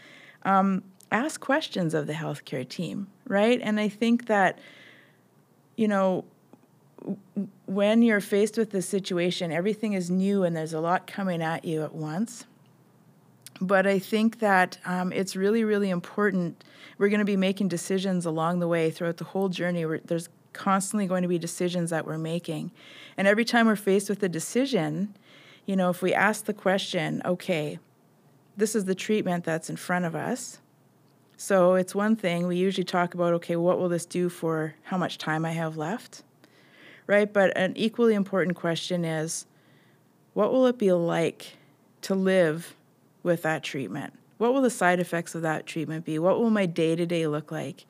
um, 0.45 0.83
ask 1.13 1.41
questions 1.41 1.95
of 1.95 2.07
the 2.07 2.15
healthcare 2.15 2.69
team, 2.69 3.09
right? 3.27 3.61
And 3.63 3.79
I 3.79 3.89
think 3.89 4.27
that, 4.27 4.59
you 5.77 5.87
know, 5.87 6.25
when 7.67 8.03
you're 8.03 8.21
faced 8.21 8.57
with 8.57 8.71
this 8.71 8.89
situation, 8.89 9.53
everything 9.53 9.93
is 9.93 10.11
new 10.11 10.45
and 10.45 10.57
there's 10.57 10.73
a 10.73 10.81
lot 10.81 11.07
coming 11.07 11.43
at 11.43 11.65
you 11.65 11.83
at 11.83 11.95
once. 11.95 12.47
But 13.61 13.87
I 13.87 13.99
think 13.99 14.41
that 14.41 14.79
um, 14.85 15.13
it's 15.13 15.37
really, 15.37 15.63
really 15.63 15.91
important. 15.91 16.65
We're 16.99 17.09
going 17.09 17.21
to 17.21 17.25
be 17.25 17.37
making 17.37 17.69
decisions 17.69 18.27
along 18.27 18.59
the 18.59 18.69
way 18.69 18.91
throughout 18.91 19.19
the 19.19 19.25
whole 19.25 19.49
journey. 19.49 19.85
We're, 19.85 20.01
there's 20.01 20.29
constantly 20.53 21.07
going 21.07 21.23
to 21.23 21.29
be 21.29 21.39
decisions 21.39 21.91
that 21.91 22.07
we're 22.07 22.19
making. 22.19 22.73
And 23.17 23.29
every 23.29 23.45
time 23.45 23.67
we're 23.67 23.77
faced 23.77 24.09
with 24.09 24.23
a 24.23 24.29
decision, 24.29 25.17
you 25.67 25.77
know, 25.77 25.91
if 25.91 26.03
we 26.03 26.13
ask 26.13 26.45
the 26.45 26.55
question, 26.55 27.23
okay, 27.25 27.79
this 28.57 28.75
is 28.75 28.85
the 28.85 28.95
treatment 28.95 29.45
that's 29.45 29.71
in 29.71 29.77
front 29.77 30.05
of 30.05 30.15
us, 30.15 30.59
so 31.37 31.74
it's 31.74 31.95
one 31.95 32.16
thing 32.16 32.47
we 32.47 32.57
usually 32.57 32.85
talk 32.85 33.14
about 33.14 33.35
okay, 33.35 33.57
what 33.57 33.78
will 33.78 33.89
this 33.89 34.07
do 34.07 34.28
for 34.28 34.74
how 34.85 34.97
much 34.97 35.18
time 35.18 35.45
I 35.45 35.53
have 35.53 35.76
left? 35.76 36.22
Right? 37.07 37.33
But 37.33 37.57
an 37.57 37.76
equally 37.76 38.14
important 38.14 38.57
question 38.57 39.05
is 39.05 39.47
what 40.35 40.53
will 40.53 40.66
it 40.66 40.78
be 40.78 40.93
like 40.93 41.57
to 42.03 42.14
live 42.14 42.74
with 43.22 43.43
that 43.43 43.62
treatment? 43.62 44.14
What 44.39 44.55
will 44.55 44.62
the 44.62 44.70
side 44.70 44.99
effects 44.99 45.35
of 45.35 45.43
that 45.43 45.66
treatment 45.66 46.05
be? 46.05 46.18
What 46.18 46.41
will 46.41 46.51
my 46.51 46.66
day 46.66 46.97
to 46.97 47.07
day 47.07 47.26
look 47.26 47.53
like? 47.53 47.87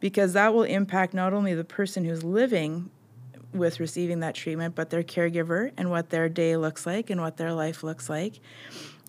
Because 0.00 0.32
that 0.34 0.52
will 0.52 0.64
impact 0.64 1.14
not 1.14 1.32
only 1.32 1.54
the 1.54 1.64
person 1.64 2.04
who's 2.04 2.22
living 2.22 2.90
with 3.54 3.80
receiving 3.80 4.20
that 4.20 4.34
treatment, 4.34 4.74
but 4.74 4.90
their 4.90 5.02
caregiver 5.02 5.70
and 5.76 5.88
what 5.90 6.10
their 6.10 6.28
day 6.28 6.56
looks 6.56 6.84
like 6.84 7.08
and 7.08 7.20
what 7.20 7.36
their 7.36 7.52
life 7.52 7.82
looks 7.82 8.10
like. 8.10 8.40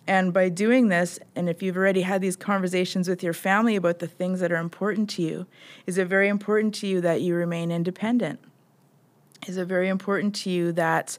And 0.06 0.32
by 0.32 0.48
doing 0.48 0.88
this, 0.88 1.18
and 1.34 1.48
if 1.48 1.62
you've 1.62 1.76
already 1.76 2.02
had 2.02 2.20
these 2.20 2.36
conversations 2.36 3.08
with 3.08 3.22
your 3.22 3.32
family 3.32 3.74
about 3.74 3.98
the 3.98 4.06
things 4.06 4.40
that 4.40 4.52
are 4.52 4.56
important 4.56 5.10
to 5.10 5.22
you, 5.22 5.46
is 5.86 5.98
it 5.98 6.06
very 6.06 6.28
important 6.28 6.74
to 6.76 6.86
you 6.86 7.00
that 7.00 7.22
you 7.22 7.34
remain 7.34 7.72
independent? 7.72 8.38
Is 9.46 9.56
it 9.56 9.66
very 9.66 9.88
important 9.88 10.34
to 10.36 10.50
you 10.50 10.72
that 10.72 11.18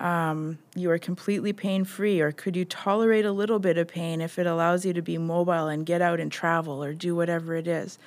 um, 0.00 0.58
you 0.76 0.90
are 0.90 0.98
completely 0.98 1.52
pain 1.52 1.84
free, 1.84 2.20
or 2.20 2.30
could 2.30 2.54
you 2.56 2.64
tolerate 2.64 3.24
a 3.24 3.32
little 3.32 3.58
bit 3.58 3.76
of 3.76 3.88
pain 3.88 4.20
if 4.20 4.38
it 4.38 4.46
allows 4.46 4.84
you 4.84 4.92
to 4.92 5.02
be 5.02 5.18
mobile 5.18 5.66
and 5.66 5.84
get 5.84 6.00
out 6.00 6.20
and 6.20 6.30
travel 6.30 6.82
or 6.82 6.94
do 6.94 7.16
whatever 7.16 7.56
it 7.56 7.66
is? 7.66 7.98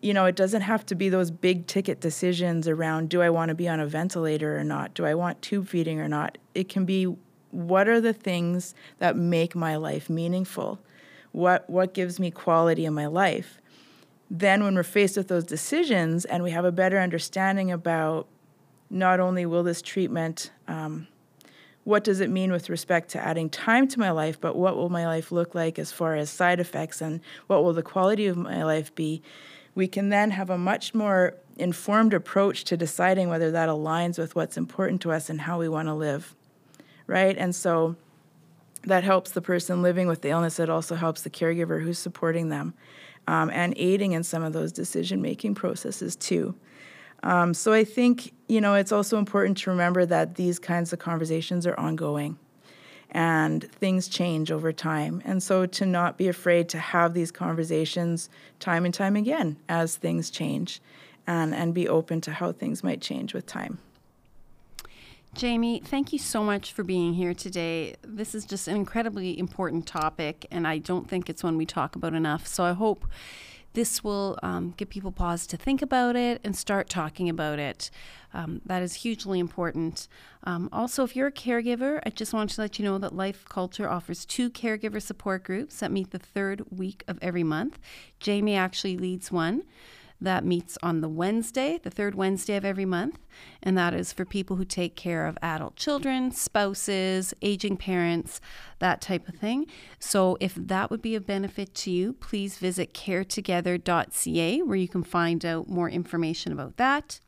You 0.00 0.14
know, 0.14 0.24
it 0.24 0.34
doesn't 0.34 0.62
have 0.62 0.84
to 0.86 0.94
be 0.94 1.10
those 1.10 1.30
big 1.30 1.66
ticket 1.66 2.00
decisions 2.00 2.66
around 2.66 3.10
do 3.10 3.20
I 3.22 3.30
want 3.30 3.50
to 3.50 3.54
be 3.54 3.68
on 3.68 3.78
a 3.78 3.86
ventilator 3.86 4.58
or 4.58 4.64
not? 4.64 4.94
Do 4.94 5.04
I 5.04 5.14
want 5.14 5.42
tube 5.42 5.68
feeding 5.68 6.00
or 6.00 6.08
not? 6.08 6.38
It 6.54 6.68
can 6.68 6.84
be 6.84 7.14
what 7.54 7.88
are 7.88 8.00
the 8.00 8.12
things 8.12 8.74
that 8.98 9.16
make 9.16 9.54
my 9.54 9.76
life 9.76 10.10
meaningful? 10.10 10.80
What, 11.32 11.68
what 11.70 11.94
gives 11.94 12.18
me 12.18 12.30
quality 12.30 12.84
in 12.84 12.94
my 12.94 13.06
life? 13.06 13.60
Then, 14.30 14.64
when 14.64 14.74
we're 14.74 14.82
faced 14.82 15.16
with 15.16 15.28
those 15.28 15.44
decisions 15.44 16.24
and 16.24 16.42
we 16.42 16.50
have 16.50 16.64
a 16.64 16.72
better 16.72 16.98
understanding 16.98 17.70
about 17.70 18.26
not 18.90 19.20
only 19.20 19.46
will 19.46 19.62
this 19.62 19.82
treatment, 19.82 20.50
um, 20.66 21.06
what 21.84 22.02
does 22.02 22.20
it 22.20 22.30
mean 22.30 22.50
with 22.50 22.70
respect 22.70 23.10
to 23.10 23.24
adding 23.24 23.48
time 23.48 23.86
to 23.88 24.00
my 24.00 24.10
life, 24.10 24.40
but 24.40 24.56
what 24.56 24.76
will 24.76 24.88
my 24.88 25.06
life 25.06 25.30
look 25.30 25.54
like 25.54 25.78
as 25.78 25.92
far 25.92 26.16
as 26.16 26.30
side 26.30 26.58
effects 26.58 27.00
and 27.00 27.20
what 27.46 27.62
will 27.62 27.72
the 27.72 27.82
quality 27.82 28.26
of 28.26 28.36
my 28.36 28.64
life 28.64 28.94
be? 28.94 29.22
We 29.74 29.86
can 29.86 30.08
then 30.08 30.30
have 30.30 30.50
a 30.50 30.58
much 30.58 30.94
more 30.94 31.34
informed 31.56 32.14
approach 32.14 32.64
to 32.64 32.76
deciding 32.76 33.28
whether 33.28 33.50
that 33.50 33.68
aligns 33.68 34.18
with 34.18 34.34
what's 34.34 34.56
important 34.56 35.02
to 35.02 35.12
us 35.12 35.28
and 35.28 35.42
how 35.42 35.58
we 35.58 35.68
want 35.68 35.88
to 35.88 35.94
live 35.94 36.34
right? 37.06 37.36
And 37.36 37.54
so 37.54 37.96
that 38.84 39.04
helps 39.04 39.30
the 39.30 39.40
person 39.40 39.82
living 39.82 40.08
with 40.08 40.22
the 40.22 40.30
illness. 40.30 40.58
It 40.58 40.70
also 40.70 40.94
helps 40.94 41.22
the 41.22 41.30
caregiver 41.30 41.82
who's 41.82 41.98
supporting 41.98 42.48
them 42.48 42.74
um, 43.26 43.50
and 43.50 43.74
aiding 43.76 44.12
in 44.12 44.22
some 44.22 44.42
of 44.42 44.52
those 44.52 44.72
decision 44.72 45.22
making 45.22 45.54
processes 45.54 46.16
too. 46.16 46.54
Um, 47.22 47.54
so 47.54 47.72
I 47.72 47.84
think 47.84 48.34
you 48.48 48.60
know 48.60 48.74
it's 48.74 48.92
also 48.92 49.18
important 49.18 49.56
to 49.58 49.70
remember 49.70 50.04
that 50.04 50.34
these 50.34 50.58
kinds 50.58 50.92
of 50.92 50.98
conversations 50.98 51.66
are 51.66 51.78
ongoing 51.80 52.38
and 53.10 53.70
things 53.70 54.08
change 54.08 54.50
over 54.50 54.72
time. 54.72 55.22
And 55.24 55.42
so 55.42 55.66
to 55.66 55.86
not 55.86 56.18
be 56.18 56.28
afraid 56.28 56.68
to 56.70 56.78
have 56.78 57.14
these 57.14 57.30
conversations 57.30 58.28
time 58.58 58.84
and 58.84 58.92
time 58.92 59.14
again 59.14 59.56
as 59.68 59.96
things 59.96 60.30
change 60.30 60.82
and, 61.26 61.54
and 61.54 61.72
be 61.72 61.88
open 61.88 62.20
to 62.22 62.32
how 62.32 62.52
things 62.52 62.82
might 62.82 63.00
change 63.00 63.32
with 63.32 63.46
time. 63.46 63.78
Jamie, 65.34 65.80
thank 65.84 66.12
you 66.12 66.18
so 66.20 66.44
much 66.44 66.72
for 66.72 66.84
being 66.84 67.14
here 67.14 67.34
today. 67.34 67.96
This 68.02 68.36
is 68.36 68.44
just 68.44 68.68
an 68.68 68.76
incredibly 68.76 69.36
important 69.36 69.84
topic, 69.84 70.46
and 70.52 70.64
I 70.64 70.78
don't 70.78 71.08
think 71.08 71.28
it's 71.28 71.42
one 71.42 71.56
we 71.56 71.66
talk 71.66 71.96
about 71.96 72.14
enough. 72.14 72.46
So 72.46 72.62
I 72.62 72.72
hope 72.72 73.04
this 73.72 74.04
will 74.04 74.38
um, 74.44 74.74
give 74.76 74.90
people 74.90 75.10
pause 75.10 75.48
to 75.48 75.56
think 75.56 75.82
about 75.82 76.14
it 76.14 76.40
and 76.44 76.54
start 76.54 76.88
talking 76.88 77.28
about 77.28 77.58
it. 77.58 77.90
Um, 78.32 78.60
that 78.64 78.80
is 78.80 78.94
hugely 78.94 79.40
important. 79.40 80.06
Um, 80.44 80.68
also, 80.72 81.02
if 81.02 81.16
you're 81.16 81.26
a 81.26 81.32
caregiver, 81.32 82.00
I 82.06 82.10
just 82.10 82.32
want 82.32 82.50
to 82.50 82.60
let 82.60 82.78
you 82.78 82.84
know 82.84 82.98
that 82.98 83.12
Life 83.12 83.44
Culture 83.48 83.90
offers 83.90 84.24
two 84.24 84.50
caregiver 84.50 85.02
support 85.02 85.42
groups 85.42 85.80
that 85.80 85.90
meet 85.90 86.12
the 86.12 86.20
third 86.20 86.62
week 86.70 87.02
of 87.08 87.18
every 87.20 87.42
month. 87.42 87.80
Jamie 88.20 88.54
actually 88.54 88.96
leads 88.96 89.32
one. 89.32 89.64
That 90.24 90.44
meets 90.44 90.76
on 90.82 91.00
the 91.00 91.08
Wednesday, 91.08 91.78
the 91.82 91.90
third 91.90 92.14
Wednesday 92.14 92.56
of 92.56 92.64
every 92.64 92.84
month. 92.84 93.18
And 93.62 93.76
that 93.78 93.94
is 93.94 94.12
for 94.12 94.24
people 94.24 94.56
who 94.56 94.64
take 94.64 94.96
care 94.96 95.26
of 95.26 95.38
adult 95.42 95.76
children, 95.76 96.30
spouses, 96.30 97.32
aging 97.42 97.76
parents, 97.76 98.40
that 98.78 99.00
type 99.00 99.28
of 99.28 99.36
thing. 99.36 99.66
So 99.98 100.36
if 100.40 100.54
that 100.54 100.90
would 100.90 101.02
be 101.02 101.14
of 101.14 101.26
benefit 101.26 101.74
to 101.76 101.90
you, 101.90 102.12
please 102.14 102.58
visit 102.58 102.92
caretogether.ca 102.94 104.62
where 104.62 104.76
you 104.76 104.88
can 104.88 105.02
find 105.02 105.44
out 105.44 105.68
more 105.68 105.88
information 105.88 106.52
about 106.52 106.76
that. 106.76 107.20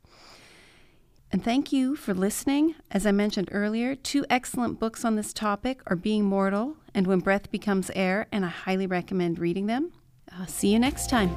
And 1.31 1.43
thank 1.43 1.73
you 1.73 1.95
for 1.95 2.13
listening. 2.13 2.75
As 2.89 3.05
I 3.05 3.11
mentioned 3.11 3.49
earlier, 3.51 3.95
two 3.95 4.25
excellent 4.29 4.79
books 4.79 5.03
on 5.03 5.15
this 5.15 5.33
topic 5.33 5.81
are 5.87 5.95
Being 5.95 6.23
Mortal 6.23 6.77
and 6.93 7.05
When 7.05 7.19
Breath 7.19 7.51
Becomes 7.51 7.91
Air, 7.95 8.27
and 8.31 8.45
I 8.45 8.49
highly 8.49 8.87
recommend 8.87 9.37
reading 9.37 9.65
them. 9.65 9.91
Uh, 10.31 10.45
see 10.45 10.71
you 10.71 10.79
next 10.79 11.09
time. 11.09 11.35